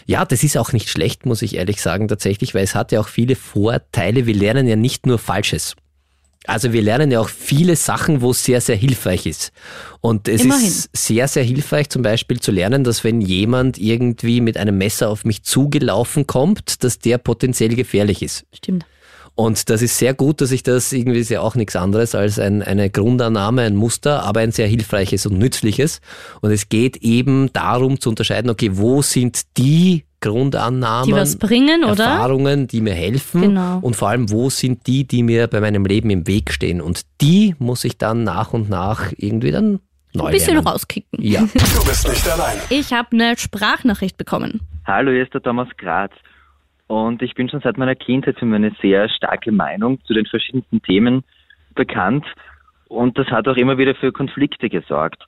ja, 0.06 0.24
das 0.24 0.44
ist 0.44 0.56
auch 0.56 0.72
nicht 0.72 0.88
schlecht, 0.88 1.26
muss 1.26 1.42
ich 1.42 1.56
ehrlich 1.56 1.80
sagen, 1.80 2.08
tatsächlich, 2.08 2.54
weil 2.54 2.64
es 2.64 2.74
hat 2.74 2.92
ja 2.92 3.00
auch 3.00 3.08
viele 3.08 3.34
Vorteile. 3.34 4.26
Wir 4.26 4.34
lernen 4.34 4.68
ja 4.68 4.76
nicht 4.76 5.06
nur 5.06 5.18
Falsches. 5.18 5.74
Also 6.46 6.72
wir 6.72 6.82
lernen 6.82 7.10
ja 7.10 7.20
auch 7.20 7.28
viele 7.28 7.76
Sachen, 7.76 8.20
wo 8.20 8.32
es 8.32 8.44
sehr, 8.44 8.60
sehr 8.60 8.76
hilfreich 8.76 9.26
ist. 9.26 9.52
Und 10.00 10.28
es 10.28 10.42
Immerhin. 10.42 10.66
ist 10.66 10.90
sehr, 10.92 11.28
sehr 11.28 11.44
hilfreich 11.44 11.88
zum 11.88 12.02
Beispiel 12.02 12.40
zu 12.40 12.50
lernen, 12.50 12.82
dass 12.82 13.04
wenn 13.04 13.20
jemand 13.20 13.78
irgendwie 13.78 14.40
mit 14.40 14.56
einem 14.56 14.76
Messer 14.76 15.08
auf 15.08 15.24
mich 15.24 15.44
zugelaufen 15.44 16.26
kommt, 16.26 16.82
dass 16.82 16.98
der 16.98 17.18
potenziell 17.18 17.74
gefährlich 17.76 18.22
ist. 18.22 18.44
Stimmt. 18.52 18.86
Und 19.34 19.70
das 19.70 19.80
ist 19.80 19.96
sehr 19.96 20.12
gut, 20.12 20.40
dass 20.40 20.50
ich 20.50 20.62
das 20.62 20.92
irgendwie 20.92 21.20
ist 21.20 21.30
ja 21.30 21.40
auch 21.40 21.54
nichts 21.54 21.74
anderes 21.74 22.14
als 22.14 22.38
ein, 22.38 22.62
eine 22.62 22.90
Grundannahme, 22.90 23.62
ein 23.62 23.76
Muster, 23.76 24.24
aber 24.24 24.40
ein 24.40 24.52
sehr 24.52 24.66
hilfreiches 24.66 25.24
und 25.24 25.38
nützliches. 25.38 26.00
Und 26.42 26.50
es 26.50 26.68
geht 26.68 26.98
eben 26.98 27.50
darum 27.52 27.98
zu 27.98 28.10
unterscheiden, 28.10 28.50
okay, 28.50 28.70
wo 28.74 29.00
sind 29.00 29.56
die 29.56 30.04
Grundannahmen, 30.22 31.06
Die 31.06 31.12
was 31.12 31.38
bringen, 31.38 31.84
oder? 31.84 32.04
Erfahrungen, 32.04 32.66
die 32.68 32.80
mir 32.80 32.94
helfen 32.94 33.42
Genau. 33.42 33.78
und 33.82 33.94
vor 33.96 34.08
allem, 34.08 34.30
wo 34.30 34.48
sind 34.48 34.86
die, 34.86 35.06
die 35.06 35.22
mir 35.22 35.46
bei 35.48 35.60
meinem 35.60 35.84
Leben 35.84 36.08
im 36.10 36.26
Weg 36.26 36.50
stehen. 36.52 36.80
Und 36.80 37.02
die 37.20 37.54
muss 37.58 37.84
ich 37.84 37.98
dann 37.98 38.24
nach 38.24 38.54
und 38.54 38.70
nach 38.70 39.12
irgendwie 39.18 39.50
dann 39.50 39.80
neu 40.14 40.26
Ein 40.26 40.32
bisschen 40.32 40.54
lernen. 40.54 40.68
rauskicken. 40.68 41.22
Ja. 41.22 41.40
Du 41.52 41.84
bist 41.84 42.08
nicht 42.08 42.26
allein. 42.30 42.56
Ich 42.70 42.92
habe 42.92 43.08
eine 43.12 43.36
Sprachnachricht 43.36 44.16
bekommen. 44.16 44.60
Hallo, 44.86 45.10
hier 45.10 45.22
ist 45.24 45.34
der 45.34 45.42
Thomas 45.42 45.68
Graz. 45.76 46.12
Und 46.86 47.22
ich 47.22 47.34
bin 47.34 47.48
schon 47.48 47.60
seit 47.62 47.78
meiner 47.78 47.94
Kindheit 47.94 48.38
für 48.38 48.44
meine 48.46 48.72
sehr 48.82 49.08
starke 49.08 49.50
Meinung 49.52 49.98
zu 50.04 50.14
den 50.14 50.26
verschiedensten 50.26 50.80
Themen 50.82 51.24
bekannt. 51.74 52.24
Und 52.88 53.16
das 53.18 53.26
hat 53.28 53.48
auch 53.48 53.56
immer 53.56 53.78
wieder 53.78 53.94
für 53.94 54.12
Konflikte 54.12 54.68
gesorgt. 54.68 55.24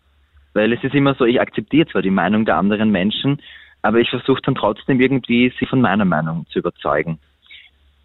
Weil 0.53 0.73
es 0.73 0.85
ist 0.85 0.95
immer 0.95 1.15
so, 1.15 1.25
ich 1.25 1.41
akzeptiere 1.41 1.87
zwar 1.89 2.03
die 2.03 2.11
Meinung 2.11 2.45
der 2.45 2.57
anderen 2.57 2.91
Menschen, 2.91 3.41
aber 3.85 4.01
ich 4.01 4.09
versuche 4.09 4.41
dann 4.43 4.55
trotzdem 4.55 4.99
irgendwie, 4.99 5.53
sie 5.61 5.67
von 5.67 5.83
meiner 5.83 6.07
Meinung 6.07 6.47
zu 6.51 6.61
überzeugen. 6.61 7.19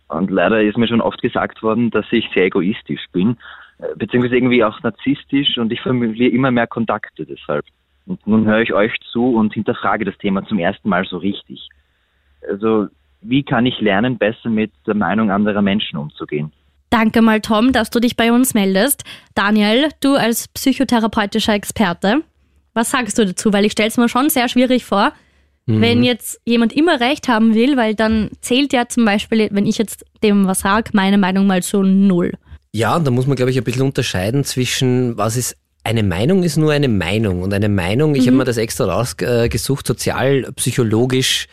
Und 0.10 0.30
leider 0.30 0.62
ist 0.62 0.78
mir 0.78 0.90
schon 0.90 1.00
oft 1.00 1.22
gesagt 1.22 1.64
worden, 1.64 1.90
dass 1.90 2.06
ich 2.12 2.30
sehr 2.34 2.48
egoistisch 2.48 3.06
bin, 3.14 3.38
äh, 3.78 3.96
beziehungsweise 3.96 4.36
irgendwie 4.36 4.62
auch 4.62 4.84
narzisstisch 4.84 5.58
und 5.58 5.72
ich 5.72 5.80
verliere 5.80 6.34
immer 6.34 6.52
mehr 6.52 6.68
Kontakte 6.68 7.26
deshalb. 7.26 7.64
Und 8.08 8.28
nun 8.28 8.46
höre 8.46 8.60
ich 8.60 8.74
euch 8.74 8.92
zu 9.10 9.36
und 9.36 9.54
hinterfrage 9.54 10.04
das 10.04 10.18
Thema 10.18 10.46
zum 10.46 10.60
ersten 10.60 10.90
Mal 10.90 11.06
so 11.06 11.16
richtig. 11.18 11.70
Also, 12.50 12.88
wie 13.22 13.44
kann 13.44 13.66
ich 13.66 13.80
lernen, 13.80 14.18
besser 14.18 14.50
mit 14.50 14.74
der 14.86 14.96
Meinung 14.96 15.32
anderer 15.32 15.62
Menschen 15.62 15.98
umzugehen? 15.98 16.52
Danke 16.90 17.22
mal, 17.22 17.40
Tom, 17.40 17.72
dass 17.72 17.90
du 17.90 18.02
dich 18.02 18.18
bei 18.18 18.34
uns 18.34 18.54
meldest. 18.54 19.06
Daniel, 19.34 19.88
du 20.02 20.16
als 20.16 20.50
psychotherapeutischer 20.50 21.54
Experte, 21.54 22.24
was 22.74 22.92
sagst 22.92 23.18
du 23.18 23.26
dazu? 23.26 23.54
Weil 23.54 23.64
ich 23.64 23.72
stelle 23.72 23.88
es 23.88 23.98
mir 23.98 24.10
schon 24.10 24.30
sehr 24.30 24.50
schwierig 24.50 24.84
vor, 24.84 25.14
wenn 25.70 26.04
jetzt 26.04 26.40
jemand 26.46 26.74
immer 26.74 27.00
recht 27.00 27.28
haben 27.28 27.54
will, 27.54 27.78
weil 27.78 27.96
dann 27.96 28.32
zählt 28.42 28.74
ja 28.74 28.88
zum 28.88 29.06
Beispiel, 29.06 29.50
wenn 29.52 29.66
ich 29.66 29.78
jetzt 29.78 30.06
dem 30.24 30.48
was 30.48 30.60
sage, 30.60 30.92
meine 30.94 31.18
Meinung 31.18 31.48
mal 31.48 31.62
so 31.62 31.84
null. 31.84 32.34
Ja, 32.72 32.96
und 32.96 33.06
da 33.06 33.12
muss 33.12 33.28
man, 33.28 33.36
glaube 33.36 33.52
ich, 33.52 33.58
ein 33.58 33.64
bisschen 33.64 33.84
unterscheiden 33.84 34.44
zwischen, 34.44 35.18
was 35.18 35.36
ist 35.38 35.56
eine 35.84 36.04
Meinung 36.04 36.44
ist 36.44 36.58
nur 36.58 36.72
eine 36.72 36.88
Meinung. 36.88 37.42
Und 37.42 37.54
eine 37.54 37.70
Meinung, 37.70 38.16
ich 38.16 38.28
habe 38.28 38.38
mir 38.38 38.44
das 38.44 38.58
extra 38.58 38.86
rausgesucht, 38.86 39.88
sozialpsychologisch 39.88 41.48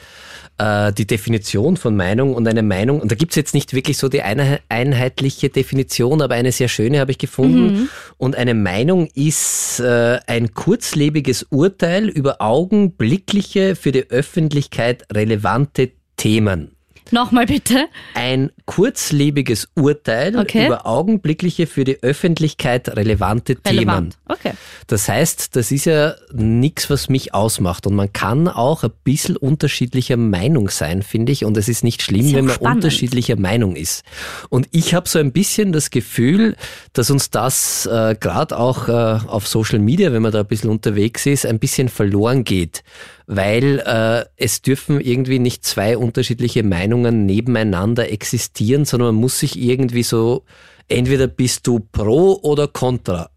äh, 0.58 0.92
die 0.92 1.06
Definition 1.06 1.76
von 1.76 1.96
Meinung 1.96 2.34
und 2.34 2.46
eine 2.48 2.62
Meinung. 2.62 3.00
Und 3.00 3.10
da 3.10 3.16
gibt's 3.16 3.36
jetzt 3.36 3.54
nicht 3.54 3.74
wirklich 3.74 3.98
so 3.98 4.08
die 4.08 4.22
eine, 4.22 4.60
einheitliche 4.68 5.48
Definition, 5.48 6.22
aber 6.22 6.34
eine 6.34 6.52
sehr 6.52 6.68
schöne 6.68 7.00
habe 7.00 7.10
ich 7.10 7.18
gefunden. 7.18 7.88
Und 8.16 8.36
eine 8.36 8.54
Meinung 8.54 9.08
ist 9.14 9.80
äh, 9.80 10.18
ein 10.26 10.54
kurzlebiges 10.54 11.44
Urteil 11.50 12.08
über 12.08 12.40
augenblickliche, 12.40 13.76
für 13.76 13.92
die 13.92 14.10
Öffentlichkeit 14.10 15.04
relevante 15.12 15.90
Themen. 16.16 16.75
Nochmal 17.12 17.46
bitte. 17.46 17.86
Ein 18.14 18.50
kurzlebiges 18.64 19.68
Urteil 19.74 20.36
Okay. 20.38 20.66
über 20.66 20.86
augenblickliche 20.86 21.66
für 21.66 21.84
die 21.84 22.02
Öffentlichkeit 22.02 22.88
relevante 22.96 23.56
Themen. 23.56 23.78
Relevant. 23.78 24.18
Okay. 24.28 24.52
Das 24.86 25.08
heißt, 25.08 25.54
das 25.56 25.70
ist 25.72 25.84
ja 25.86 26.14
nichts, 26.32 26.90
was 26.90 27.08
mich 27.08 27.34
ausmacht. 27.34 27.86
Und 27.86 27.94
man 27.94 28.12
kann 28.12 28.48
auch 28.48 28.82
ein 28.84 28.90
bisschen 29.04 29.36
unterschiedlicher 29.36 30.16
Meinung 30.16 30.68
sein, 30.68 31.02
finde 31.02 31.32
ich. 31.32 31.44
Und 31.44 31.56
es 31.56 31.68
ist 31.68 31.84
nicht 31.84 32.02
schlimm, 32.02 32.26
Ist 32.26 32.34
wenn 32.34 32.46
man 32.46 32.54
spannend. 32.54 32.76
unterschiedlicher 32.84 33.36
Meinung 33.36 33.76
ist. 33.76 34.04
Und 34.48 34.68
ich 34.72 34.94
habe 34.94 35.08
so 35.08 35.18
ein 35.18 35.32
bisschen 35.32 35.72
das 35.72 35.90
Gefühl, 35.90 36.56
dass 36.92 37.10
uns 37.10 37.30
das 37.30 37.86
äh, 37.86 38.16
gerade 38.18 38.58
auch 38.58 38.88
äh, 38.88 38.92
auf 39.26 39.46
Social 39.46 39.78
Media, 39.78 40.12
wenn 40.12 40.22
man 40.22 40.32
da 40.32 40.40
ein 40.40 40.46
bisschen 40.46 40.70
unterwegs 40.70 41.26
ist, 41.26 41.46
ein 41.46 41.58
bisschen 41.58 41.88
verloren 41.88 42.44
geht. 42.44 42.82
Weil 43.26 43.80
äh, 43.84 44.24
es 44.36 44.62
dürfen 44.62 45.00
irgendwie 45.00 45.40
nicht 45.40 45.64
zwei 45.64 45.98
unterschiedliche 45.98 46.62
Meinungen 46.62 47.26
nebeneinander 47.26 48.10
existieren, 48.10 48.84
sondern 48.84 49.14
man 49.14 49.20
muss 49.20 49.40
sich 49.40 49.58
irgendwie 49.58 50.04
so, 50.04 50.44
entweder 50.88 51.26
bist 51.26 51.66
du 51.66 51.80
pro 51.80 52.38
oder 52.42 52.68
contra. 52.68 53.30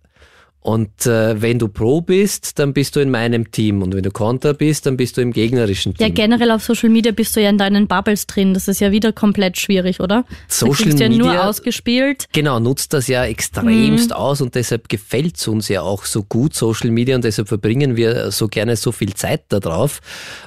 Und 0.62 1.06
äh, 1.06 1.42
wenn 1.42 1.58
du 1.58 1.70
pro 1.70 2.02
bist, 2.02 2.60
dann 2.60 2.74
bist 2.74 2.96
du 2.96 3.00
in 3.00 3.10
meinem 3.10 3.50
Team. 3.52 3.82
Und 3.82 3.96
wenn 3.96 4.04
du 4.04 4.12
contra 4.12 4.52
bist, 4.52 4.86
dann 4.86 4.98
bist 4.98 5.16
du 5.16 5.22
im 5.22 5.32
gegnerischen 5.32 5.94
Ja, 5.98 6.08
Team. 6.08 6.16
generell 6.16 6.52
auf 6.52 6.64
Social 6.64 6.90
Media 6.90 7.14
bist 7.14 7.34
du 7.36 7.42
ja 7.42 7.50
in 7.50 7.58
deinen 7.58 7.88
Bubbles 7.88 8.28
drin. 8.28 8.54
Das 8.54 8.68
ist 8.68 8.82
ja 8.82 8.92
wieder 8.92 9.14
komplett 9.14 9.58
schwierig, 9.58 10.02
oder? 10.02 10.26
Social 10.50 10.76
du 10.76 10.84
kriegst 10.84 11.00
ja 11.00 11.08
nur 11.08 11.28
Media- 11.30 11.48
ausgespielt. 11.48 12.26
Genau, 12.34 12.60
nutzt 12.60 12.92
das 12.94 13.08
ja 13.08 13.24
Mhm. 13.24 13.30
extremst 13.30 14.14
aus 14.14 14.42
und 14.42 14.54
deshalb 14.56 14.90
gefällt 14.90 15.38
es 15.38 15.48
uns 15.48 15.70
ja 15.70 15.82
auch 15.82 16.04
so 16.06 16.24
gut, 16.24 16.54
Social 16.56 16.92
Media, 16.92 17.16
und 17.16 17.24
deshalb 17.24 17.48
verbringen 17.48 17.96
wir 17.96 18.30
so 18.32 18.48
gerne 18.50 18.76
so 18.76 18.92
viel 18.92 19.14
Zeit 19.14 19.44
darauf, 19.50 20.02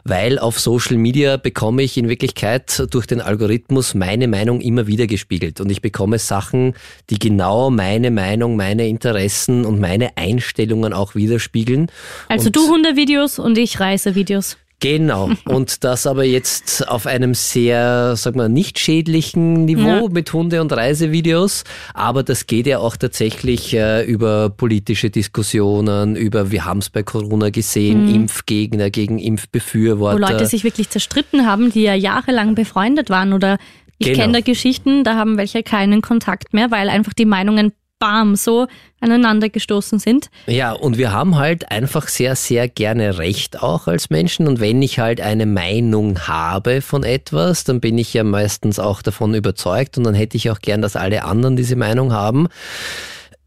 weil 0.05 0.39
auf 0.39 0.61
Social 0.61 0.99
Media 0.99 1.39
bekomme 1.39 1.83
ich 1.83 1.97
in 1.97 2.09
Wirklichkeit 2.11 2.87
durch 2.91 3.07
den 3.07 3.21
Algorithmus 3.23 3.95
meine 3.95 4.29
Meinung 4.29 4.61
immer 4.61 4.87
wieder 4.87 5.07
gespiegelt 5.07 5.61
und 5.61 5.71
ich 5.71 5.81
bekomme 5.81 6.19
Sachen, 6.19 6.75
die 7.09 7.19
genau 7.19 7.71
meine 7.71 8.11
Meinung, 8.11 8.57
meine 8.57 8.87
Interessen 8.89 9.65
und 9.65 9.81
meine 9.81 10.02
Einstellungen 10.17 10.93
auch 10.93 11.15
widerspiegeln. 11.15 11.91
Also 12.29 12.47
und 12.47 12.57
du 12.57 12.69
Hundevideos 12.69 13.39
und 13.39 13.57
ich 13.59 13.81
Reisevideos. 13.81 14.57
Genau. 14.81 15.31
Und 15.45 15.85
das 15.85 16.09
aber 16.09 16.25
jetzt 16.25 16.89
auf 16.89 17.07
einem 17.07 17.35
sehr, 17.35 18.17
sag 18.17 18.35
mal, 18.35 18.49
nicht 18.49 18.81
schädlichen 18.81 19.65
Niveau 19.65 19.87
Ja. 19.87 20.09
mit 20.11 20.33
Hunde- 20.33 20.61
und 20.61 20.73
Reisevideos. 20.73 21.63
Aber 21.95 22.25
das 22.25 22.49
geht 22.49 22.67
ja 22.67 22.81
auch 22.81 22.97
tatsächlich 22.97 23.73
äh, 23.75 24.03
über 24.05 24.51
politische 24.51 25.09
Diskussionen, 25.09 26.17
über, 26.17 26.51
wir 26.51 26.65
haben 26.65 26.79
es 26.79 26.91
bei 26.91 27.05
Corona 27.05 27.51
gesehen, 27.51 28.13
Impfgegner 28.13 28.91
gegen 28.91 29.15
Mhm. 29.15 29.21
Wo 29.21 29.25
Impfbefürworter. 29.27 30.19
Leute 30.19 30.47
sich 30.47 30.65
wirklich 30.65 30.91
zerstritten 30.91 31.47
haben, 31.47 31.71
die 31.71 31.83
ja 31.83 31.95
jahrelang 31.95 32.57
befreundet 32.57 33.09
waren. 33.09 33.35
Oder 33.35 33.59
ich 33.99 34.09
Genau. 34.09 34.19
kenne 34.19 34.33
da 34.33 34.41
Geschichten, 34.41 35.05
da 35.05 35.15
haben 35.15 35.37
welche 35.37 35.63
keinen 35.63 36.03
Kontakt 36.03 36.55
mehr, 36.55 36.73
weil 36.73 36.89
einfach 36.89 37.13
die 37.13 37.25
Meinungen 37.27 37.73
bam 38.03 38.35
so 38.35 38.67
aneinander 38.99 39.49
gestoßen 39.49 40.01
sind. 40.01 40.29
Ja, 40.49 40.73
und 40.73 40.99
wir 40.99 41.13
haben 41.13 41.37
halt 41.37 41.71
einfach 41.71 42.09
sehr, 42.09 42.35
sehr 42.35 42.69
gerne 42.69 43.19
Recht 43.19 43.63
auch 43.63 43.87
als 43.87 44.11
Menschen. 44.11 44.49
Und 44.49 44.59
wenn 44.59 44.83
ich 44.83 44.99
halt 44.99 45.21
eine 45.21 45.47
Meinung 45.47 46.19
habe 46.27 46.83
von 46.83 47.05
etwas, 47.05 47.63
dann 47.63 47.81
bin 47.81 47.97
ich 47.99 48.13
ja 48.13 48.25
meistens 48.25 48.81
auch 48.81 49.03
davon 49.03 49.35
überzeugt 49.35 49.99
und 49.99 50.05
dann 50.05 50.15
hätte 50.15 50.37
ich 50.37 50.51
auch 50.51 50.59
gern, 50.59 50.83
dass 50.83 50.97
alle 50.97 51.23
anderen 51.23 51.55
diese 51.55 51.77
Meinung 51.77 52.13
haben. 52.13 52.49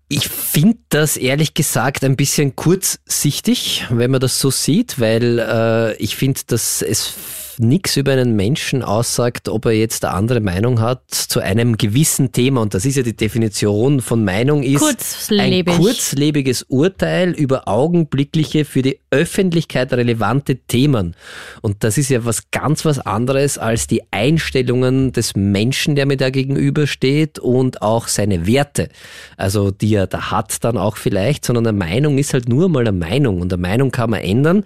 Ich 0.08 0.30
finde 0.30 0.78
das 0.88 1.18
ehrlich 1.18 1.54
gesagt 1.54 2.06
ein 2.06 2.16
bisschen 2.16 2.56
kurzsichtig, 2.56 3.88
wenn 3.90 4.12
man 4.12 4.22
das 4.22 4.40
so 4.40 4.52
sieht, 4.52 5.02
weil 5.02 5.40
äh, 5.40 5.98
ich 5.98 6.16
finde, 6.16 6.40
dass 6.48 6.82
es 6.82 7.14
nichts 7.60 7.98
über 7.98 8.14
einen 8.14 8.36
Menschen 8.36 8.82
aussagt, 8.84 9.50
ob 9.50 9.66
er 9.66 9.72
jetzt 9.72 10.06
eine 10.06 10.14
andere 10.14 10.40
Meinung 10.40 10.80
hat 10.80 11.04
zu 11.10 11.40
einem 11.40 11.78
gewissen 11.78 12.32
Thema. 12.32 12.62
Und 12.62 12.74
das 12.74 12.86
ist 12.86 12.98
ja 12.98 13.04
die 13.04 13.16
Definition 13.16 14.02
von 14.02 14.24
Meinung 14.24 14.64
ist 14.64 14.80
Kurzlebig. 14.80 15.74
ein 15.74 15.80
kurzlebiges 15.80 16.64
Urteil 16.64 17.32
über 17.32 17.68
augenblickliche 17.68 18.66
für 18.66 18.82
die 18.82 19.00
Öffentlichkeit 19.12 19.94
relevante 19.94 20.58
Themen. 20.58 21.16
Und 21.62 21.84
das 21.84 21.98
ist 21.98 22.10
ja 22.10 22.26
was 22.26 22.52
ganz 22.52 22.86
was 22.86 23.00
anderes 23.00 23.58
als 23.58 23.88
die 23.88 24.02
Einstellungen 24.12 25.12
des 25.12 25.36
Menschen, 25.36 25.96
der 25.96 26.06
mir 26.06 26.18
da 26.18 26.30
gegenübersteht 26.30 27.40
und 27.40 27.82
auch 27.82 28.08
seine 28.08 28.48
Werte. 28.48 28.90
Also 29.38 29.72
die 29.72 29.96
er 29.96 30.08
da 30.08 30.32
hat 30.32 30.64
dann 30.64 30.78
auch 30.78 30.98
vielleicht, 30.98 31.46
sondern 31.46 31.68
eine 31.68 31.78
Meinung 31.78 32.18
ist 32.18 32.34
halt 32.34 32.50
nur 32.50 32.70
mal 32.70 32.82
eine 32.82 32.92
Meinung 32.92 33.42
und 33.42 33.52
eine 33.52 33.62
Meinung 33.62 33.92
kann 33.92 34.10
man 34.10 34.22
ändern. 34.22 34.64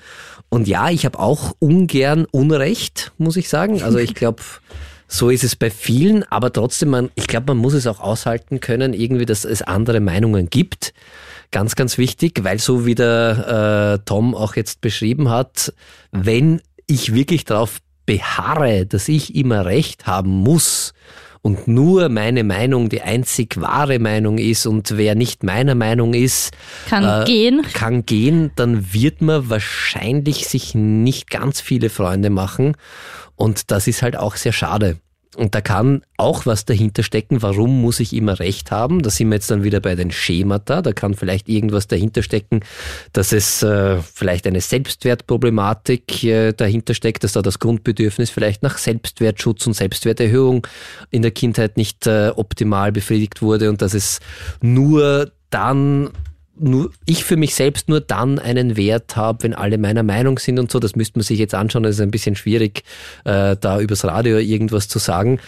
Und 0.49 0.67
ja, 0.67 0.89
ich 0.89 1.05
habe 1.05 1.19
auch 1.19 1.55
ungern 1.59 2.25
Unrecht, 2.31 3.11
muss 3.17 3.37
ich 3.37 3.49
sagen. 3.49 3.83
Also 3.83 3.99
ich 3.99 4.15
glaube, 4.15 4.41
so 5.07 5.29
ist 5.29 5.43
es 5.43 5.55
bei 5.55 5.69
vielen, 5.69 6.23
aber 6.23 6.51
trotzdem, 6.51 6.89
man, 6.89 7.09
ich 7.15 7.27
glaube, 7.27 7.47
man 7.47 7.57
muss 7.57 7.73
es 7.73 7.87
auch 7.87 7.99
aushalten 7.99 8.59
können, 8.59 8.93
irgendwie, 8.93 9.25
dass 9.25 9.45
es 9.45 9.61
andere 9.61 9.99
Meinungen 9.99 10.49
gibt. 10.49 10.93
Ganz, 11.51 11.75
ganz 11.75 11.97
wichtig, 11.97 12.43
weil 12.43 12.59
so 12.59 12.85
wie 12.85 12.95
der 12.95 13.99
äh, 13.99 14.05
Tom 14.05 14.35
auch 14.35 14.55
jetzt 14.55 14.81
beschrieben 14.81 15.29
hat, 15.29 15.73
wenn 16.11 16.61
ich 16.85 17.13
wirklich 17.13 17.45
darauf 17.45 17.79
beharre, 18.05 18.85
dass 18.85 19.07
ich 19.07 19.35
immer 19.35 19.65
recht 19.65 20.07
haben 20.07 20.29
muss 20.29 20.93
und 21.41 21.67
nur 21.67 22.09
meine 22.09 22.43
Meinung 22.43 22.89
die 22.89 23.01
einzig 23.01 23.59
wahre 23.61 23.99
Meinung 23.99 24.37
ist 24.37 24.65
und 24.65 24.97
wer 24.97 25.15
nicht 25.15 25.43
meiner 25.43 25.75
Meinung 25.75 26.13
ist, 26.13 26.51
Kann 26.87 27.23
äh, 27.23 27.25
gehen. 27.25 27.61
kann 27.73 28.05
gehen, 28.05 28.51
dann 28.55 28.93
wird 28.93 29.21
man 29.21 29.49
wahrscheinlich 29.49 30.47
sich 30.47 30.75
nicht 30.75 31.29
ganz 31.29 31.61
viele 31.61 31.89
Freunde 31.89 32.29
machen 32.29 32.75
und 33.35 33.71
das 33.71 33.87
ist 33.87 34.01
halt 34.01 34.17
auch 34.17 34.35
sehr 34.35 34.53
schade. 34.53 34.97
Und 35.39 35.55
da 35.55 35.61
kann 35.61 36.01
auch 36.17 36.45
was 36.45 36.65
dahinter 36.65 37.01
stecken, 37.01 37.41
warum 37.41 37.81
muss 37.81 38.01
ich 38.01 38.11
immer 38.11 38.39
recht 38.39 38.71
haben? 38.71 39.01
Da 39.01 39.09
sind 39.09 39.29
wir 39.29 39.35
jetzt 39.35 39.49
dann 39.49 39.63
wieder 39.63 39.79
bei 39.79 39.95
den 39.95 40.11
Schemata. 40.11 40.81
Da 40.81 40.91
kann 40.91 41.13
vielleicht 41.13 41.47
irgendwas 41.47 41.87
dahinter 41.87 42.23
stecken, 42.23 42.59
dass 43.13 43.31
es 43.31 43.63
äh, 43.63 44.01
vielleicht 44.01 44.45
eine 44.47 44.59
Selbstwertproblematik 44.59 46.25
äh, 46.25 46.51
dahinter 46.51 46.93
steckt, 46.93 47.23
dass 47.23 47.31
da 47.31 47.41
das 47.41 47.59
Grundbedürfnis 47.59 48.29
vielleicht 48.31 48.63
nach 48.63 48.77
Selbstwertschutz 48.77 49.65
und 49.65 49.75
Selbstwerterhöhung 49.75 50.67
in 51.09 51.21
der 51.21 51.31
Kindheit 51.31 51.77
nicht 51.77 52.05
äh, 52.05 52.33
optimal 52.35 52.91
befriedigt 52.91 53.41
wurde 53.41 53.69
und 53.69 53.81
dass 53.81 53.93
es 53.93 54.19
nur 54.59 55.31
dann 55.51 56.09
nur, 56.59 56.91
ich 57.05 57.23
für 57.23 57.37
mich 57.37 57.55
selbst 57.55 57.89
nur 57.89 58.01
dann 58.01 58.39
einen 58.39 58.77
Wert 58.77 59.15
habe, 59.15 59.43
wenn 59.43 59.53
alle 59.53 59.77
meiner 59.77 60.03
Meinung 60.03 60.39
sind 60.39 60.59
und 60.59 60.71
so. 60.71 60.79
Das 60.79 60.95
müsste 60.95 61.19
man 61.19 61.23
sich 61.23 61.39
jetzt 61.39 61.55
anschauen. 61.55 61.83
Das 61.83 61.95
ist 61.95 62.01
ein 62.01 62.11
bisschen 62.11 62.35
schwierig, 62.35 62.83
äh, 63.25 63.55
da 63.59 63.79
übers 63.79 64.03
Radio 64.05 64.37
irgendwas 64.37 64.87
zu 64.87 64.99
sagen. 64.99 65.39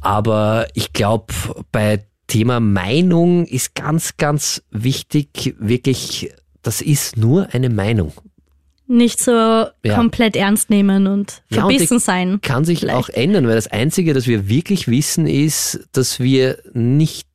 Aber 0.00 0.66
ich 0.74 0.92
glaube, 0.92 1.32
bei 1.72 2.04
Thema 2.26 2.60
Meinung 2.60 3.46
ist 3.46 3.74
ganz, 3.74 4.16
ganz 4.16 4.62
wichtig, 4.70 5.54
wirklich, 5.58 6.30
das 6.62 6.80
ist 6.82 7.16
nur 7.16 7.48
eine 7.52 7.70
Meinung. 7.70 8.12
Nicht 8.86 9.20
so 9.20 9.66
komplett 9.86 10.34
ernst 10.34 10.70
nehmen 10.70 11.06
und 11.06 11.42
Ja, 11.50 11.64
und 11.64 11.72
verbissen 11.72 11.98
sein. 11.98 12.40
Kann 12.40 12.64
sich 12.64 12.80
vielleicht. 12.80 12.96
auch 12.96 13.08
ändern, 13.10 13.46
weil 13.46 13.54
das 13.54 13.66
Einzige, 13.66 14.14
das 14.14 14.26
wir 14.26 14.48
wirklich 14.48 14.88
wissen, 14.88 15.26
ist, 15.26 15.88
dass 15.92 16.20
wir 16.20 16.58
nicht 16.72 17.26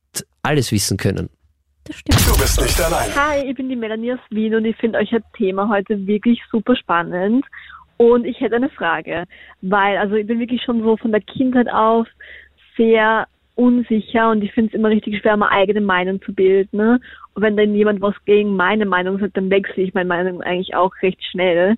alles 0.42 0.72
wissen 0.72 0.96
können. 0.96 1.28
Das 1.84 1.96
stimmt. 1.96 2.20
Du 2.26 2.40
bist 2.40 2.60
nicht 2.60 2.80
allein. 2.80 3.14
Hi, 3.14 3.50
ich 3.50 3.56
bin 3.56 3.68
die 3.68 3.76
Melanie 3.76 4.14
aus 4.14 4.20
Wien 4.30 4.54
und 4.54 4.64
ich 4.64 4.76
finde 4.76 4.98
euch 4.98 5.12
ein 5.12 5.22
Thema 5.36 5.68
heute 5.68 6.06
wirklich 6.06 6.40
super 6.50 6.74
spannend. 6.76 7.44
Und 7.98 8.24
ich 8.24 8.40
hätte 8.40 8.56
eine 8.56 8.70
Frage, 8.70 9.24
weil 9.60 9.98
also 9.98 10.14
ich 10.14 10.26
bin 10.26 10.40
wirklich 10.40 10.62
schon 10.62 10.82
so 10.82 10.96
von 10.96 11.12
der 11.12 11.20
Kindheit 11.20 11.70
auf 11.70 12.08
sehr 12.76 13.28
unsicher 13.54 14.30
und 14.30 14.42
ich 14.42 14.52
finde 14.52 14.70
es 14.70 14.74
immer 14.74 14.88
richtig 14.88 15.20
schwer, 15.20 15.36
meine 15.36 15.52
eigene 15.52 15.82
Meinung 15.82 16.20
zu 16.22 16.32
bilden. 16.32 16.76
Ne? 16.76 17.00
Und 17.34 17.42
wenn 17.42 17.56
dann 17.56 17.74
jemand 17.74 18.00
was 18.00 18.14
gegen 18.24 18.56
meine 18.56 18.86
Meinung 18.86 19.18
sagt, 19.18 19.36
dann 19.36 19.50
wechsle 19.50 19.82
ich 19.82 19.94
meine 19.94 20.08
Meinung 20.08 20.42
eigentlich 20.42 20.74
auch 20.74 20.92
recht 21.02 21.22
schnell. 21.30 21.76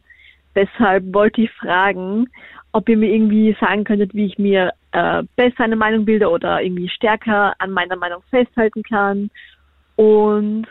Deshalb 0.55 1.13
wollte 1.13 1.43
ich 1.43 1.51
fragen, 1.51 2.29
ob 2.73 2.89
ihr 2.89 2.97
mir 2.97 3.13
irgendwie 3.13 3.55
sagen 3.61 3.85
könntet, 3.85 4.15
wie 4.15 4.25
ich 4.25 4.39
mir 4.39 4.73
äh, 4.93 5.25
besser 5.35 5.65
eine 5.65 5.77
Meinung 5.77 6.07
bilde 6.07 6.31
oder 6.31 6.63
irgendwie 6.63 6.89
stärker 6.89 7.55
an 7.59 7.73
meiner 7.73 7.97
Meinung 7.97 8.23
festhalten 8.31 8.83
kann 8.85 9.31
und 9.97 10.67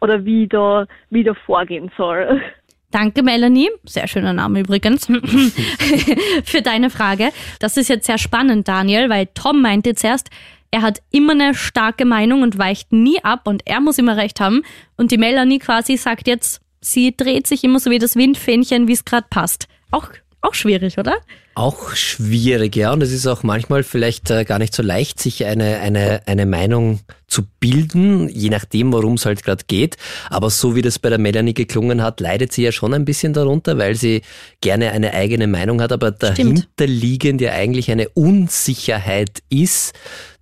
oder 0.00 0.24
wie 0.24 0.48
da, 0.48 0.86
wie 1.10 1.24
da 1.24 1.34
vorgehen 1.34 1.90
soll. 1.96 2.40
Danke, 2.90 3.22
Melanie. 3.22 3.70
Sehr 3.84 4.08
schöner 4.08 4.32
Name 4.32 4.60
übrigens. 4.60 5.06
Für 6.44 6.62
deine 6.62 6.90
Frage. 6.90 7.30
Das 7.60 7.76
ist 7.76 7.88
jetzt 7.88 8.06
sehr 8.06 8.18
spannend, 8.18 8.66
Daniel, 8.66 9.08
weil 9.08 9.28
Tom 9.32 9.62
meinte 9.62 9.94
zuerst, 9.94 10.28
er 10.72 10.82
hat 10.82 11.00
immer 11.12 11.32
eine 11.32 11.54
starke 11.54 12.04
Meinung 12.04 12.42
und 12.42 12.58
weicht 12.58 12.92
nie 12.92 13.22
ab 13.22 13.46
und 13.46 13.62
er 13.64 13.80
muss 13.80 13.98
immer 13.98 14.16
recht 14.16 14.40
haben. 14.40 14.62
Und 14.96 15.12
die 15.12 15.18
Melanie 15.18 15.60
quasi 15.60 15.96
sagt 15.96 16.26
jetzt, 16.26 16.62
sie 16.80 17.16
dreht 17.16 17.46
sich 17.46 17.62
immer 17.62 17.78
so 17.78 17.90
wie 17.90 17.98
das 17.98 18.16
Windfähnchen, 18.16 18.88
wie 18.88 18.92
es 18.92 19.04
gerade 19.04 19.26
passt. 19.30 19.68
Auch 19.92 20.08
auch 20.42 20.54
schwierig, 20.54 20.98
oder? 20.98 21.16
Auch 21.60 21.94
schwierig, 21.94 22.74
ja. 22.74 22.90
Und 22.90 23.02
es 23.02 23.12
ist 23.12 23.26
auch 23.26 23.42
manchmal 23.42 23.82
vielleicht 23.82 24.30
äh, 24.30 24.46
gar 24.46 24.58
nicht 24.58 24.74
so 24.74 24.82
leicht, 24.82 25.20
sich 25.20 25.44
eine, 25.44 25.80
eine, 25.80 26.22
eine 26.24 26.46
Meinung 26.46 27.00
zu 27.26 27.42
bilden, 27.60 28.30
je 28.30 28.48
nachdem, 28.48 28.94
worum 28.94 29.14
es 29.14 29.26
halt 29.26 29.44
gerade 29.44 29.64
geht. 29.66 29.98
Aber 30.30 30.48
so 30.48 30.74
wie 30.74 30.80
das 30.80 30.98
bei 30.98 31.10
der 31.10 31.18
Melanie 31.18 31.52
geklungen 31.52 32.02
hat, 32.02 32.20
leidet 32.20 32.54
sie 32.54 32.62
ja 32.62 32.72
schon 32.72 32.94
ein 32.94 33.04
bisschen 33.04 33.34
darunter, 33.34 33.76
weil 33.76 33.94
sie 33.94 34.22
gerne 34.62 34.92
eine 34.92 35.12
eigene 35.12 35.48
Meinung 35.48 35.82
hat, 35.82 35.92
aber 35.92 36.12
dahinterliegend 36.12 37.42
ja 37.42 37.52
eigentlich 37.52 37.90
eine 37.90 38.08
Unsicherheit 38.08 39.42
ist, 39.50 39.92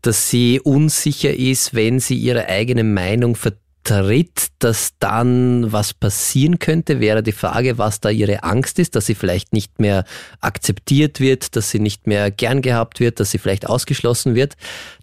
dass 0.03 0.31
sie 0.31 0.61
unsicher 0.61 1.35
ist, 1.35 1.75
wenn 1.75 1.99
sie 1.99 2.17
ihre 2.17 2.47
eigene 2.47 2.85
Meinung 2.85 3.35
vertritt 3.35 3.68
tritt, 3.89 4.49
dass 4.59 4.93
dann 4.99 5.73
was 5.73 5.95
passieren 5.95 6.59
könnte, 6.59 7.01
wäre 7.01 7.23
die 7.23 7.33
Frage, 7.33 7.79
was 7.79 8.01
da 8.01 8.11
ihre 8.11 8.43
Angst 8.43 8.79
ist, 8.79 8.95
dass 8.95 9.07
sie 9.07 9.15
vielleicht 9.15 9.55
nicht 9.55 9.81
mehr 9.81 10.05
akzeptiert 10.41 11.21
wird, 11.21 11.57
dass 11.57 11.71
sie 11.71 11.79
nicht 11.79 12.07
mehr 12.07 12.31
gern 12.31 12.61
gehabt 12.61 13.01
wird, 13.01 13.19
dass 13.19 13.31
sie 13.31 13.39
vielleicht 13.39 13.67
ausgeschlossen 13.67 14.35
wird. 14.35 14.57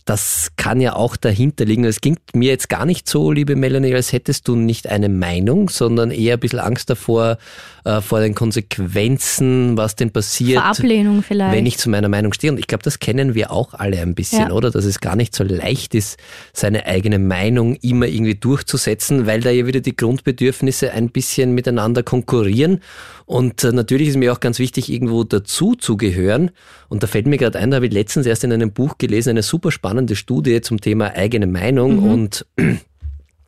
Das 0.06 0.51
kann 0.56 0.82
ja 0.82 0.95
auch 0.95 1.16
dahinter 1.16 1.66
liegen. 1.66 1.84
Es 1.84 1.99
klingt 1.99 2.36
mir 2.36 2.49
jetzt 2.49 2.70
gar 2.70 2.86
nicht 2.86 3.10
so, 3.10 3.32
liebe 3.32 3.56
Melanie, 3.56 3.95
als 3.95 4.14
hättest 4.14 4.47
du 4.47 4.56
nicht 4.56 4.88
eine 4.88 5.10
Meinung, 5.10 5.68
sondern 5.70 6.12
eher 6.12 6.36
ein 6.36 6.39
bisschen 6.39 6.60
Angst 6.60 6.91
davor, 6.91 7.39
äh, 7.86 8.01
vor 8.01 8.20
den 8.20 8.36
Konsequenzen, 8.36 9.78
was 9.78 9.95
denn 9.95 10.12
passiert. 10.12 10.62
Vor 10.62 10.70
Ablehnung 10.70 11.24
vielleicht. 11.24 11.56
Wenn 11.56 11.66
ich 11.66 11.80
zu 11.80 11.89
meiner 11.89 12.08
Meinung 12.08 12.34
stehe. 12.34 12.53
Und 12.53 12.60
ich 12.60 12.68
glaube, 12.68 12.84
das 12.84 12.99
kennen 12.99 13.34
wir 13.34 13.49
auch 13.49 13.74
alle 13.74 13.99
ein 13.99 14.14
bisschen, 14.14 14.49
ja. 14.49 14.51
oder? 14.51 14.70
Dass 14.70 14.86
es 14.86 14.99
gar 14.99 15.16
nicht 15.16 15.36
so 15.36 15.43
leicht 15.43 15.95
ist, 15.95 16.20
seine 16.53 16.86
eigene 16.86 17.18
Meinung 17.18 17.76
immer 17.78 18.06
irgendwie 18.06 18.36
durchzusetzen, 18.36 19.26
weil 19.26 19.41
da 19.41 19.49
ja 19.49 19.66
wieder 19.66 19.80
die 19.80 19.95
Grundbedürfnisse 19.95 20.91
ein 20.91 21.10
bisschen 21.10 21.56
miteinander 21.56 22.03
konkurrieren. 22.03 22.82
Und 23.26 23.64
äh, 23.64 23.72
natürlich 23.72 24.10
ist 24.10 24.18
mir 24.18 24.34
auch 24.34 24.39
ganz 24.39 24.60
wichtig, 24.60 24.91
irgendwo 24.91 25.24
dazu 25.24 25.74
zu 25.74 25.97
gehören. 25.97 26.51
Und 26.89 27.01
da 27.01 27.08
fällt 27.08 27.26
mir 27.26 27.38
gerade 27.38 27.58
ein, 27.58 27.72
da 27.72 27.78
habe 27.78 27.88
ich 27.88 27.93
letztens 27.93 28.28
erst 28.28 28.43
in 28.43 28.53
einem 28.53 28.72
Buch 28.72 28.99
gelesen, 28.99 29.32
eine 29.32 29.41
super 29.41 29.72
spannende 29.72 29.95
Studie 30.16 30.62
zum 30.62 30.82
Thema 30.82 31.14
eigene 31.16 31.48
Meinung 31.48 31.98
mhm. 31.98 32.12
und 32.12 32.46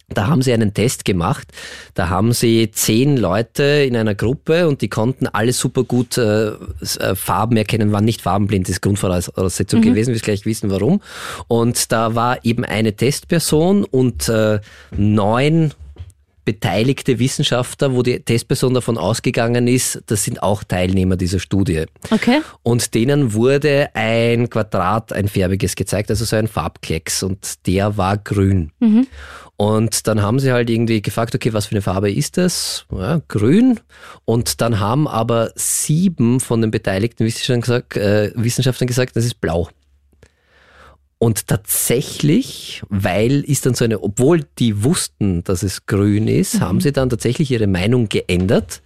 da 0.10 0.28
haben 0.28 0.42
sie 0.42 0.54
einen 0.54 0.74
Test 0.74 1.04
gemacht. 1.04 1.48
Da 1.94 2.10
haben 2.10 2.32
sie 2.32 2.72
zehn 2.72 3.18
Leute 3.18 3.64
in 3.64 3.96
einer 3.96 4.16
Gruppe 4.16 4.68
und 4.68 4.82
die 4.82 4.88
konnten 4.88 5.28
alle 5.28 5.52
super 5.52 5.84
gut 5.84 6.18
äh, 6.18 6.48
äh 6.50 7.16
Farben 7.16 7.58
erkennen, 7.58 7.92
waren 7.92 8.06
nicht 8.06 8.22
farbenblind, 8.22 8.68
das 8.68 8.76
ist 8.76 8.82
Grundvoraussetzung 8.82 9.82
mhm. 9.82 9.86
gewesen, 9.86 10.14
wir 10.14 10.22
gleich 10.22 10.46
wissen 10.46 10.70
warum. 10.70 11.02
Und 11.48 11.92
da 11.92 12.16
war 12.16 12.44
eben 12.46 12.64
eine 12.64 12.94
Testperson 12.94 13.84
und 13.84 14.30
äh, 14.30 14.60
neun 14.96 15.74
beteiligte 16.48 17.20
Wissenschaftler, 17.20 17.94
wo 17.94 18.04
die 18.04 18.22
Testperson 18.22 18.74
davon 18.74 18.98
ausgegangen 18.98 19.68
ist, 19.68 20.02
das 20.06 20.24
sind 20.24 20.42
auch 20.42 20.64
Teilnehmer 20.64 21.18
dieser 21.18 21.40
Studie. 21.40 21.88
Okay. 22.10 22.40
Und 22.64 22.94
denen 22.96 23.34
wurde 23.34 23.90
ein 23.96 24.50
Quadrat, 24.50 25.12
ein 25.12 25.28
färbiges 25.28 25.76
gezeigt, 25.76 26.10
also 26.10 26.24
so 26.24 26.38
ein 26.38 26.48
Farbklecks 26.48 27.22
und 27.22 27.68
der 27.68 27.98
war 27.98 28.18
grün. 28.18 28.72
Mhm. 28.80 29.08
Und 29.58 30.08
dann 30.08 30.22
haben 30.22 30.40
sie 30.40 30.54
halt 30.54 30.70
irgendwie 30.70 31.02
gefragt, 31.02 31.36
okay, 31.36 31.52
was 31.52 31.66
für 31.66 31.74
eine 31.74 31.82
Farbe 31.82 32.10
ist 32.10 32.38
das? 32.38 32.86
Ja, 32.94 33.20
grün. 33.28 33.82
Und 34.24 34.62
dann 34.62 34.80
haben 34.80 35.06
aber 35.06 35.52
sieben 35.56 36.40
von 36.40 36.62
den 36.62 36.72
beteiligten 36.72 37.26
Wissenschaftlern 37.26 37.62
gesagt, 37.62 37.98
äh, 37.98 38.32
Wissenschaftlern 38.36 38.88
gesagt 38.88 39.18
das 39.18 39.26
ist 39.26 39.42
blau. 39.42 39.68
Und 41.20 41.48
tatsächlich, 41.48 42.84
weil 42.90 43.42
ist 43.42 43.66
dann 43.66 43.74
so 43.74 43.86
eine, 43.86 44.04
obwohl 44.04 44.46
die 44.60 44.84
wussten, 44.84 45.44
dass 45.44 45.64
es 45.64 45.88
grün 45.88 46.28
ist, 46.28 46.56
mhm. 46.56 46.60
haben 46.62 46.82
sie 46.82 46.92
dann 46.92 47.10
tatsächlich 47.10 47.50
ihre 47.50 47.68
Meinung 47.68 48.08
geändert 48.08 48.82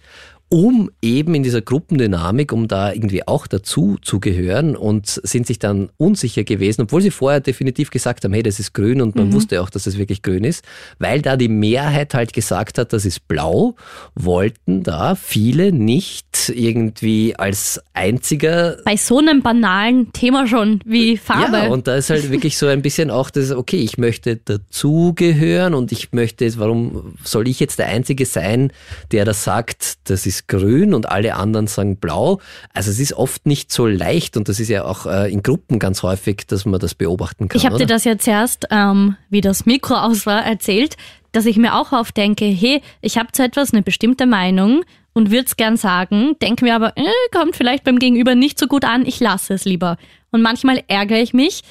um 0.52 0.90
eben 1.00 1.34
in 1.34 1.42
dieser 1.42 1.62
Gruppendynamik, 1.62 2.52
um 2.52 2.68
da 2.68 2.92
irgendwie 2.92 3.26
auch 3.26 3.46
dazu 3.46 3.96
zu 4.02 4.20
gehören 4.20 4.76
und 4.76 5.06
sind 5.06 5.46
sich 5.46 5.58
dann 5.58 5.88
unsicher 5.96 6.44
gewesen, 6.44 6.82
obwohl 6.82 7.00
sie 7.00 7.10
vorher 7.10 7.40
definitiv 7.40 7.90
gesagt 7.90 8.22
haben, 8.22 8.34
hey, 8.34 8.42
das 8.42 8.60
ist 8.60 8.74
grün 8.74 9.00
und 9.00 9.16
man 9.16 9.28
mhm. 9.28 9.32
wusste 9.32 9.62
auch, 9.62 9.70
dass 9.70 9.86
es 9.86 9.96
wirklich 9.96 10.20
grün 10.20 10.44
ist, 10.44 10.62
weil 10.98 11.22
da 11.22 11.38
die 11.38 11.48
Mehrheit 11.48 12.12
halt 12.12 12.34
gesagt 12.34 12.76
hat, 12.76 12.92
das 12.92 13.06
ist 13.06 13.26
blau, 13.28 13.76
wollten 14.14 14.82
da 14.82 15.14
viele 15.14 15.72
nicht 15.72 16.52
irgendwie 16.54 17.34
als 17.34 17.80
einziger. 17.94 18.76
Bei 18.84 18.98
so 18.98 19.20
einem 19.20 19.40
banalen 19.40 20.12
Thema 20.12 20.46
schon 20.46 20.80
wie 20.84 21.16
Farbe. 21.16 21.56
Ja, 21.56 21.68
und 21.68 21.86
da 21.86 21.96
ist 21.96 22.10
halt 22.10 22.30
wirklich 22.30 22.58
so 22.58 22.66
ein 22.66 22.82
bisschen 22.82 23.10
auch 23.10 23.30
das, 23.30 23.52
okay, 23.52 23.78
ich 23.78 23.96
möchte 23.96 24.36
dazugehören 24.36 25.72
und 25.72 25.92
ich 25.92 26.12
möchte, 26.12 26.46
warum 26.58 27.14
soll 27.24 27.48
ich 27.48 27.58
jetzt 27.58 27.78
der 27.78 27.86
Einzige 27.86 28.26
sein, 28.26 28.70
der 29.12 29.24
das 29.24 29.44
sagt, 29.44 30.10
das 30.10 30.26
ist 30.26 30.41
grün 30.48 30.94
und 30.94 31.08
alle 31.08 31.34
anderen 31.34 31.66
sagen 31.66 31.96
blau. 31.96 32.40
Also 32.72 32.90
es 32.90 32.98
ist 32.98 33.14
oft 33.14 33.46
nicht 33.46 33.72
so 33.72 33.86
leicht 33.86 34.36
und 34.36 34.48
das 34.48 34.60
ist 34.60 34.68
ja 34.68 34.84
auch 34.84 35.06
äh, 35.06 35.32
in 35.32 35.42
Gruppen 35.42 35.78
ganz 35.78 36.02
häufig, 36.02 36.46
dass 36.46 36.64
man 36.64 36.80
das 36.80 36.94
beobachten 36.94 37.48
kann. 37.48 37.58
Ich 37.58 37.66
habe 37.66 37.78
dir 37.78 37.86
das 37.86 38.04
ja 38.04 38.18
zuerst, 38.18 38.66
ähm, 38.70 39.16
wie 39.30 39.40
das 39.40 39.66
Mikro 39.66 39.94
aus 39.94 40.26
war, 40.26 40.44
erzählt, 40.44 40.96
dass 41.32 41.46
ich 41.46 41.56
mir 41.56 41.74
auch 41.74 41.92
oft 41.92 42.16
denke, 42.16 42.44
hey, 42.44 42.82
ich 43.00 43.18
habe 43.18 43.32
zu 43.32 43.42
etwas 43.42 43.72
eine 43.72 43.82
bestimmte 43.82 44.26
Meinung 44.26 44.84
und 45.14 45.30
würde 45.30 45.46
es 45.46 45.56
gern 45.56 45.76
sagen, 45.76 46.36
denke 46.40 46.64
mir 46.64 46.74
aber, 46.74 46.96
äh, 46.96 47.04
kommt 47.32 47.56
vielleicht 47.56 47.84
beim 47.84 47.98
Gegenüber 47.98 48.34
nicht 48.34 48.58
so 48.58 48.66
gut 48.66 48.84
an, 48.84 49.04
ich 49.06 49.20
lasse 49.20 49.54
es 49.54 49.64
lieber. 49.64 49.96
Und 50.30 50.42
manchmal 50.42 50.82
ärgere 50.88 51.20
ich 51.20 51.34
mich, 51.34 51.62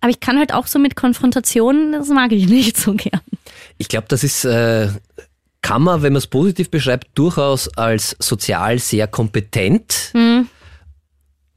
aber 0.00 0.10
ich 0.10 0.20
kann 0.20 0.38
halt 0.38 0.52
auch 0.52 0.66
so 0.66 0.78
mit 0.78 0.96
Konfrontationen, 0.96 1.92
das 1.92 2.08
mag 2.08 2.32
ich 2.32 2.48
nicht 2.48 2.76
so 2.76 2.94
gern. 2.94 3.20
Ich 3.78 3.88
glaube, 3.88 4.06
das 4.08 4.24
ist 4.24 4.44
äh, 4.44 4.88
kann 5.62 5.82
man, 5.82 6.02
wenn 6.02 6.12
man 6.12 6.18
es 6.18 6.26
positiv 6.26 6.70
beschreibt, 6.70 7.08
durchaus 7.14 7.68
als 7.78 8.16
sozial 8.18 8.78
sehr 8.78 9.06
kompetent 9.06 10.10
mhm. 10.12 10.48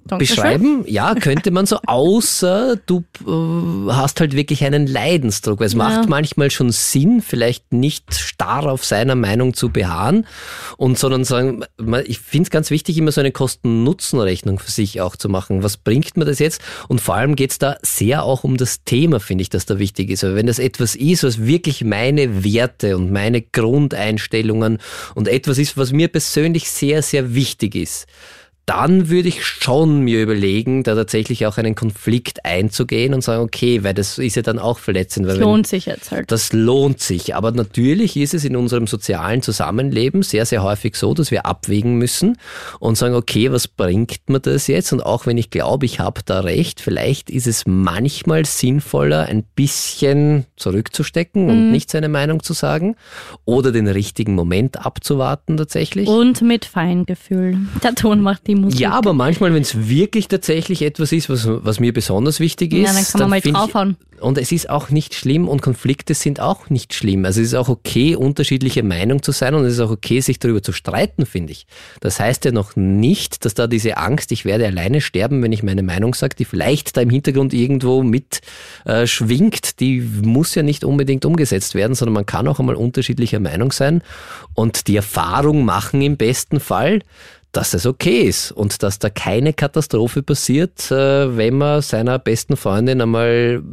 Dankeschön. 0.08 0.36
beschreiben. 0.36 0.84
Ja, 0.88 1.16
könnte 1.16 1.50
man 1.50 1.66
so, 1.66 1.80
außer 1.86 2.76
du 2.86 3.04
äh, 3.26 3.92
hast 3.92 4.20
halt 4.20 4.36
wirklich 4.36 4.64
einen 4.64 4.86
Leidensdruck. 4.86 5.62
Es 5.62 5.74
ja. 5.74 5.80
macht 5.80 6.08
manchmal 6.10 6.52
schon 6.52 6.72
Sinn, 6.72 7.22
vielleicht 7.22 7.74
nicht 7.74 8.14
starr 8.14 8.72
auf 8.72 8.86
seiner 8.86 9.16
Meinung 9.16 9.56
zu 9.56 9.70
beharren 9.70 10.28
und 10.78 11.00
sondern 11.00 11.24
sagen, 11.24 11.64
ich 12.06 12.20
finde 12.20 12.48
es 12.48 12.52
ganz 12.52 12.70
wichtig, 12.70 12.98
immer 13.00 13.12
so 13.12 13.22
eine 13.22 13.32
Kosten-Nutzen-Rechnung 13.32 14.60
für 14.60 14.70
sich 14.70 15.02
auch 15.02 15.16
zu 15.16 15.28
machen. 15.28 15.64
Was 15.64 15.78
bringt 15.78 16.18
mir 16.18 16.26
das 16.26 16.38
jetzt? 16.38 16.62
Und 16.88 17.02
vor 17.02 17.16
allem 17.16 17.36
geht 17.36 17.52
es 17.52 17.58
da 17.58 17.78
sehr 17.82 18.24
auch 18.24 18.44
um 18.44 18.58
das 18.58 18.84
Thema, 18.84 19.20
finde 19.20 19.42
ich, 19.42 19.50
dass 19.50 19.66
da 19.66 19.80
wichtig 19.80 20.12
ist. 20.12 20.24
Aber 20.24 20.36
wenn 20.36 20.46
das 20.48 20.60
etwas 20.60 20.96
ist, 20.96 21.24
was 21.24 21.46
wirklich 21.46 21.84
meine 21.84 22.44
Werte 22.44 22.96
und 22.96 23.12
meine 23.12 23.42
Grundeinstellungen 23.42 24.78
und 25.16 25.28
etwas 25.28 25.58
ist, 25.58 25.78
was 25.78 25.92
mir 25.92 26.10
persönlich 26.10 26.70
sehr, 26.70 27.02
sehr 27.02 27.34
wichtig 27.34 27.74
ist, 27.74 28.06
dann 28.66 29.10
würde 29.10 29.28
ich 29.28 29.46
schon 29.46 30.00
mir 30.00 30.24
überlegen, 30.24 30.82
da 30.84 30.96
tatsächlich 30.96 31.46
auch 31.46 31.58
einen 31.58 31.76
Konflikt 31.76 32.46
einzugehen 32.46 33.14
und 33.14 33.22
sagen, 33.22 33.44
okay, 33.44 33.84
weil 33.84 33.94
das 33.94 34.18
ist 34.18 34.36
ja 34.36 34.42
dann 34.42 34.58
auch 34.58 34.80
verletzend. 34.80 35.28
das 35.28 35.38
lohnt 35.38 35.68
sich 35.68 35.86
jetzt 35.86 36.10
halt. 36.10 36.32
Das 36.32 36.52
lohnt 36.52 37.00
sich. 37.00 37.36
Aber 37.36 37.52
natürlich 37.52 38.18
ist 38.18 38.34
es 38.34 38.44
in 38.44 38.56
unserem 38.56 38.88
sozialen 38.88 39.44
Zusammenleben 39.44 40.24
sehr, 40.24 40.48
sehr 40.48 40.64
häufig 40.64 40.96
so, 40.96 41.14
dass 41.14 41.30
wir 41.30 41.46
abwägen 41.46 41.96
müssen 41.96 42.38
und 42.80 42.98
sagen, 42.98 43.14
okay, 43.14 43.52
was 43.52 43.68
bringt 43.68 44.30
mir 44.30 44.40
das 44.40 44.66
jetzt? 44.66 44.92
Und 44.94 45.06
auch 45.06 45.28
wenn 45.28 45.38
ich 45.38 45.52
glaube, 45.52 45.86
ich 45.86 46.00
habe 46.00 46.22
da 46.26 46.40
recht, 46.40 46.82
vielleicht 46.82 47.30
ist 47.30 47.46
es 47.46 47.68
manchmal 47.68 48.46
sinnvoller, 48.46 49.28
ein 49.28 49.44
bisschen 49.44 50.46
zurückzustecken 50.56 51.44
mhm. 51.44 51.50
und 51.50 51.72
nicht 51.72 51.92
seine 51.92 52.10
Meinung 52.10 52.42
zu 52.42 52.54
sagen 52.54 52.96
oder 53.46 53.72
den 53.72 53.88
richtigen 53.88 54.34
Moment 54.34 54.84
abzuwarten 54.84 55.56
tatsächlich. 55.56 56.08
Und 56.08 56.42
mit 56.42 56.66
Feingefühl. 56.66 57.60
Der 57.84 57.94
Ton 57.94 58.22
macht 58.22 58.48
die 58.48 58.55
die 58.56 58.62
Musik. 58.62 58.80
Ja, 58.80 58.92
aber 58.92 59.14
manchmal, 59.14 59.54
wenn 59.54 59.62
es 59.62 59.88
wirklich 59.88 60.28
tatsächlich 60.28 60.82
etwas 60.82 61.12
ist, 61.12 61.30
was, 61.30 61.48
was 61.48 61.80
mir 61.80 61.94
besonders 61.94 62.40
wichtig 62.40 62.74
ist, 62.74 62.88
ja, 62.88 62.94
dann 62.94 63.06
kann 63.06 63.22
man 63.22 63.30
mal 63.30 63.42
draufhauen. 63.42 63.98
Und 64.22 64.38
es 64.38 64.52
ist 64.52 64.70
auch 64.70 64.90
nicht 64.90 65.14
schlimm 65.14 65.48
und 65.48 65.62
Konflikte 65.62 66.14
sind 66.14 66.40
auch 66.40 66.70
nicht 66.70 66.94
schlimm. 66.94 67.26
Also 67.26 67.42
es 67.42 67.48
ist 67.48 67.54
auch 67.54 67.68
okay, 67.68 68.16
unterschiedliche 68.16 68.82
Meinung 68.82 69.22
zu 69.22 69.34
sein 69.34 69.54
und 69.56 69.66
es 69.66 69.74
ist 69.74 69.80
auch 69.82 69.92
okay, 69.92 70.22
sich 70.22 70.40
darüber 70.40 70.64
zu 70.64 70.72
streiten, 70.72 71.26
finde 71.26 71.52
ich. 71.52 71.68
Das 72.00 72.20
heißt 72.20 72.46
ja 72.46 72.52
noch 72.52 72.78
nicht, 72.78 73.44
dass 73.44 73.56
da 73.56 73.68
diese 73.68 73.98
Angst, 73.98 74.32
ich 74.32 74.46
werde 74.46 74.66
alleine 74.66 75.02
sterben, 75.02 75.44
wenn 75.44 75.52
ich 75.52 75.64
meine 75.64 75.84
Meinung 75.84 76.14
sage, 76.14 76.36
die 76.36 76.46
vielleicht 76.46 76.96
da 76.96 77.02
im 77.02 77.10
Hintergrund 77.10 77.54
irgendwo 77.54 78.04
mit 78.04 78.40
äh, 78.86 79.06
schwingt, 79.06 79.82
die 79.82 80.00
muss 80.00 80.56
ja 80.56 80.64
nicht 80.64 80.86
unbedingt 80.86 81.26
umgesetzt 81.26 81.76
werden, 81.76 81.94
sondern 81.94 82.14
man 82.14 82.26
kann 82.26 82.48
auch 82.48 82.60
einmal 82.60 82.76
unterschiedlicher 82.76 83.42
Meinung 83.42 83.74
sein 83.74 84.02
und 84.54 84.88
die 84.88 84.96
Erfahrung 84.96 85.66
machen 85.66 86.02
im 86.02 86.16
besten 86.16 86.62
Fall, 86.62 87.02
dass 87.56 87.74
es 87.74 87.86
okay 87.86 88.24
ist 88.24 88.52
und 88.52 88.84
dass 88.84 89.00
da 89.00 89.10
keine 89.10 89.54
Katastrophe 89.54 90.22
passiert, 90.22 90.92
äh, 90.92 91.38
wenn 91.38 91.58
man 91.58 91.82
seiner 91.82 92.20
besten 92.20 92.58
Freundin 92.58 93.02
einmal 93.02 93.64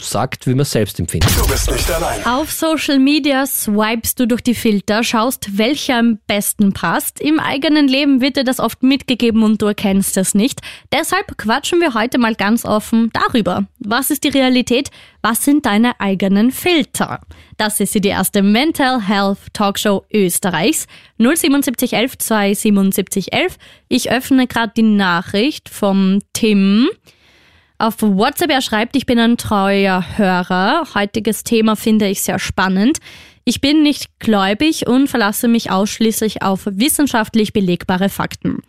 sagt, 0.00 0.46
wie 0.46 0.50
man 0.50 0.60
es 0.60 0.70
selbst 0.72 0.98
empfindet. 1.00 1.30
Du 1.38 1.46
bist 1.46 1.70
nicht 1.70 1.90
allein. 1.90 2.24
Auf 2.26 2.52
Social 2.52 2.98
Media 2.98 3.46
swipest 3.46 4.20
du 4.20 4.26
durch 4.26 4.42
die 4.42 4.54
Filter, 4.54 5.02
schaust, 5.02 5.56
welcher 5.58 5.98
am 5.98 6.18
besten 6.26 6.72
passt. 6.72 7.20
Im 7.20 7.40
eigenen 7.40 7.88
Leben 7.88 8.20
wird 8.20 8.36
dir 8.36 8.44
das 8.44 8.60
oft 8.60 8.82
mitgegeben 8.82 9.42
und 9.42 9.62
du 9.62 9.66
erkennst 9.66 10.16
es 10.16 10.34
nicht. 10.34 10.60
Deshalb 10.92 11.38
quatschen 11.38 11.80
wir 11.80 11.94
heute 11.94 12.18
mal 12.18 12.34
ganz 12.34 12.64
offen 12.64 13.10
darüber. 13.12 13.64
Was 13.78 14.10
ist 14.10 14.24
die 14.24 14.28
Realität? 14.28 14.90
Was 15.22 15.44
sind 15.44 15.66
deine 15.66 15.98
eigenen 16.00 16.50
Filter? 16.52 17.20
Das 17.56 17.80
ist 17.80 17.94
die 17.94 18.08
erste 18.08 18.42
Mental 18.42 19.00
Health 19.00 19.38
Talkshow 19.52 20.04
Österreichs. 20.12 20.86
07711 21.18 22.18
27711. 22.18 23.56
Ich 23.88 24.10
öffne 24.10 24.46
gerade 24.46 24.72
die 24.76 24.82
Nachricht 24.82 25.68
vom 25.68 26.20
Tim. 26.32 26.88
Auf 27.78 28.00
WhatsApp 28.00 28.50
er 28.50 28.62
schreibt, 28.62 28.96
ich 28.96 29.04
bin 29.04 29.18
ein 29.18 29.36
treuer 29.36 30.02
Hörer. 30.16 30.84
Heutiges 30.94 31.44
Thema 31.44 31.76
finde 31.76 32.08
ich 32.08 32.22
sehr 32.22 32.38
spannend. 32.38 32.98
Ich 33.44 33.60
bin 33.60 33.82
nicht 33.82 34.18
gläubig 34.18 34.86
und 34.86 35.08
verlasse 35.08 35.46
mich 35.46 35.70
ausschließlich 35.70 36.42
auf 36.42 36.62
wissenschaftlich 36.66 37.52
belegbare 37.52 38.08
Fakten. 38.08 38.62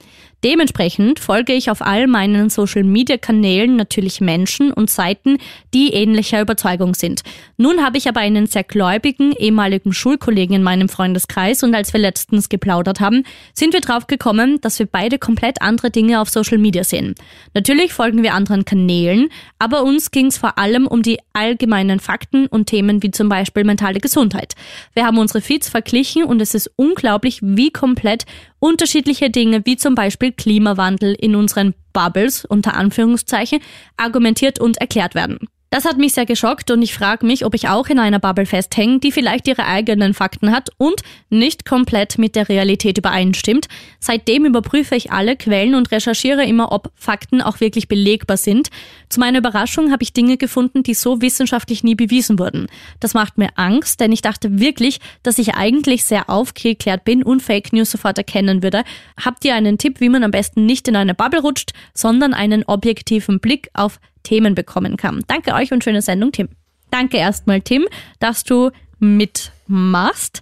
Dementsprechend 0.43 1.19
folge 1.19 1.53
ich 1.53 1.71
auf 1.71 1.81
all 1.81 2.05
meinen 2.05 2.49
Social-Media-Kanälen 2.49 3.75
natürlich 3.75 4.21
Menschen 4.21 4.71
und 4.71 4.89
Seiten, 4.89 5.39
die 5.73 5.93
ähnlicher 5.93 6.41
Überzeugung 6.41 6.93
sind. 6.93 7.23
Nun 7.57 7.83
habe 7.83 7.97
ich 7.97 8.07
aber 8.07 8.19
einen 8.19 8.45
sehr 8.45 8.63
gläubigen 8.63 9.31
ehemaligen 9.31 9.93
Schulkollegen 9.93 10.55
in 10.55 10.63
meinem 10.63 10.89
Freundeskreis 10.89 11.63
und 11.63 11.73
als 11.73 11.91
wir 11.93 11.99
letztens 11.99 12.49
geplaudert 12.49 12.99
haben, 12.99 13.23
sind 13.53 13.73
wir 13.73 13.81
drauf 13.81 14.07
gekommen, 14.07 14.61
dass 14.61 14.77
wir 14.77 14.85
beide 14.85 15.17
komplett 15.17 15.61
andere 15.61 15.89
Dinge 15.89 16.21
auf 16.21 16.29
Social 16.29 16.57
Media 16.57 16.83
sehen. 16.83 17.15
Natürlich 17.53 17.93
folgen 17.93 18.21
wir 18.21 18.33
anderen 18.33 18.65
Kanälen, 18.65 19.29
aber 19.57 19.83
uns 19.83 20.11
ging 20.11 20.27
es 20.27 20.38
vor 20.38 20.57
allem 20.57 20.85
um 20.85 21.01
die 21.01 21.19
allgemeinen 21.33 21.99
Fakten 21.99 22.47
und 22.47 22.67
Themen 22.67 23.01
wie 23.01 23.11
zum 23.11 23.29
Beispiel 23.29 23.63
mentale 23.63 23.99
Gesundheit. 23.99 24.53
Wir 24.93 25.05
haben 25.05 25.17
unsere 25.17 25.41
Feeds 25.41 25.69
verglichen 25.69 26.23
und 26.23 26.41
es 26.41 26.53
ist 26.53 26.71
unglaublich, 26.75 27.39
wie 27.41 27.71
komplett 27.71 28.25
unterschiedliche 28.59 29.29
Dinge 29.29 29.65
wie 29.65 29.77
zum 29.77 29.95
Beispiel 29.95 30.26
Klimawandel 30.32 31.13
in 31.13 31.36
unseren 31.36 31.73
Bubbles 31.93 32.45
unter 32.45 32.75
Anführungszeichen 32.75 33.59
argumentiert 33.97 34.59
und 34.59 34.78
erklärt 34.78 35.15
werden. 35.15 35.39
Das 35.70 35.84
hat 35.84 35.97
mich 35.97 36.13
sehr 36.13 36.26
geschockt 36.26 36.72
und 36.72 36.82
ich 36.82 36.93
frage 36.93 37.26
mich, 37.26 37.43
ob 37.43 37.53
ich 37.53 37.68
auch 37.68 37.88
in 37.88 37.99
einer 37.99 38.20
Bubble 38.20 38.45
festhänge, 38.45 38.99
die 38.99 39.11
vielleicht 39.11 39.49
ihre 39.49 39.65
eigenen 39.65 40.13
Fakten 40.13 40.51
hat 40.51 40.70
und 40.78 41.01
nicht 41.30 41.65
komplett 41.65 42.18
mit 42.18 42.38
der 42.38 42.47
Realität 42.47 42.97
übereinstimmt. 42.97 43.68
Seitdem 43.99 44.45
überprüfe 44.45 44.95
ich 44.95 45.11
alle 45.11 45.36
Quellen 45.36 45.76
und 45.76 45.91
recherchiere 45.91 46.45
immer, 46.45 46.72
ob 46.72 46.93
Fakten 46.95 47.41
auch 47.41 47.59
wirklich 47.59 47.89
belegbar 47.89 48.38
sind. 48.38 48.70
Zu 49.09 49.20
meiner 49.20 49.39
Überraschung 49.39 49.91
habe 49.91 50.03
ich 50.03 50.13
Dinge 50.13 50.38
gefunden, 50.38 50.84
die 50.84 50.93
so 50.93 51.22
wissenschaftlich 51.22 51.84
nie 51.84 51.95
bewiesen 51.95 52.39
wurden. 52.39 52.68
Das 53.01 53.13
macht 53.13 53.38
mir 53.38 53.49
Angst, 53.55 53.99
denn 53.99 54.13
ich 54.13 54.22
dachte 54.22 54.59
wirklich, 54.59 55.01
dass 55.22 55.38
ich 55.38 55.55
eigentlich 55.55 56.05
sehr 56.05 56.30
aufgeklärt 56.30 57.03
bin 57.03 57.24
und 57.24 57.41
Fake 57.41 57.74
News 57.74 57.91
sofort 57.91 58.18
erkennen 58.18 58.63
würde. 58.63 58.84
Habt 59.22 59.43
ihr 59.43 59.53
einen 59.53 59.78
Tipp, 59.78 59.99
wie 59.99 60.09
man 60.09 60.24
am 60.24 60.32
besten 60.32 60.65
nicht 60.65 60.88
in 60.88 60.95
eine 60.95 61.13
Bubble 61.13 61.41
rutscht, 61.41 61.74
sondern 61.93 62.34
einen 62.34 62.63
objektiven 62.63 63.41
Blick 63.41 63.70
auf 63.74 63.99
Themen 64.28 64.55
bekommen 64.55 64.97
kann. 64.97 65.23
Danke 65.28 65.53
euch 65.53 65.71
und 65.71 65.86
schöne 65.86 66.01
Sendung, 66.01 66.34
Tim. 66.34 66.49
Danke 66.91 67.15
erstmal, 67.15 67.61
Tim, 67.61 67.88
dass 68.19 68.43
du 68.43 68.71
mitmachst. 68.99 70.41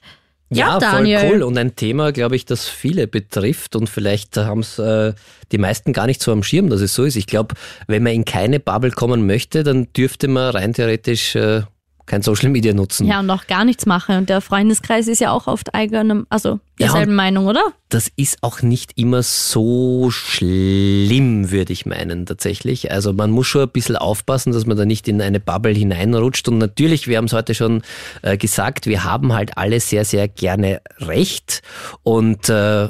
Ja, 0.50 0.68
ja 0.68 0.80
Daniel. 0.80 1.20
voll 1.20 1.30
cool. 1.30 1.44
Und 1.44 1.58
ein 1.58 1.76
Thema, 1.76 2.12
glaube 2.12 2.36
ich, 2.36 2.46
das 2.46 2.68
viele 2.68 3.06
betrifft 3.06 3.76
und 3.76 3.88
vielleicht 3.88 4.38
haben 4.38 4.62
es 4.62 4.80
äh, 4.80 5.14
die 5.52 5.60
meisten 5.60 5.94
gar 5.94 6.08
nicht 6.08 6.22
so 6.22 6.32
am 6.32 6.42
Schirm, 6.42 6.70
dass 6.70 6.82
es 6.82 6.96
so 6.96 7.04
ist. 7.04 7.16
Ich 7.16 7.28
glaube, 7.28 7.54
wenn 7.86 8.02
man 8.02 8.14
in 8.14 8.26
keine 8.26 8.60
Bubble 8.60 8.92
kommen 8.92 9.28
möchte, 9.28 9.64
dann 9.64 9.88
dürfte 9.94 10.28
man 10.28 10.52
rein 10.52 10.74
theoretisch 10.74 11.36
äh, 11.36 11.62
kein 12.06 12.22
Social 12.22 12.50
Media 12.50 12.74
nutzen. 12.74 13.08
Ja, 13.08 13.20
und 13.20 13.30
auch 13.30 13.48
gar 13.48 13.66
nichts 13.66 13.86
mache. 13.86 14.18
Und 14.18 14.30
der 14.30 14.42
Freundeskreis 14.42 15.08
ist 15.08 15.20
ja 15.20 15.32
auch 15.32 15.48
oft 15.48 15.74
eigenem, 15.74 16.28
also 16.30 16.60
derselben 16.80 17.12
ja, 17.12 17.18
Meinung, 17.18 17.48
oder? 17.48 17.64
Das 17.90 18.12
ist 18.16 18.38
auch 18.42 18.62
nicht 18.62 18.98
immer 18.98 19.24
so 19.24 20.12
schlimm, 20.12 21.52
würde 21.52 21.74
ich 21.74 21.86
meinen, 21.86 22.26
tatsächlich. 22.26 22.92
Also 22.92 23.14
man 23.14 23.32
muss 23.32 23.48
schon 23.48 23.64
ein 23.64 23.70
bisschen 23.70 23.96
aufpassen, 23.96 24.54
dass 24.54 24.66
man 24.66 24.78
da 24.78 24.86
nicht 24.86 25.08
in 25.08 25.22
eine 25.22 25.40
Bubble 25.40 25.74
hineinrutscht. 25.74 26.48
Und 26.48 26.60
natürlich, 26.60 27.08
wir 27.08 27.18
haben 27.18 27.26
es 27.26 27.34
heute 27.34 27.56
schon 27.56 27.82
äh, 28.22 28.38
gesagt, 28.38 28.86
wir 28.86 29.04
haben 29.04 29.34
halt 29.34 29.58
alle 29.58 29.80
sehr, 29.80 30.06
sehr 30.06 30.28
gerne 30.28 30.82
Recht. 31.00 31.62
Und 32.04 32.50
äh, 32.50 32.90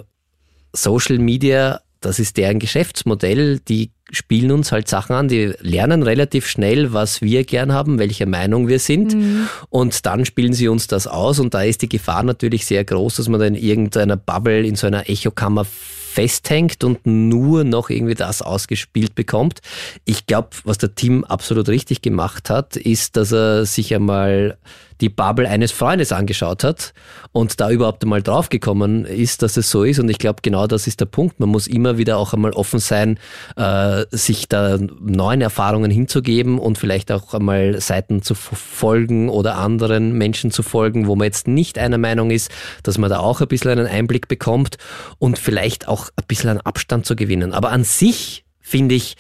Social 0.74 1.20
Media 1.20 1.80
das 2.02 2.20
ist 2.20 2.38
deren 2.38 2.60
Geschäftsmodell. 2.60 3.60
Die 3.60 3.92
spielen 4.12 4.52
uns 4.52 4.72
halt 4.72 4.88
Sachen 4.88 5.16
an, 5.16 5.28
die 5.28 5.54
lernen 5.60 6.04
relativ 6.04 6.48
schnell, 6.48 6.94
was 6.94 7.22
wir 7.22 7.44
gern 7.44 7.74
haben, 7.74 7.98
welcher 7.98 8.28
Meinung 8.28 8.68
wir 8.68 8.80
sind. 8.80 9.16
Mhm. 9.16 9.48
Und 9.70 10.06
dann 10.06 10.26
spielen 10.26 10.54
sie 10.54 10.68
uns 10.68 10.88
das 10.88 11.08
aus. 11.08 11.40
Und 11.40 11.54
da 11.54 11.64
ist 11.64 11.82
die 11.82 11.90
Gefahr 11.90 12.24
natürlich 12.24 12.66
sehr 12.66 12.84
groß, 12.84 13.16
dass 13.16 13.30
man 13.30 13.40
da 13.40 13.46
in 13.46 13.56
irgendeiner 13.56 14.18
Bubble, 14.18 14.66
in 14.66 14.76
so 14.76 14.88
einer 14.88 15.10
Echokammer 15.10 15.66
festhängt 15.66 16.86
und 16.86 17.06
nur 17.06 17.66
noch 17.66 17.90
irgendwie 17.90 18.16
das 18.16 18.42
ausgespielt 18.42 19.16
bekommt. 19.16 19.60
Ich 20.06 20.26
glaube, 20.26 20.50
was 20.64 20.78
der 20.78 20.96
Team 20.96 21.26
absolut 21.26 21.68
richtig 21.68 22.02
gemacht 22.02 22.50
hat, 22.50 22.78
ist, 22.78 23.18
dass 23.18 23.34
er 23.34 23.66
sich 23.66 23.94
einmal 23.94 24.58
die 25.02 25.10
Bubble 25.10 25.48
eines 25.48 25.72
Freundes 25.72 26.12
angeschaut 26.12 26.64
hat 26.64 26.94
und 27.32 27.60
da 27.60 27.70
überhaupt 27.70 28.04
einmal 28.04 28.22
draufgekommen 28.22 29.06
ist, 29.06 29.42
dass 29.42 29.58
es 29.58 29.70
so 29.70 29.84
ist. 29.84 30.00
Und 30.00 30.10
ich 30.10 30.18
glaube, 30.18 30.40
genau 30.42 30.68
das 30.68 30.88
ist 30.88 31.02
der 31.02 31.06
Punkt. 31.06 31.40
Man 31.40 31.50
muss 31.50 31.68
immer 31.68 31.98
wieder 31.98 32.18
auch 32.18 32.34
einmal 32.34 32.52
offen 32.52 32.80
sein, 32.80 33.20
äh, 33.58 34.06
sich 34.12 34.48
da 34.48 34.78
neuen 34.78 35.42
Erfahrungen 35.42 35.92
hinzugeben 35.92 36.60
und 36.60 36.78
vielleicht 36.78 37.12
auch 37.12 37.34
einmal 37.34 37.82
Seiten 37.82 38.22
zu 38.22 38.36
folgen 38.36 39.30
oder 39.30 39.58
anderen 39.58 40.14
Menschen 40.14 40.52
zu 40.52 40.64
folgen, 40.64 41.08
wo 41.08 41.16
man 41.16 41.26
jetzt 41.26 41.48
nicht 41.48 41.78
einer 41.78 41.98
Meinung 41.98 42.32
ist, 42.32 42.50
dass 42.84 42.98
man 42.98 43.10
da 43.10 43.20
auch 43.20 43.42
ein 43.42 43.48
bisschen 43.48 43.72
einen 43.72 43.88
Einblick 43.88 44.28
bekommt 44.28 44.78
und 45.20 45.38
vielleicht 45.38 45.88
auch 45.88 46.10
ein 46.16 46.24
bisschen 46.28 46.52
einen 46.52 46.62
Abstand 46.62 47.06
zu 47.06 47.16
gewinnen. 47.16 47.54
Aber 47.54 47.72
an 47.72 47.84
sich 47.84 48.46
finde 48.62 48.96
ich, 48.96 49.18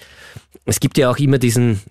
es 0.65 0.79
gibt 0.79 0.97
ja 0.97 1.11
auch 1.11 1.17
immer 1.17 1.37
diesen, 1.37 1.81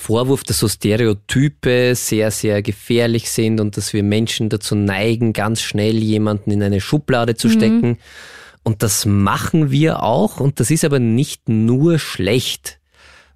Vorwurf, 0.00 0.44
dass 0.44 0.60
so 0.60 0.68
Stereotype 0.68 1.96
sehr, 1.96 2.30
sehr 2.30 2.62
gefährlich 2.62 3.28
sind 3.28 3.60
und 3.60 3.76
dass 3.76 3.92
wir 3.92 4.04
Menschen 4.04 4.48
dazu 4.48 4.76
neigen, 4.76 5.32
ganz 5.32 5.60
schnell 5.60 5.96
jemanden 5.96 6.52
in 6.52 6.62
eine 6.62 6.80
Schublade 6.80 7.34
zu 7.34 7.48
mhm. 7.48 7.52
stecken. 7.52 7.98
Und 8.62 8.84
das 8.84 9.06
machen 9.06 9.72
wir 9.72 10.04
auch 10.04 10.38
und 10.38 10.60
das 10.60 10.70
ist 10.70 10.84
aber 10.84 11.00
nicht 11.00 11.48
nur 11.48 11.98
schlecht, 11.98 12.78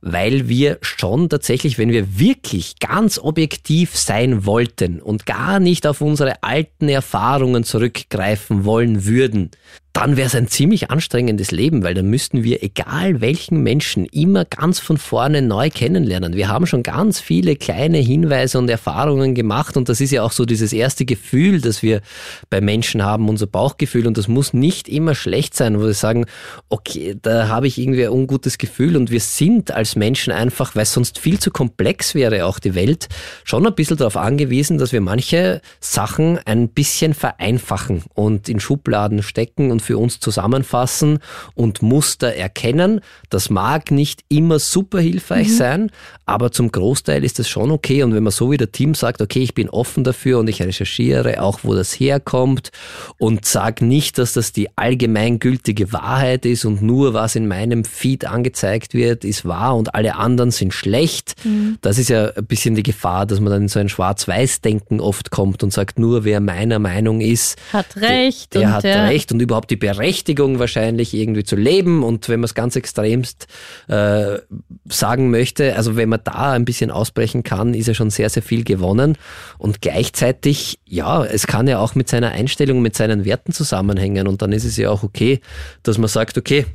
weil 0.02 0.48
wir 0.48 0.78
schon 0.82 1.28
tatsächlich, 1.28 1.78
wenn 1.78 1.90
wir 1.90 2.18
wirklich 2.18 2.78
ganz 2.78 3.18
objektiv 3.18 3.98
sein 3.98 4.46
wollten 4.46 5.00
und 5.00 5.26
gar 5.26 5.58
nicht 5.58 5.84
auf 5.84 6.00
unsere 6.00 6.44
alten 6.44 6.88
Erfahrungen 6.88 7.64
zurückgreifen 7.64 8.64
wollen 8.64 9.04
würden, 9.04 9.50
dann 9.92 10.16
wäre 10.16 10.26
es 10.26 10.34
ein 10.34 10.48
ziemlich 10.48 10.90
anstrengendes 10.90 11.50
Leben, 11.50 11.82
weil 11.82 11.92
dann 11.92 12.06
müssten 12.06 12.42
wir, 12.42 12.62
egal 12.62 13.20
welchen 13.20 13.62
Menschen, 13.62 14.06
immer 14.06 14.46
ganz 14.46 14.78
von 14.78 14.96
vorne 14.96 15.42
neu 15.42 15.68
kennenlernen. 15.68 16.34
Wir 16.34 16.48
haben 16.48 16.66
schon 16.66 16.82
ganz 16.82 17.20
viele 17.20 17.56
kleine 17.56 17.98
Hinweise 17.98 18.58
und 18.58 18.70
Erfahrungen 18.70 19.34
gemacht 19.34 19.76
und 19.76 19.90
das 19.90 20.00
ist 20.00 20.10
ja 20.10 20.22
auch 20.22 20.32
so 20.32 20.46
dieses 20.46 20.72
erste 20.72 21.04
Gefühl, 21.04 21.60
das 21.60 21.82
wir 21.82 22.00
bei 22.48 22.62
Menschen 22.62 23.02
haben, 23.02 23.28
unser 23.28 23.46
Bauchgefühl 23.46 24.06
und 24.06 24.16
das 24.16 24.28
muss 24.28 24.54
nicht 24.54 24.88
immer 24.88 25.14
schlecht 25.14 25.54
sein, 25.54 25.78
wo 25.78 25.84
wir 25.84 25.94
sagen, 25.94 26.24
okay, 26.70 27.14
da 27.20 27.48
habe 27.48 27.66
ich 27.66 27.78
irgendwie 27.78 28.06
ein 28.06 28.12
ungutes 28.12 28.56
Gefühl 28.56 28.96
und 28.96 29.10
wir 29.10 29.20
sind 29.20 29.72
als 29.72 29.94
Menschen 29.94 30.32
einfach, 30.32 30.74
weil 30.74 30.86
sonst 30.86 31.18
viel 31.18 31.38
zu 31.38 31.50
komplex 31.50 32.14
wäre, 32.14 32.46
auch 32.46 32.58
die 32.58 32.74
Welt, 32.74 33.08
schon 33.44 33.66
ein 33.66 33.74
bisschen 33.74 33.98
darauf 33.98 34.16
angewiesen, 34.16 34.78
dass 34.78 34.92
wir 34.92 35.02
manche 35.02 35.60
Sachen 35.80 36.38
ein 36.46 36.70
bisschen 36.70 37.12
vereinfachen 37.12 38.04
und 38.14 38.48
in 38.48 38.58
Schubladen 38.58 39.22
stecken 39.22 39.70
und 39.70 39.81
für 39.82 39.98
uns 39.98 40.20
zusammenfassen 40.20 41.18
und 41.54 41.82
Muster 41.82 42.34
erkennen. 42.34 43.00
Das 43.30 43.50
mag 43.50 43.90
nicht 43.90 44.24
immer 44.28 44.58
super 44.58 45.00
hilfreich 45.00 45.48
mhm. 45.48 45.56
sein, 45.56 45.90
aber 46.24 46.52
zum 46.52 46.72
Großteil 46.72 47.24
ist 47.24 47.38
das 47.38 47.48
schon 47.48 47.70
okay. 47.70 48.02
Und 48.02 48.14
wenn 48.14 48.22
man 48.22 48.32
so 48.32 48.50
wie 48.50 48.56
der 48.56 48.72
Team 48.72 48.94
sagt, 48.94 49.20
okay, 49.20 49.40
ich 49.40 49.54
bin 49.54 49.68
offen 49.68 50.04
dafür 50.04 50.38
und 50.38 50.48
ich 50.48 50.62
recherchiere 50.62 51.42
auch, 51.42 51.60
wo 51.62 51.74
das 51.74 51.92
herkommt 51.92 52.70
und 53.18 53.44
sage 53.44 53.84
nicht, 53.84 54.18
dass 54.18 54.32
das 54.32 54.52
die 54.52 54.68
allgemeingültige 54.76 55.92
Wahrheit 55.92 56.46
ist 56.46 56.64
und 56.64 56.82
nur 56.82 57.14
was 57.14 57.34
in 57.34 57.48
meinem 57.48 57.84
Feed 57.84 58.24
angezeigt 58.24 58.94
wird, 58.94 59.24
ist 59.24 59.44
wahr 59.44 59.76
und 59.76 59.94
alle 59.94 60.16
anderen 60.16 60.50
sind 60.50 60.72
schlecht. 60.72 61.34
Mhm. 61.44 61.78
Das 61.80 61.98
ist 61.98 62.08
ja 62.08 62.30
ein 62.30 62.46
bisschen 62.46 62.74
die 62.74 62.82
Gefahr, 62.82 63.26
dass 63.26 63.40
man 63.40 63.52
dann 63.52 63.62
in 63.62 63.68
so 63.68 63.80
ein 63.80 63.88
Schwarz-Weiß-Denken 63.88 65.00
oft 65.00 65.30
kommt 65.30 65.62
und 65.62 65.72
sagt, 65.72 65.98
nur 65.98 66.24
wer 66.24 66.40
meiner 66.40 66.78
Meinung 66.78 67.20
ist, 67.20 67.58
hat 67.72 67.96
recht. 67.96 68.54
Der, 68.54 68.60
der 68.60 68.72
hat 68.72 68.84
der 68.84 69.04
recht 69.06 69.32
und 69.32 69.40
überhaupt 69.40 69.71
die 69.72 69.76
Berechtigung 69.76 70.58
wahrscheinlich 70.58 71.14
irgendwie 71.14 71.44
zu 71.44 71.56
leben. 71.56 72.02
Und 72.02 72.28
wenn 72.28 72.40
man 72.40 72.44
es 72.44 72.54
ganz 72.54 72.76
extremst 72.76 73.46
äh, 73.88 74.38
sagen 74.84 75.30
möchte, 75.30 75.74
also 75.76 75.96
wenn 75.96 76.10
man 76.10 76.20
da 76.22 76.52
ein 76.52 76.66
bisschen 76.66 76.90
ausbrechen 76.90 77.42
kann, 77.42 77.72
ist 77.72 77.88
ja 77.88 77.94
schon 77.94 78.10
sehr, 78.10 78.28
sehr 78.28 78.42
viel 78.42 78.64
gewonnen. 78.64 79.16
Und 79.56 79.80
gleichzeitig, 79.80 80.78
ja, 80.84 81.24
es 81.24 81.46
kann 81.46 81.66
ja 81.68 81.78
auch 81.78 81.94
mit 81.94 82.10
seiner 82.10 82.32
Einstellung, 82.32 82.82
mit 82.82 82.94
seinen 82.94 83.24
Werten 83.24 83.52
zusammenhängen. 83.52 84.28
Und 84.28 84.42
dann 84.42 84.52
ist 84.52 84.64
es 84.64 84.76
ja 84.76 84.90
auch 84.90 85.02
okay, 85.02 85.40
dass 85.82 85.96
man 85.96 86.08
sagt, 86.08 86.36
okay, 86.36 86.66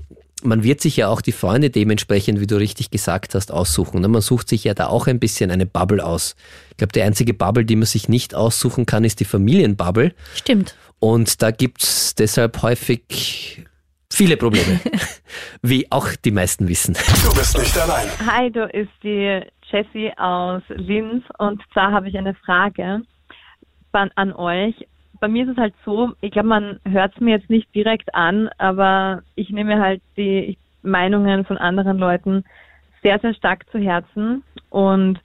man 0.44 0.64
wird 0.64 0.82
sich 0.82 0.98
ja 0.98 1.08
auch 1.08 1.22
die 1.22 1.32
Freunde 1.32 1.70
dementsprechend, 1.70 2.40
wie 2.40 2.48
du 2.48 2.58
richtig 2.58 2.92
gesagt 2.92 3.36
hast, 3.36 3.52
aussuchen. 3.52 4.02
Ne? 4.02 4.08
Man 4.08 4.22
sucht 4.22 4.50
sich 4.50 4.64
ja 4.64 4.74
da 4.74 4.88
auch 4.88 5.08
ein 5.08 5.20
bisschen 5.20 5.52
eine 5.52 5.66
Bubble 5.66 6.06
aus. 6.06 6.36
Ich 6.72 6.78
glaube, 6.78 6.94
die 6.94 7.02
einzige 7.02 7.34
Bubble, 7.34 7.66
die 7.66 7.76
man 7.76 7.86
sich 7.86 8.08
nicht 8.08 8.36
aussuchen 8.36 8.86
kann, 8.86 9.04
ist 9.04 9.20
die 9.20 9.26
Familienbubble. 9.26 10.14
Stimmt. 10.36 10.76
Und 11.00 11.42
da 11.42 11.52
gibt's 11.52 12.16
deshalb 12.16 12.62
häufig 12.62 13.66
viele 14.12 14.38
Probleme, 14.38 14.80
wie 15.62 15.92
auch 15.92 16.10
die 16.24 16.32
meisten 16.32 16.68
wissen. 16.68 16.96
Du 17.24 17.34
bist 17.36 17.58
nicht 17.58 17.78
allein. 17.78 18.08
Hi, 18.26 18.52
du 18.52 18.66
ist 18.66 18.92
die 19.04 19.42
Jessie 19.70 20.12
aus 20.18 20.62
Linz 20.70 21.24
und 21.38 21.62
zwar 21.74 21.92
habe 21.92 22.10
ich 22.10 22.18
eine 22.18 22.34
Frage 22.36 23.02
an 24.16 24.34
euch. 24.34 24.76
Bei 25.20 25.28
mir 25.28 25.44
ist 25.46 25.52
es 25.52 25.58
halt 25.58 25.74
so, 25.86 26.14
ich 26.22 26.32
glaube, 26.32 26.48
man 26.48 26.80
hört 26.86 27.14
es 27.16 27.22
mir 27.22 27.38
jetzt 27.38 27.50
nicht 27.50 27.74
direkt 27.74 28.14
an, 28.14 28.50
aber 28.58 29.24
ich 29.36 29.50
nehme 29.50 29.80
halt 29.80 30.02
die 30.16 30.58
Meinungen 30.84 31.46
von 31.46 31.58
anderen 31.58 31.98
Leuten 31.98 32.44
sehr, 33.02 33.20
sehr 33.20 33.34
stark 33.34 33.70
zu 33.72 33.80
Herzen 33.80 34.44
und 34.70 35.20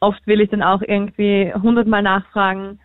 oft 0.00 0.26
will 0.26 0.40
ich 0.40 0.50
dann 0.50 0.62
auch 0.62 0.82
irgendwie 0.82 1.52
hundertmal 1.54 2.02
nachfragen, 2.02 2.80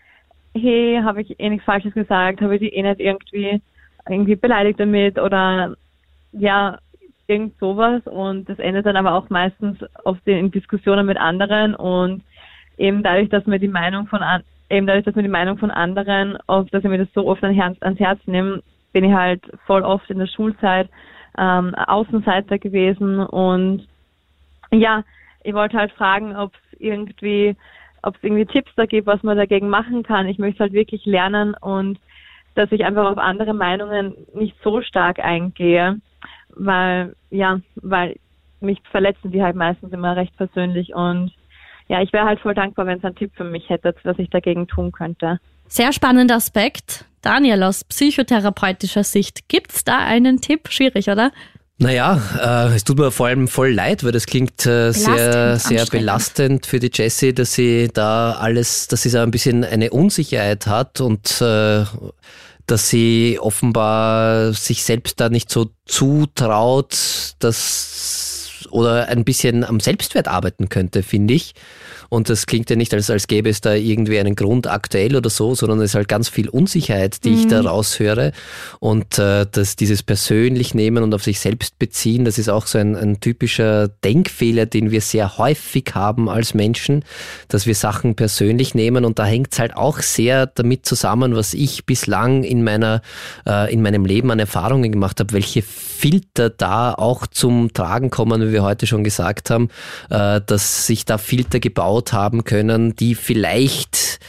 hey, 0.53 1.01
habe 1.03 1.21
ich 1.21 1.39
eh 1.39 1.49
nichts 1.49 1.65
Falsches 1.65 1.93
gesagt, 1.93 2.41
habe 2.41 2.55
ich 2.55 2.61
die 2.61 2.73
eh 2.73 2.83
nicht 2.83 2.99
irgendwie 2.99 3.61
irgendwie 4.07 4.35
beleidigt 4.35 4.79
damit? 4.79 5.19
Oder 5.19 5.75
ja, 6.31 6.79
irgend 7.27 7.57
sowas. 7.59 8.05
Und 8.05 8.49
das 8.49 8.59
endet 8.59 8.85
dann 8.85 8.97
aber 8.97 9.13
auch 9.13 9.29
meistens 9.29 9.79
oft 10.03 10.25
in 10.27 10.51
Diskussionen 10.51 11.05
mit 11.05 11.17
anderen. 11.17 11.75
Und 11.75 12.23
eben 12.77 13.03
dadurch, 13.03 13.29
dass 13.29 13.45
mir 13.45 13.59
die 13.59 13.67
Meinung 13.67 14.07
von 14.07 14.21
an, 14.21 14.43
eben 14.69 14.87
dadurch, 14.87 15.05
dass 15.05 15.15
mir 15.15 15.23
die 15.23 15.29
Meinung 15.29 15.57
von 15.57 15.71
anderen, 15.71 16.37
oft, 16.47 16.73
dass 16.73 16.83
ich 16.83 16.89
mir 16.89 16.97
das 16.97 17.13
so 17.13 17.27
oft 17.27 17.43
ans 17.43 17.99
Herz, 17.99 18.19
nehme, 18.25 18.61
bin 18.93 19.03
ich 19.03 19.13
halt 19.13 19.41
voll 19.65 19.83
oft 19.83 20.09
in 20.09 20.19
der 20.19 20.27
Schulzeit 20.27 20.89
ähm, 21.37 21.75
Außenseiter 21.75 22.57
gewesen 22.59 23.19
und 23.19 23.87
ja, 24.71 25.03
ich 25.43 25.53
wollte 25.53 25.77
halt 25.77 25.91
fragen, 25.91 26.35
ob 26.35 26.53
es 26.53 26.79
irgendwie, 26.79 27.55
ob 28.01 28.15
es 28.15 28.23
irgendwie 28.23 28.45
Tipps 28.45 28.71
da 28.75 28.85
gibt, 28.85 29.07
was 29.07 29.21
man 29.23 29.37
dagegen 29.37 29.69
machen 29.69 30.03
kann. 30.03 30.27
Ich 30.27 30.39
möchte 30.39 30.61
halt 30.61 30.73
wirklich 30.73 31.05
lernen 31.05 31.55
und 31.59 31.99
dass 32.55 32.71
ich 32.71 32.85
einfach 32.85 33.11
auf 33.11 33.17
andere 33.17 33.53
Meinungen 33.53 34.15
nicht 34.33 34.55
so 34.63 34.81
stark 34.81 35.19
eingehe, 35.19 35.99
weil, 36.49 37.15
ja, 37.29 37.59
weil 37.75 38.15
mich 38.61 38.79
verletzen 38.89 39.31
die 39.31 39.43
halt 39.43 39.55
meistens 39.55 39.91
immer 39.91 40.15
recht 40.15 40.35
persönlich 40.37 40.95
und 40.95 41.31
ja, 41.87 42.01
ich 42.01 42.11
wäre 42.13 42.25
halt 42.25 42.39
voll 42.39 42.53
dankbar, 42.53 42.87
wenn 42.87 42.97
es 42.97 43.03
einen 43.03 43.15
Tipp 43.15 43.31
für 43.35 43.43
mich 43.43 43.69
hätte, 43.69 43.93
was 44.03 44.17
ich 44.17 44.29
dagegen 44.29 44.67
tun 44.67 44.91
könnte. 44.91 45.39
Sehr 45.67 45.93
spannender 45.93 46.35
Aspekt. 46.35 47.05
Daniel, 47.21 47.63
aus 47.63 47.83
psychotherapeutischer 47.83 49.03
Sicht, 49.03 49.47
gibt's 49.49 49.83
da 49.83 49.99
einen 49.99 50.41
Tipp? 50.41 50.69
Schwierig, 50.69 51.09
oder? 51.09 51.31
Naja, 51.77 52.21
äh, 52.39 52.75
es 52.75 52.85
tut 52.85 52.97
mir 52.97 53.11
vor 53.11 53.27
allem 53.27 53.47
voll 53.49 53.73
leid, 53.73 54.03
weil 54.03 54.13
das 54.13 54.27
klingt 54.27 54.65
äh, 54.65 54.91
sehr, 54.91 55.59
sehr 55.59 55.85
belastend 55.85 56.65
für 56.65 56.79
die 56.79 56.89
Jessie, 56.93 57.33
dass 57.33 57.53
sie 57.53 57.89
da 57.93 58.33
alles, 58.33 58.87
dass 58.87 59.01
sie 59.01 59.11
da 59.11 59.23
ein 59.23 59.31
bisschen 59.31 59.65
eine 59.65 59.89
Unsicherheit 59.89 60.67
hat 60.67 61.01
und 61.01 61.41
äh, 61.41 61.83
dass 62.65 62.89
sie 62.89 63.37
offenbar 63.41 64.53
sich 64.53 64.83
selbst 64.83 65.19
da 65.19 65.29
nicht 65.29 65.51
so 65.51 65.67
zutraut, 65.85 67.35
dass 67.39 68.24
oder 68.71 69.07
ein 69.07 69.23
bisschen 69.23 69.63
am 69.63 69.79
Selbstwert 69.79 70.27
arbeiten 70.27 70.69
könnte, 70.69 71.03
finde 71.03 71.33
ich. 71.33 71.53
Und 72.09 72.29
das 72.29 72.45
klingt 72.45 72.69
ja 72.69 72.75
nicht, 72.75 72.93
als, 72.93 73.09
als 73.09 73.27
gäbe 73.27 73.49
es 73.49 73.61
da 73.61 73.73
irgendwie 73.73 74.19
einen 74.19 74.35
Grund 74.35 74.67
aktuell 74.67 75.15
oder 75.15 75.29
so, 75.29 75.55
sondern 75.55 75.79
es 75.79 75.91
ist 75.91 75.95
halt 75.95 76.07
ganz 76.07 76.29
viel 76.29 76.49
Unsicherheit, 76.49 77.23
die 77.23 77.31
mhm. 77.31 77.37
ich 77.39 77.47
da 77.47 77.61
mhm. 77.61 77.67
raushöre. 77.67 78.31
Und 78.79 79.17
äh, 79.19 79.45
dass 79.51 79.75
dieses 79.75 80.03
persönlich 80.03 80.73
nehmen 80.73 81.03
und 81.03 81.13
auf 81.13 81.23
sich 81.23 81.39
selbst 81.39 81.79
beziehen, 81.79 82.25
das 82.25 82.37
ist 82.37 82.49
auch 82.49 82.67
so 82.67 82.77
ein, 82.77 82.95
ein 82.95 83.19
typischer 83.19 83.87
Denkfehler, 83.87 84.65
den 84.65 84.91
wir 84.91 85.01
sehr 85.01 85.37
häufig 85.37 85.91
haben 85.93 86.29
als 86.29 86.53
Menschen, 86.53 87.03
dass 87.47 87.65
wir 87.65 87.75
Sachen 87.75 88.15
persönlich 88.15 88.75
nehmen. 88.75 89.05
Und 89.05 89.19
da 89.19 89.25
hängt 89.25 89.53
es 89.53 89.59
halt 89.59 89.75
auch 89.75 89.99
sehr 89.99 90.45
damit 90.47 90.85
zusammen, 90.85 91.35
was 91.35 91.53
ich 91.53 91.85
bislang 91.85 92.43
in 92.43 92.63
meiner, 92.63 93.01
äh, 93.47 93.73
in 93.73 93.81
meinem 93.81 94.05
Leben 94.05 94.31
an 94.31 94.39
Erfahrungen 94.39 94.91
gemacht 94.91 95.19
habe, 95.19 95.33
welche 95.33 95.61
Filter 95.61 96.49
da 96.49 96.93
auch 96.93 97.27
zum 97.27 97.73
Tragen 97.73 98.09
kommen, 98.09 98.41
wie 98.41 98.51
wir 98.51 98.63
heute 98.63 98.87
schon 98.87 99.03
gesagt 99.03 99.49
haben, 99.49 99.69
äh, 100.09 100.41
dass 100.45 100.85
sich 100.85 101.05
da 101.05 101.17
Filter 101.17 101.59
gebaut 101.59 101.94
gebaut 101.95 102.13
haben 102.13 102.43
können, 102.43 102.95
die 102.95 103.15
vielleicht 103.15 104.19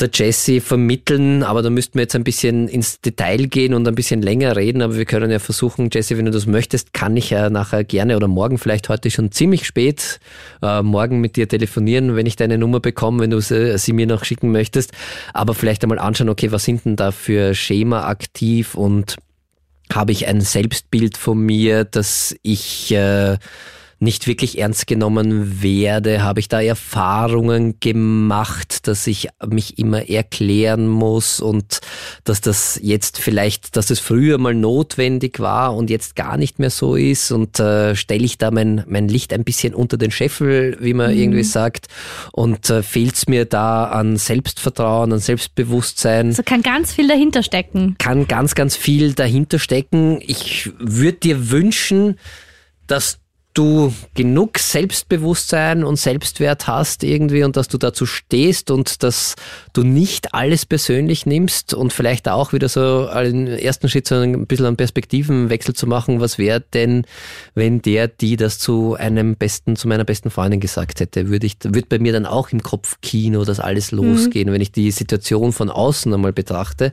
der 0.00 0.10
Jesse 0.12 0.60
vermitteln, 0.60 1.42
aber 1.42 1.62
da 1.62 1.70
müssten 1.70 1.94
wir 1.94 2.02
jetzt 2.02 2.16
ein 2.16 2.24
bisschen 2.24 2.66
ins 2.66 3.00
Detail 3.00 3.46
gehen 3.46 3.72
und 3.72 3.86
ein 3.86 3.94
bisschen 3.94 4.20
länger 4.20 4.56
reden, 4.56 4.82
aber 4.82 4.96
wir 4.96 5.04
können 5.04 5.30
ja 5.30 5.38
versuchen, 5.38 5.90
Jesse, 5.92 6.16
wenn 6.16 6.24
du 6.24 6.32
das 6.32 6.46
möchtest, 6.46 6.92
kann 6.92 7.16
ich 7.16 7.30
ja 7.30 7.50
nachher 7.50 7.84
gerne 7.84 8.16
oder 8.16 8.26
morgen 8.26 8.58
vielleicht 8.58 8.88
heute 8.88 9.10
schon 9.10 9.30
ziemlich 9.30 9.64
spät 9.64 10.18
äh, 10.62 10.82
morgen 10.82 11.20
mit 11.20 11.36
dir 11.36 11.46
telefonieren, 11.46 12.16
wenn 12.16 12.26
ich 12.26 12.36
deine 12.36 12.58
Nummer 12.58 12.80
bekomme, 12.80 13.20
wenn 13.20 13.30
du 13.30 13.40
sie, 13.40 13.78
sie, 13.78 13.92
mir 13.92 14.06
noch 14.06 14.24
schicken 14.24 14.50
möchtest, 14.50 14.92
aber 15.34 15.54
vielleicht 15.54 15.84
einmal 15.84 15.98
anschauen, 15.98 16.30
okay, 16.30 16.50
was 16.50 16.64
sind 16.64 16.84
denn 16.84 16.96
da 16.96 17.12
für 17.12 17.54
Schema 17.54 18.08
aktiv 18.08 18.74
und 18.74 19.16
habe 19.92 20.12
ich 20.12 20.26
ein 20.26 20.40
Selbstbild 20.40 21.16
von 21.16 21.38
mir, 21.38 21.84
dass 21.84 22.34
ich 22.42 22.92
äh, 22.92 23.36
nicht 24.02 24.26
wirklich 24.26 24.58
ernst 24.58 24.86
genommen 24.86 25.62
werde? 25.62 26.22
Habe 26.22 26.40
ich 26.40 26.48
da 26.48 26.60
Erfahrungen 26.60 27.78
gemacht, 27.78 28.88
dass 28.88 29.06
ich 29.06 29.28
mich 29.46 29.78
immer 29.78 30.08
erklären 30.08 30.88
muss 30.88 31.40
und 31.40 31.80
dass 32.24 32.40
das 32.40 32.80
jetzt 32.82 33.18
vielleicht, 33.18 33.76
dass 33.76 33.90
es 33.90 34.00
früher 34.00 34.38
mal 34.38 34.54
notwendig 34.54 35.38
war 35.38 35.76
und 35.76 35.88
jetzt 35.88 36.16
gar 36.16 36.36
nicht 36.36 36.58
mehr 36.58 36.70
so 36.70 36.96
ist 36.96 37.30
und 37.30 37.60
äh, 37.60 37.94
stelle 37.94 38.24
ich 38.24 38.38
da 38.38 38.50
mein, 38.50 38.84
mein 38.88 39.08
Licht 39.08 39.32
ein 39.32 39.44
bisschen 39.44 39.72
unter 39.72 39.96
den 39.96 40.10
Scheffel, 40.10 40.76
wie 40.80 40.94
man 40.94 41.12
mhm. 41.12 41.20
irgendwie 41.20 41.44
sagt 41.44 41.86
und 42.32 42.68
äh, 42.70 42.82
fehlt 42.82 43.14
es 43.14 43.28
mir 43.28 43.44
da 43.44 43.84
an 43.84 44.16
Selbstvertrauen, 44.16 45.12
an 45.12 45.20
Selbstbewusstsein. 45.20 46.28
Also 46.28 46.42
kann 46.42 46.62
ganz 46.62 46.92
viel 46.92 47.06
dahinter 47.06 47.44
stecken. 47.44 47.94
Kann 47.98 48.26
ganz, 48.26 48.56
ganz 48.56 48.74
viel 48.76 49.12
dahinter 49.12 49.60
stecken. 49.60 50.18
Ich 50.20 50.70
würde 50.78 51.18
dir 51.18 51.50
wünschen, 51.50 52.18
dass 52.86 53.21
du 53.54 53.92
genug 54.14 54.58
Selbstbewusstsein 54.58 55.84
und 55.84 55.96
Selbstwert 55.96 56.66
hast 56.66 57.04
irgendwie 57.04 57.44
und 57.44 57.56
dass 57.56 57.68
du 57.68 57.78
dazu 57.78 58.06
stehst 58.06 58.70
und 58.70 59.02
dass 59.02 59.36
du 59.72 59.82
nicht 59.82 60.34
alles 60.34 60.64
persönlich 60.64 61.26
nimmst 61.26 61.74
und 61.74 61.92
vielleicht 61.92 62.28
auch 62.28 62.52
wieder 62.52 62.68
so 62.68 63.08
einen 63.08 63.46
ersten 63.46 63.88
Schritt 63.88 64.08
so 64.08 64.14
ein 64.16 64.46
bisschen 64.46 64.66
einen 64.66 64.76
Perspektivenwechsel 64.76 65.74
zu 65.74 65.86
machen. 65.86 66.20
Was 66.20 66.38
wäre 66.38 66.62
denn, 66.72 67.04
wenn 67.54 67.82
der, 67.82 68.08
die 68.08 68.36
das 68.36 68.58
zu 68.58 68.94
einem 68.94 69.36
besten, 69.36 69.76
zu 69.76 69.86
meiner 69.88 70.04
besten 70.04 70.30
Freundin 70.30 70.60
gesagt 70.60 71.00
hätte? 71.00 71.28
Würde 71.28 71.46
ich, 71.46 71.56
würde 71.62 71.86
bei 71.88 71.98
mir 71.98 72.12
dann 72.12 72.26
auch 72.26 72.50
im 72.50 72.62
Kopf 72.62 72.98
Kino 73.02 73.44
das 73.44 73.60
alles 73.60 73.92
mhm. 73.92 73.98
losgehen, 73.98 74.48
mhm. 74.48 74.54
wenn 74.54 74.60
ich 74.62 74.72
die 74.72 74.90
Situation 74.90 75.52
von 75.52 75.70
außen 75.70 76.12
einmal 76.12 76.32
betrachte 76.32 76.92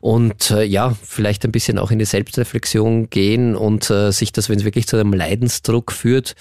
und 0.00 0.50
äh, 0.50 0.62
ja, 0.62 0.96
vielleicht 1.02 1.44
ein 1.44 1.52
bisschen 1.52 1.78
auch 1.78 1.90
in 1.90 1.98
die 1.98 2.04
Selbstreflexion 2.04 3.10
gehen 3.10 3.56
und 3.56 3.90
äh, 3.90 4.12
sich 4.12 4.32
das, 4.32 4.48
wenn 4.48 4.58
es 4.58 4.64
wirklich 4.64 4.86
zu 4.86 4.96
einem 4.96 5.12
Leidensdruck 5.12 5.87
Führt, 5.92 6.34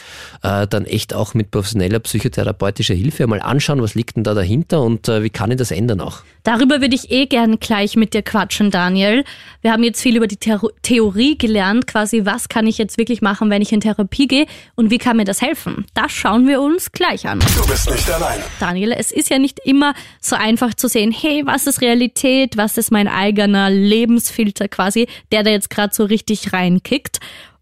äh, 0.44 0.68
dann 0.68 0.86
echt 0.86 1.14
auch 1.14 1.34
mit 1.34 1.52
professioneller 1.52 2.00
psychotherapeutischer 2.00 2.94
Hilfe 2.94 3.28
mal 3.28 3.42
anschauen, 3.42 3.82
was 3.82 3.96
liegt 3.96 4.16
denn 4.16 4.24
da 4.24 4.34
dahinter 4.34 4.82
und 4.82 5.08
äh, 5.08 5.24
wie 5.24 5.30
kann 5.30 5.52
ich 5.52 5.58
das 5.58 5.72
ändern 5.72 6.02
auch. 6.02 6.24
Darüber 6.44 6.80
würde 6.80 6.96
ich 6.96 7.12
eh 7.12 7.26
gerne 7.26 7.58
gleich 7.58 7.98
mit 7.98 8.14
dir 8.14 8.22
quatschen, 8.22 8.72
Daniel. 8.72 9.26
Wir 9.62 9.74
haben 9.74 9.84
jetzt 9.84 10.02
viel 10.02 10.16
über 10.16 10.28
die 10.28 10.38
The 10.42 10.56
Theorie 10.82 11.38
gelernt, 11.38 11.88
quasi 11.88 12.26
was 12.26 12.48
kann 12.48 12.68
ich 12.68 12.78
jetzt 12.78 12.98
wirklich 12.98 13.22
machen, 13.22 13.50
wenn 13.50 13.62
ich 13.62 13.74
in 13.74 13.82
Therapie 13.82 14.28
gehe 14.28 14.46
und 14.76 14.90
wie 14.90 14.98
kann 14.98 15.18
mir 15.18 15.26
das 15.26 15.42
helfen. 15.42 15.86
Das 15.94 16.14
schauen 16.14 16.48
wir 16.48 16.62
uns 16.62 16.94
gleich 16.94 17.28
an. 17.28 17.40
Du 17.40 17.68
bist 17.68 17.90
nicht 17.90 18.10
allein. 18.10 18.40
Daniel, 18.62 18.94
es 18.94 19.12
ist 19.12 19.30
ja 19.30 19.40
nicht 19.40 19.60
immer 19.66 19.94
so 20.22 20.38
einfach 20.38 20.74
zu 20.74 20.88
sehen, 20.88 21.12
hey, 21.12 21.42
was 21.46 21.68
ist 21.68 21.82
Realität, 21.82 22.56
was 22.56 22.78
ist 22.78 22.92
mein 22.92 23.10
eigener 23.10 23.70
Lebensfilter 23.70 24.70
quasi, 24.70 25.08
der 25.34 25.44
da 25.44 25.50
jetzt 25.50 25.70
gerade 25.70 25.94
so 25.94 26.06
richtig 26.06 26.54
reinkickt. 26.54 27.20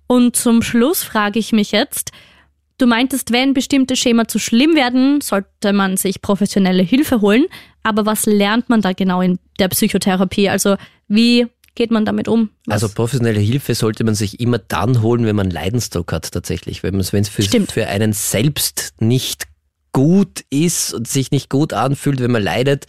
Und 0.08 0.36
zum 0.36 0.62
Schluss 0.62 1.04
frage 1.04 1.40
ich 1.40 1.52
mich 1.52 1.72
jetzt, 1.72 2.12
du 2.78 2.88
meintest, 2.88 3.32
wenn 3.32 3.54
bestimmte 3.54 3.96
Schema 3.96 4.28
zu 4.28 4.40
schlimm 4.40 4.76
werden, 4.76 5.22
sollte 5.22 5.74
man 5.74 5.98
sich 5.98 6.22
professionelle 6.22 6.84
Hilfe 6.84 7.22
holen. 7.22 7.46
Aber 7.84 8.06
was 8.06 8.26
lernt 8.26 8.70
man 8.70 8.82
da 8.82 8.94
genau 8.94 9.22
in 9.22 9.40
der 9.60 9.70
Psychotherapie? 9.70 10.50
Also 10.50 10.76
wie 11.08 11.48
geht 11.76 11.92
man 11.92 12.06
damit 12.06 12.28
um? 12.28 12.50
Was? 12.66 12.84
Also 12.84 12.94
professionelle 12.94 13.40
Hilfe 13.40 13.76
sollte 13.76 14.04
man 14.04 14.16
sich 14.16 14.40
immer 14.40 14.58
dann 14.58 15.02
holen, 15.02 15.26
wenn 15.26 15.36
man 15.36 15.50
Leidensdruck 15.50 16.12
hat 16.12 16.32
tatsächlich. 16.32 16.84
Wenn 16.84 17.00
es 17.00 17.10
für, 17.10 17.44
für 17.44 17.88
einen 17.88 18.14
selbst 18.14 18.94
nicht 19.00 19.44
gut 19.96 20.44
ist 20.50 20.94
und 20.94 21.08
sich 21.08 21.32
nicht 21.32 21.50
gut 21.50 21.72
anfühlt, 21.72 22.20
wenn 22.20 22.32
man 22.32 22.44
leidet, 22.44 22.84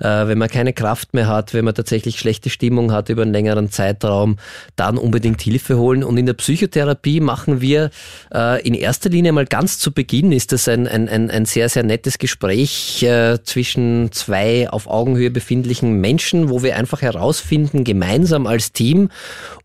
äh, 0.00 0.26
wenn 0.26 0.38
man 0.38 0.48
keine 0.48 0.72
Kraft 0.72 1.14
mehr 1.14 1.28
hat, 1.28 1.54
wenn 1.54 1.64
man 1.64 1.72
tatsächlich 1.72 2.18
schlechte 2.18 2.50
Stimmung 2.50 2.90
hat 2.90 3.10
über 3.10 3.22
einen 3.22 3.30
längeren 3.30 3.70
Zeitraum, 3.70 4.38
dann 4.74 4.98
unbedingt 4.98 5.40
Hilfe 5.40 5.78
holen. 5.78 6.02
Und 6.02 6.18
in 6.18 6.26
der 6.26 6.32
Psychotherapie 6.32 7.20
machen 7.20 7.60
wir 7.60 7.90
äh, 8.34 8.60
in 8.66 8.74
erster 8.74 9.08
Linie 9.08 9.30
mal 9.30 9.46
ganz 9.46 9.78
zu 9.78 9.92
Beginn 9.92 10.32
ist 10.32 10.50
das 10.50 10.66
ein, 10.66 10.88
ein, 10.88 11.08
ein, 11.08 11.30
ein 11.30 11.44
sehr, 11.44 11.68
sehr 11.68 11.84
nettes 11.84 12.18
Gespräch 12.18 13.04
äh, 13.04 13.38
zwischen 13.44 14.10
zwei 14.10 14.68
auf 14.68 14.88
Augenhöhe 14.88 15.30
befindlichen 15.30 16.00
Menschen, 16.00 16.50
wo 16.50 16.64
wir 16.64 16.76
einfach 16.76 17.02
herausfinden, 17.02 17.84
gemeinsam 17.84 18.48
als 18.48 18.72
Team, 18.72 19.10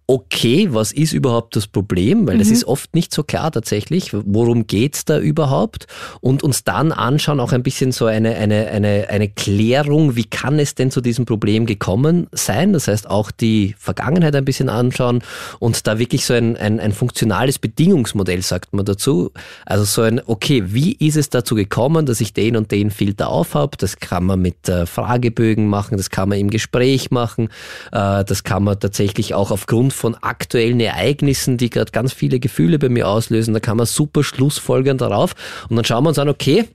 okay, 0.06 0.68
was 0.72 0.92
ist 0.92 1.14
überhaupt 1.14 1.56
das 1.56 1.68
Problem? 1.68 2.28
Weil 2.28 2.38
das 2.38 2.50
ist 2.50 2.66
oft 2.66 2.94
nicht 2.94 3.14
so 3.14 3.24
klar 3.24 3.52
tatsächlich. 3.52 4.12
Worum 4.12 4.68
geht's 4.68 5.06
da 5.06 5.18
überhaupt? 5.18 5.88
Und 6.20 6.44
uns 6.44 6.66
dann 6.66 6.92
anschauen, 6.92 7.40
auch 7.40 7.54
ein 7.54 7.64
bisschen 7.64 7.94
so 7.94 8.06
eine, 8.06 8.36
eine, 8.36 8.68
eine, 8.68 9.08
eine 9.10 9.30
Klärung, 9.30 10.18
wie 10.18 10.26
kann 10.26 10.60
es 10.60 10.76
denn 10.76 10.92
zu 10.92 11.00
diesem 11.00 11.26
Problem 11.26 11.66
gekommen 11.66 12.28
sein? 12.34 12.74
Das 12.74 12.90
heißt, 12.90 13.10
auch 13.10 13.32
die 13.32 13.76
Vergangenheit 13.80 14.36
ein 14.36 14.44
bisschen 14.44 14.68
anschauen 14.68 15.24
und 15.60 15.88
da 15.88 16.00
wirklich 16.00 16.26
so 16.26 16.34
ein, 16.34 16.58
ein, 16.58 16.82
ein 16.82 16.92
funktionales 16.92 17.58
Bedingungsmodell, 17.58 18.42
sagt 18.42 18.74
man 18.74 18.84
dazu. 18.84 19.32
Also 19.66 19.86
so 19.86 20.02
ein, 20.02 20.22
okay, 20.26 20.64
wie 20.68 20.94
ist 20.94 21.16
es 21.16 21.30
dazu 21.30 21.56
gekommen, 21.56 22.06
dass 22.06 22.20
ich 22.20 22.34
den 22.34 22.58
und 22.58 22.72
den 22.72 22.92
Filter 22.92 23.30
aufhab? 23.30 23.78
Das 23.78 23.98
kann 23.98 24.26
man 24.26 24.42
mit 24.42 24.68
äh, 24.68 24.86
Fragebögen 24.86 25.68
machen, 25.68 25.96
das 25.96 26.10
kann 26.10 26.28
man 26.28 26.40
im 26.40 26.50
Gespräch 26.50 27.10
machen, 27.10 27.48
äh, 27.94 28.26
das 28.26 28.44
kann 28.44 28.66
man 28.66 28.78
tatsächlich 28.80 29.34
auch 29.34 29.50
aufgrund 29.50 29.93
von 29.94 30.16
aktuellen 30.16 30.80
Ereignissen, 30.80 31.58
die 31.58 31.70
gerade 31.70 31.92
ganz 31.92 32.14
viele 32.14 32.40
Gefühle 32.40 32.80
bei 32.80 32.90
mir 32.90 33.08
auslösen, 33.08 33.54
da 33.54 33.60
kann 33.60 33.78
man 33.78 33.86
super 33.86 34.24
schlussfolgern 34.24 34.98
darauf. 34.98 35.34
Und 35.70 35.76
dann 35.76 35.86
schauen 35.86 36.04
wir 36.04 36.10
uns 36.10 36.20
an, 36.20 36.30
okay, 36.30 36.66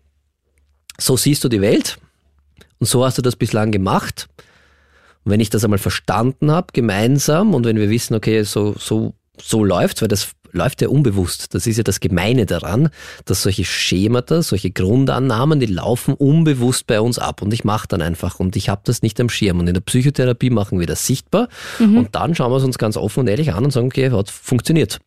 so 0.98 1.16
siehst 1.16 1.44
du 1.44 1.48
die 1.48 1.60
Welt 1.60 1.98
und 2.78 2.86
so 2.86 3.04
hast 3.04 3.18
du 3.18 3.22
das 3.22 3.36
bislang 3.36 3.70
gemacht. 3.70 4.28
Und 5.24 5.32
wenn 5.32 5.40
ich 5.40 5.50
das 5.50 5.64
einmal 5.64 5.78
verstanden 5.78 6.50
habe, 6.50 6.68
gemeinsam, 6.72 7.54
und 7.54 7.64
wenn 7.64 7.76
wir 7.76 7.90
wissen, 7.90 8.14
okay, 8.14 8.42
so, 8.42 8.74
so, 8.78 9.14
so 9.40 9.64
läuft's, 9.64 10.00
weil 10.00 10.08
das 10.08 10.30
läuft 10.52 10.82
ja 10.82 10.88
unbewusst. 10.88 11.54
Das 11.54 11.66
ist 11.66 11.76
ja 11.76 11.82
das 11.82 12.00
Gemeine 12.00 12.46
daran, 12.46 12.90
dass 13.24 13.42
solche 13.42 13.64
Schemata, 13.64 14.42
solche 14.42 14.70
Grundannahmen, 14.70 15.60
die 15.60 15.66
laufen 15.66 16.14
unbewusst 16.14 16.86
bei 16.86 17.00
uns 17.00 17.18
ab. 17.18 17.42
Und 17.42 17.52
ich 17.52 17.64
mache 17.64 17.88
dann 17.88 18.02
einfach 18.02 18.40
und 18.40 18.56
ich 18.56 18.68
habe 18.68 18.82
das 18.84 19.02
nicht 19.02 19.20
am 19.20 19.28
Schirm. 19.28 19.60
Und 19.60 19.68
in 19.68 19.74
der 19.74 19.80
Psychotherapie 19.80 20.50
machen 20.50 20.80
wir 20.80 20.86
das 20.86 21.06
sichtbar 21.06 21.48
und 21.78 22.14
dann 22.14 22.34
schauen 22.34 22.52
wir 22.52 22.56
es 22.56 22.64
uns 22.64 22.78
ganz 22.78 22.96
offen 22.96 23.20
und 23.20 23.28
ehrlich 23.28 23.52
an 23.52 23.64
und 23.64 23.70
sagen, 23.70 23.86
okay, 23.86 24.10
hat 24.10 24.30
funktioniert. 24.30 24.98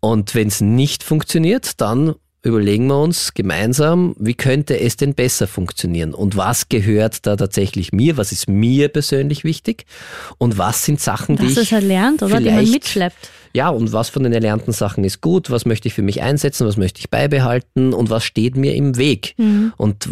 Und 0.00 0.34
wenn 0.34 0.48
es 0.48 0.60
nicht 0.60 1.04
funktioniert, 1.04 1.80
dann 1.80 2.14
überlegen 2.42 2.86
wir 2.88 3.00
uns 3.00 3.34
gemeinsam, 3.34 4.14
wie 4.18 4.34
könnte 4.34 4.78
es 4.78 4.96
denn 4.96 5.14
besser 5.14 5.46
funktionieren? 5.46 6.12
Und 6.12 6.36
was 6.36 6.68
gehört 6.68 7.24
da 7.26 7.36
tatsächlich 7.36 7.92
mir, 7.92 8.16
was 8.16 8.32
ist 8.32 8.48
mir 8.48 8.88
persönlich 8.88 9.44
wichtig? 9.44 9.86
Und 10.38 10.58
was 10.58 10.84
sind 10.84 11.00
Sachen, 11.00 11.36
die 11.36 11.44
Das 11.44 11.52
ich 11.52 11.58
ist 11.58 11.72
erlernt, 11.72 12.22
oder? 12.22 12.40
Die 12.40 12.50
man 12.50 12.68
mitschleppt. 12.68 13.30
ja, 13.54 13.68
und 13.68 13.92
was 13.92 14.08
von 14.08 14.24
den 14.24 14.32
erlernten 14.32 14.72
Sachen 14.72 15.04
ist 15.04 15.20
gut, 15.20 15.50
was 15.50 15.66
möchte 15.66 15.86
ich 15.88 15.94
für 15.94 16.02
mich 16.02 16.22
einsetzen, 16.22 16.66
was 16.66 16.76
möchte 16.76 16.98
ich 16.98 17.10
beibehalten? 17.10 17.92
Und 17.94 18.10
was 18.10 18.24
steht 18.24 18.56
mir 18.56 18.74
im 18.74 18.96
Weg. 18.96 19.36
Und 19.76 20.08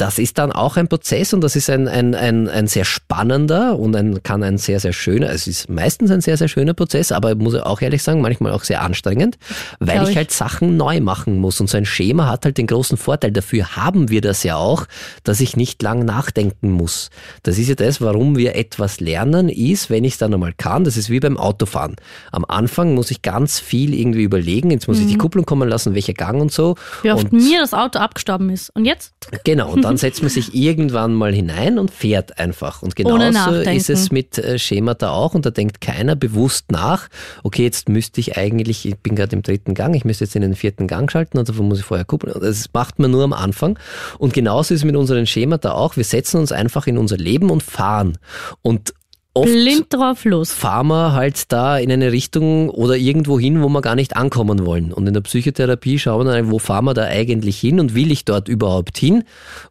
das 0.00 0.18
ist 0.18 0.38
dann 0.38 0.50
auch 0.50 0.78
ein 0.78 0.88
Prozess 0.88 1.34
und 1.34 1.42
das 1.42 1.56
ist 1.56 1.68
ein, 1.68 1.86
ein, 1.86 2.14
ein, 2.14 2.48
ein 2.48 2.66
sehr 2.66 2.86
spannender 2.86 3.78
und 3.78 3.94
ein, 3.94 4.22
kann 4.22 4.42
ein 4.42 4.56
sehr, 4.56 4.80
sehr 4.80 4.94
schöner, 4.94 5.28
es 5.28 5.46
ist 5.46 5.68
meistens 5.68 6.10
ein 6.10 6.22
sehr, 6.22 6.38
sehr 6.38 6.48
schöner 6.48 6.72
Prozess, 6.72 7.12
aber 7.12 7.32
ich 7.32 7.36
muss 7.36 7.54
auch 7.54 7.82
ehrlich 7.82 8.02
sagen, 8.02 8.22
manchmal 8.22 8.52
auch 8.52 8.64
sehr 8.64 8.80
anstrengend, 8.80 9.36
weil 9.78 10.02
ich 10.04 10.10
ich. 10.10 10.16
halt 10.16 10.30
Sachen 10.30 10.78
neu 10.78 11.00
machen 11.02 11.36
muss. 11.36 11.60
Und 11.60 11.68
so 11.68 11.76
ein 11.76 11.84
Schema 11.84 12.28
hat 12.28 12.46
halt 12.46 12.56
den 12.56 12.66
großen 12.66 12.96
Vorteil, 12.96 13.30
dafür 13.30 13.76
haben 13.76 14.08
wir 14.08 14.22
das 14.22 14.42
ja 14.42 14.56
auch, 14.56 14.86
dass 15.22 15.40
ich 15.40 15.54
nicht 15.54 15.82
lang 15.82 16.06
nachdenken 16.06 16.70
muss. 16.70 17.10
Das 17.42 17.58
ist 17.58 17.68
ja 17.68 17.74
das, 17.74 18.00
warum 18.00 18.38
wir 18.38 18.56
etwas 18.56 19.00
lernen, 19.00 19.50
ist, 19.50 19.90
wenn 19.90 20.04
ich 20.04 20.14
es 20.14 20.18
dann 20.18 20.32
einmal 20.32 20.54
kann, 20.56 20.84
das 20.84 20.96
ist 20.96 21.10
wie 21.10 21.20
beim 21.20 21.36
Autofahren. 21.36 21.96
Am 22.32 22.46
Anfang 22.48 22.94
muss 22.94 23.10
ich 23.10 23.20
ganz 23.20 23.58
viel 23.58 23.92
irgendwie 23.92 24.22
überlegen, 24.22 24.70
jetzt 24.70 24.88
muss 24.88 24.98
ich 24.98 25.06
die 25.06 25.18
Kupplung 25.18 25.44
kommen 25.44 25.68
lassen, 25.68 25.94
welcher 25.94 26.14
Gang 26.14 26.40
und 26.40 26.52
so. 26.52 26.70
Mhm. 26.70 27.02
Wie 27.02 27.12
oft 27.12 27.32
und 27.32 27.32
mir 27.34 27.60
das 27.60 27.74
Auto 27.74 27.98
abgestorben 27.98 28.48
ist. 28.48 28.70
Und 28.70 28.86
jetzt? 28.86 29.12
Genau, 29.44 29.70
und 29.70 29.89
dann 29.90 29.96
setzt 29.96 30.22
man 30.22 30.30
sich 30.30 30.54
irgendwann 30.54 31.14
mal 31.14 31.34
hinein 31.34 31.78
und 31.78 31.90
fährt 31.90 32.38
einfach. 32.38 32.80
Und 32.82 32.94
genauso 32.94 33.54
ist 33.54 33.90
es 33.90 34.12
mit 34.12 34.38
äh, 34.38 34.56
Schemata 34.56 35.10
auch 35.10 35.34
und 35.34 35.44
da 35.44 35.50
denkt 35.50 35.80
keiner 35.80 36.14
bewusst 36.14 36.70
nach, 36.70 37.08
okay, 37.42 37.64
jetzt 37.64 37.88
müsste 37.88 38.20
ich 38.20 38.38
eigentlich, 38.38 38.86
ich 38.86 38.96
bin 38.98 39.16
gerade 39.16 39.34
im 39.34 39.42
dritten 39.42 39.74
Gang, 39.74 39.96
ich 39.96 40.04
müsste 40.04 40.24
jetzt 40.24 40.36
in 40.36 40.42
den 40.42 40.54
vierten 40.54 40.86
Gang 40.86 41.10
schalten 41.10 41.38
und 41.38 41.48
davon 41.48 41.66
muss 41.66 41.80
ich 41.80 41.84
vorher 41.84 42.04
kuppeln. 42.04 42.40
Das 42.40 42.68
macht 42.72 43.00
man 43.00 43.10
nur 43.10 43.24
am 43.24 43.32
Anfang. 43.32 43.80
Und 44.18 44.32
genauso 44.32 44.74
ist 44.74 44.80
es 44.80 44.84
mit 44.84 44.94
unseren 44.94 45.26
Schemata 45.26 45.72
auch. 45.72 45.96
Wir 45.96 46.04
setzen 46.04 46.38
uns 46.38 46.52
einfach 46.52 46.86
in 46.86 46.96
unser 46.96 47.16
Leben 47.16 47.50
und 47.50 47.62
fahren. 47.64 48.16
Und 48.62 48.94
oft 49.32 49.46
Blind 49.46 49.86
drauf 49.90 50.24
los. 50.24 50.52
fahren 50.52 50.88
wir 50.88 51.12
halt 51.12 51.52
da 51.52 51.78
in 51.78 51.92
eine 51.92 52.10
Richtung 52.10 52.68
oder 52.68 52.96
irgendwo 52.96 53.38
hin, 53.38 53.62
wo 53.62 53.68
wir 53.68 53.80
gar 53.80 53.94
nicht 53.94 54.16
ankommen 54.16 54.66
wollen. 54.66 54.92
Und 54.92 55.06
in 55.06 55.14
der 55.14 55.20
Psychotherapie 55.20 55.98
schauen 55.98 56.26
wir 56.26 56.32
dann, 56.32 56.50
wo 56.50 56.58
fahren 56.58 56.84
wir 56.86 56.94
da 56.94 57.04
eigentlich 57.04 57.58
hin 57.58 57.78
und 57.78 57.94
will 57.94 58.10
ich 58.10 58.24
dort 58.24 58.48
überhaupt 58.48 58.98
hin? 58.98 59.22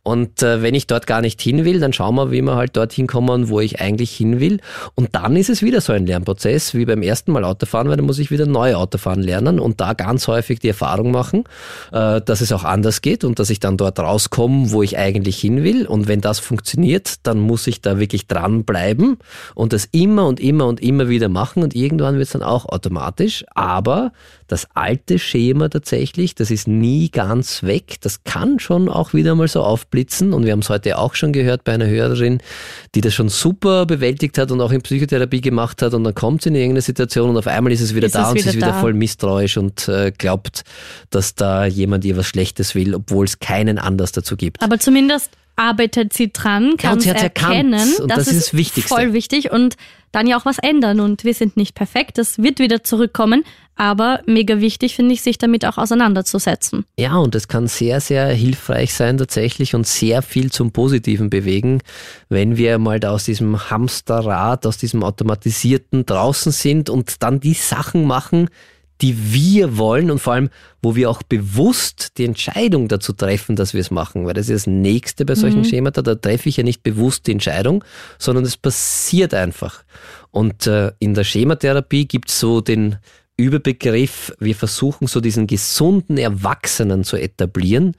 Und 0.01 0.41
äh, 0.41 0.61
wenn 0.61 0.75
ich 0.75 0.87
dort 0.87 1.07
gar 1.07 1.21
nicht 1.21 1.41
hin 1.41 1.65
will, 1.65 1.81
dann 1.81 1.91
schauen 1.91 2.15
wir, 2.15 2.31
wie 2.31 2.41
wir 2.41 2.55
halt 2.55 2.77
dorthin 2.77 3.07
kommen, 3.07 3.49
wo 3.49 3.59
ich 3.59 3.81
eigentlich 3.81 4.15
hin 4.15 4.39
will. 4.39 4.61
Und 4.95 5.13
dann 5.13 5.35
ist 5.35 5.49
es 5.49 5.61
wieder 5.61 5.81
so 5.81 5.91
ein 5.91 6.05
Lernprozess, 6.05 6.73
wie 6.73 6.85
beim 6.85 7.01
ersten 7.01 7.33
Mal 7.33 7.43
Autofahren, 7.43 7.89
weil 7.89 7.97
dann 7.97 8.05
muss 8.05 8.19
ich 8.19 8.31
wieder 8.31 8.45
neu 8.45 8.75
Autofahren 8.75 9.21
lernen 9.21 9.59
und 9.59 9.81
da 9.81 9.93
ganz 9.93 10.27
häufig 10.27 10.59
die 10.59 10.69
Erfahrung 10.69 11.11
machen, 11.11 11.43
äh, 11.91 12.21
dass 12.21 12.39
es 12.39 12.53
auch 12.53 12.63
anders 12.63 13.01
geht 13.01 13.25
und 13.25 13.39
dass 13.39 13.49
ich 13.49 13.59
dann 13.59 13.75
dort 13.75 13.99
rauskomme, 13.99 14.71
wo 14.71 14.83
ich 14.83 14.97
eigentlich 14.97 15.37
hin 15.37 15.63
will. 15.63 15.85
Und 15.85 16.07
wenn 16.07 16.21
das 16.21 16.39
funktioniert, 16.39 17.15
dann 17.23 17.39
muss 17.39 17.67
ich 17.67 17.81
da 17.81 17.99
wirklich 17.99 18.27
dranbleiben 18.27 19.17
und 19.55 19.73
das 19.73 19.87
immer 19.91 20.27
und 20.27 20.39
immer 20.39 20.67
und 20.67 20.81
immer 20.81 21.09
wieder 21.09 21.29
machen 21.29 21.63
und 21.63 21.75
irgendwann 21.75 22.15
wird 22.15 22.25
es 22.27 22.33
dann 22.33 22.43
auch 22.43 22.65
automatisch. 22.65 23.45
Aber 23.55 24.11
das 24.47 24.67
alte 24.73 25.19
Schema 25.19 25.69
tatsächlich, 25.69 26.35
das 26.35 26.51
ist 26.51 26.67
nie 26.67 27.09
ganz 27.09 27.63
weg. 27.63 27.97
Das 28.01 28.23
kann 28.23 28.59
schon 28.59 28.89
auch 28.89 29.13
wieder 29.13 29.35
mal 29.35 29.47
so 29.47 29.61
aufblitzen 29.61 30.33
und 30.33 30.45
wir 30.45 30.51
haben 30.51 30.59
es 30.59 30.69
heute 30.69 30.97
auch 30.97 31.15
schon 31.15 31.33
gehört 31.33 31.63
bei 31.63 31.73
einer 31.73 31.87
Hörerin, 31.87 32.39
die 32.95 33.01
das 33.01 33.13
schon 33.13 33.29
super 33.29 33.85
bewältigt 33.85 34.37
hat 34.37 34.51
und 34.51 34.59
auch 34.61 34.71
in 34.71 34.81
Psychotherapie 34.81 35.41
gemacht 35.41 35.81
hat 35.81 35.93
und 35.93 36.03
dann 36.03 36.15
kommt 36.15 36.41
sie 36.41 36.49
in 36.49 36.55
irgendeine 36.55 36.81
Situation 36.81 37.29
und 37.29 37.37
auf 37.37 37.47
einmal 37.47 37.71
ist 37.71 37.81
es 37.81 37.93
wieder 37.95 38.07
Ist 38.07 38.15
da 38.15 38.23
es 38.23 38.29
und 38.29 38.37
sie 38.37 38.43
wieder 38.43 38.49
ist 38.49 38.55
wieder 38.57 38.67
da. 38.67 38.79
voll 38.79 38.93
misstrauisch 38.93 39.57
und 39.57 39.87
äh, 39.87 40.11
glaubt, 40.17 40.63
dass 41.09 41.35
da 41.35 41.65
jemand 41.65 42.05
ihr 42.05 42.17
was 42.17 42.25
Schlechtes 42.25 42.75
will, 42.75 42.95
obwohl 42.95 43.25
es 43.25 43.39
keinen 43.39 43.77
Anlass 43.77 44.11
dazu 44.11 44.35
gibt. 44.35 44.61
Aber 44.61 44.79
zumindest 44.79 45.31
arbeitet 45.59 46.13
sie 46.13 46.31
dran, 46.31 46.71
Ja, 46.71 46.77
kann 46.77 46.93
und 46.93 46.99
es 46.99 47.05
erkennen. 47.07 47.73
erkannt. 47.73 47.99
Und 47.99 48.11
das 48.11 48.27
ist 48.27 48.37
das 48.37 48.53
Wichtigste. 48.53 48.87
Voll 48.95 49.13
wichtig 49.13 49.51
und 49.51 49.75
dann 50.11 50.25
ja 50.25 50.39
auch 50.39 50.45
was 50.45 50.57
ändern. 50.57 50.99
Und 50.99 51.23
wir 51.23 51.33
sind 51.33 51.57
nicht 51.57 51.75
perfekt, 51.75 52.17
das 52.17 52.39
wird 52.39 52.59
wieder 52.59 52.83
zurückkommen. 52.83 53.43
Aber 53.75 54.19
mega 54.25 54.59
wichtig 54.59 54.95
finde 54.95 55.13
ich, 55.13 55.21
sich 55.21 55.37
damit 55.37 55.65
auch 55.65 55.77
auseinanderzusetzen. 55.77 56.85
Ja, 56.97 57.15
und 57.15 57.33
es 57.35 57.47
kann 57.47 57.67
sehr, 57.67 58.01
sehr 58.01 58.27
hilfreich 58.27 58.93
sein 58.93 59.17
tatsächlich 59.17 59.73
und 59.75 59.87
sehr 59.87 60.21
viel 60.21 60.51
zum 60.51 60.71
Positiven 60.71 61.29
bewegen, 61.29 61.81
wenn 62.27 62.57
wir 62.57 62.77
mal 62.77 62.99
da 62.99 63.11
aus 63.11 63.23
diesem 63.23 63.69
Hamsterrad, 63.69 64.65
aus 64.65 64.77
diesem 64.77 65.03
Automatisierten 65.03 66.05
draußen 66.05 66.51
sind 66.51 66.89
und 66.89 67.21
dann 67.23 67.39
die 67.39 67.53
Sachen 67.53 68.05
machen, 68.05 68.49
die 69.01 69.33
wir 69.33 69.77
wollen 69.77 70.11
und 70.11 70.19
vor 70.19 70.33
allem, 70.33 70.49
wo 70.81 70.95
wir 70.95 71.09
auch 71.09 71.23
bewusst 71.23 72.17
die 72.17 72.25
Entscheidung 72.25 72.87
dazu 72.87 73.13
treffen, 73.13 73.55
dass 73.55 73.73
wir 73.73 73.81
es 73.81 73.91
machen. 73.91 74.25
Weil 74.25 74.33
das 74.33 74.49
ist 74.49 74.67
das 74.67 74.73
Nächste 74.73 75.25
bei 75.25 75.35
solchen 75.35 75.63
Schemata, 75.63 76.01
da 76.01 76.15
treffe 76.15 76.49
ich 76.49 76.57
ja 76.57 76.63
nicht 76.63 76.83
bewusst 76.83 77.27
die 77.27 77.31
Entscheidung, 77.31 77.83
sondern 78.17 78.43
es 78.43 78.57
passiert 78.57 79.33
einfach. 79.33 79.83
Und 80.31 80.67
äh, 80.67 80.91
in 80.99 81.13
der 81.13 81.23
Schematherapie 81.23 82.05
gibt 82.05 82.29
es 82.29 82.39
so 82.39 82.61
den 82.61 82.97
Überbegriff, 83.37 84.33
wir 84.39 84.53
versuchen 84.53 85.07
so 85.07 85.21
diesen 85.21 85.47
gesunden 85.47 86.17
Erwachsenen 86.17 87.05
zu 87.05 87.15
etablieren. 87.15 87.95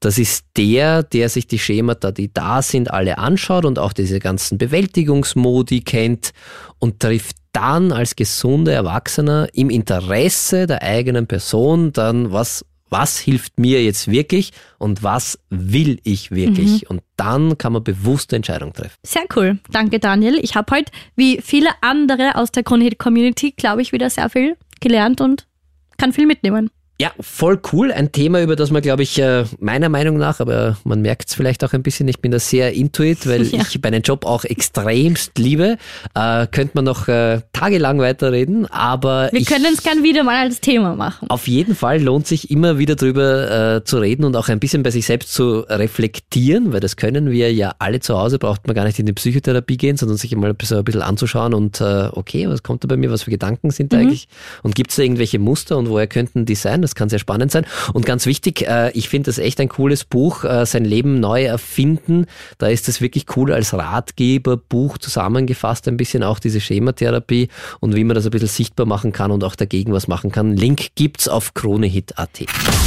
Das 0.00 0.18
ist 0.18 0.44
der, 0.56 1.02
der 1.02 1.28
sich 1.28 1.46
die 1.46 1.58
Schemata, 1.58 2.12
die 2.12 2.32
da 2.32 2.62
sind, 2.62 2.90
alle 2.90 3.18
anschaut 3.18 3.64
und 3.64 3.78
auch 3.78 3.92
diese 3.92 4.20
ganzen 4.20 4.56
Bewältigungsmodi 4.56 5.80
kennt 5.80 6.32
und 6.78 7.00
trifft 7.00 7.36
dann 7.52 7.90
als 7.90 8.14
gesunder 8.14 8.72
Erwachsener 8.72 9.48
im 9.52 9.70
Interesse 9.70 10.66
der 10.66 10.82
eigenen 10.82 11.26
Person 11.26 11.92
dann, 11.92 12.30
was, 12.32 12.64
was 12.90 13.18
hilft 13.18 13.58
mir 13.58 13.82
jetzt 13.82 14.08
wirklich 14.08 14.52
und 14.78 15.02
was 15.02 15.38
will 15.50 15.98
ich 16.04 16.30
wirklich. 16.30 16.88
Und 16.88 17.02
dann 17.16 17.58
kann 17.58 17.72
man 17.72 17.82
bewusste 17.82 18.36
Entscheidungen 18.36 18.74
treffen. 18.74 18.94
Sehr 19.04 19.24
cool. 19.34 19.58
Danke, 19.70 19.98
Daniel. 19.98 20.38
Ich 20.40 20.54
habe 20.54 20.76
heute, 20.76 20.92
wie 21.16 21.40
viele 21.42 21.70
andere 21.80 22.36
aus 22.36 22.52
der 22.52 22.62
Kronhit-Community, 22.62 23.52
glaube 23.56 23.82
ich, 23.82 23.90
wieder 23.90 24.10
sehr 24.10 24.30
viel 24.30 24.56
gelernt 24.80 25.20
und 25.20 25.48
kann 25.96 26.12
viel 26.12 26.26
mitnehmen. 26.26 26.70
Ja, 27.00 27.12
voll 27.20 27.60
cool. 27.72 27.92
Ein 27.92 28.10
Thema, 28.10 28.42
über 28.42 28.56
das 28.56 28.72
man, 28.72 28.82
glaube 28.82 29.04
ich, 29.04 29.20
äh, 29.20 29.44
meiner 29.60 29.88
Meinung 29.88 30.16
nach, 30.16 30.40
aber 30.40 30.78
man 30.82 31.00
merkt 31.00 31.28
es 31.28 31.34
vielleicht 31.36 31.62
auch 31.62 31.72
ein 31.72 31.84
bisschen, 31.84 32.08
ich 32.08 32.18
bin 32.18 32.32
da 32.32 32.40
sehr 32.40 32.72
intuit, 32.72 33.24
weil 33.28 33.42
Ja. 33.52 33.60
ich 33.62 33.80
meinen 33.80 34.02
Job 34.02 34.26
auch 34.26 34.44
extremst 34.44 35.38
liebe. 35.38 35.76
Äh, 36.16 36.46
könnte 36.48 36.72
man 36.74 36.84
noch 36.84 37.06
äh, 37.06 37.40
tagelang 37.52 38.00
weiterreden, 38.00 38.66
aber 38.66 39.28
Wir 39.32 39.44
können 39.44 39.66
es 39.72 39.84
gern 39.84 40.02
wieder 40.02 40.24
mal 40.24 40.42
als 40.42 40.60
Thema 40.60 40.96
machen. 40.96 41.30
auf 41.30 41.46
jeden 41.46 41.76
Fall 41.76 42.02
lohnt 42.02 42.26
sich 42.26 42.50
immer 42.50 42.78
wieder 42.78 42.96
drüber 42.96 43.76
äh, 43.76 43.84
zu 43.84 43.98
reden 43.98 44.24
und 44.24 44.34
auch 44.34 44.48
ein 44.48 44.58
bisschen 44.58 44.82
bei 44.82 44.90
sich 44.90 45.06
selbst 45.06 45.32
zu 45.32 45.60
reflektieren, 45.68 46.72
weil 46.72 46.80
das 46.80 46.96
können 46.96 47.30
wir 47.30 47.52
ja 47.52 47.74
alle 47.78 48.00
zu 48.00 48.18
Hause, 48.18 48.40
braucht 48.40 48.66
man 48.66 48.74
gar 48.74 48.84
nicht 48.84 48.98
in 48.98 49.06
die 49.06 49.12
Psychotherapie 49.12 49.76
gehen, 49.76 49.96
sondern 49.96 50.16
sich 50.16 50.34
mal 50.34 50.52
so 50.62 50.76
ein 50.76 50.84
bisschen 50.84 51.02
anzuschauen 51.02 51.54
und 51.54 51.80
äh, 51.80 52.08
okay, 52.12 52.48
was 52.48 52.62
kommt 52.64 52.82
da 52.82 52.88
bei 52.88 52.96
mir, 52.96 53.10
was 53.12 53.22
für 53.22 53.30
Gedanken 53.30 53.70
sind 53.70 53.92
da 53.92 53.98
eigentlich 53.98 54.26
und 54.64 54.74
gibt 54.74 54.90
es 54.90 54.96
da 54.96 55.02
irgendwelche 55.04 55.38
Muster 55.38 55.76
und 55.78 55.88
woher 55.90 56.08
könnten 56.08 56.44
die 56.44 56.56
sein? 56.56 56.82
Das 56.88 56.94
kann 56.94 57.10
sehr 57.10 57.18
spannend 57.18 57.52
sein. 57.52 57.66
Und 57.92 58.06
ganz 58.06 58.24
wichtig, 58.24 58.66
äh, 58.66 58.90
ich 58.92 59.08
finde 59.08 59.28
das 59.28 59.38
echt 59.38 59.60
ein 59.60 59.68
cooles 59.68 60.04
Buch, 60.04 60.44
äh, 60.44 60.64
sein 60.64 60.84
Leben 60.84 61.20
neu 61.20 61.44
erfinden. 61.44 62.26
Da 62.56 62.68
ist 62.68 62.88
es 62.88 63.00
wirklich 63.00 63.26
cool 63.36 63.52
als 63.52 63.74
Ratgeberbuch 63.74 64.96
zusammengefasst, 64.96 65.86
ein 65.86 65.98
bisschen 65.98 66.22
auch 66.22 66.38
diese 66.38 66.60
Schematherapie 66.60 67.48
und 67.80 67.94
wie 67.94 68.04
man 68.04 68.14
das 68.14 68.24
ein 68.24 68.30
bisschen 68.30 68.48
sichtbar 68.48 68.86
machen 68.86 69.12
kann 69.12 69.30
und 69.30 69.44
auch 69.44 69.54
dagegen 69.54 69.92
was 69.92 70.08
machen 70.08 70.32
kann. 70.32 70.56
Link 70.56 70.88
gibt's 70.94 71.28
auf 71.28 71.52
kronehit.at. 71.52 72.40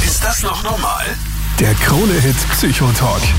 Ist 0.04 0.24
das 0.24 0.42
noch 0.42 0.64
normal? 0.64 1.04
Der 1.60 1.74
Krone-Hit 1.74 2.36
Psychotalk. 2.50 3.22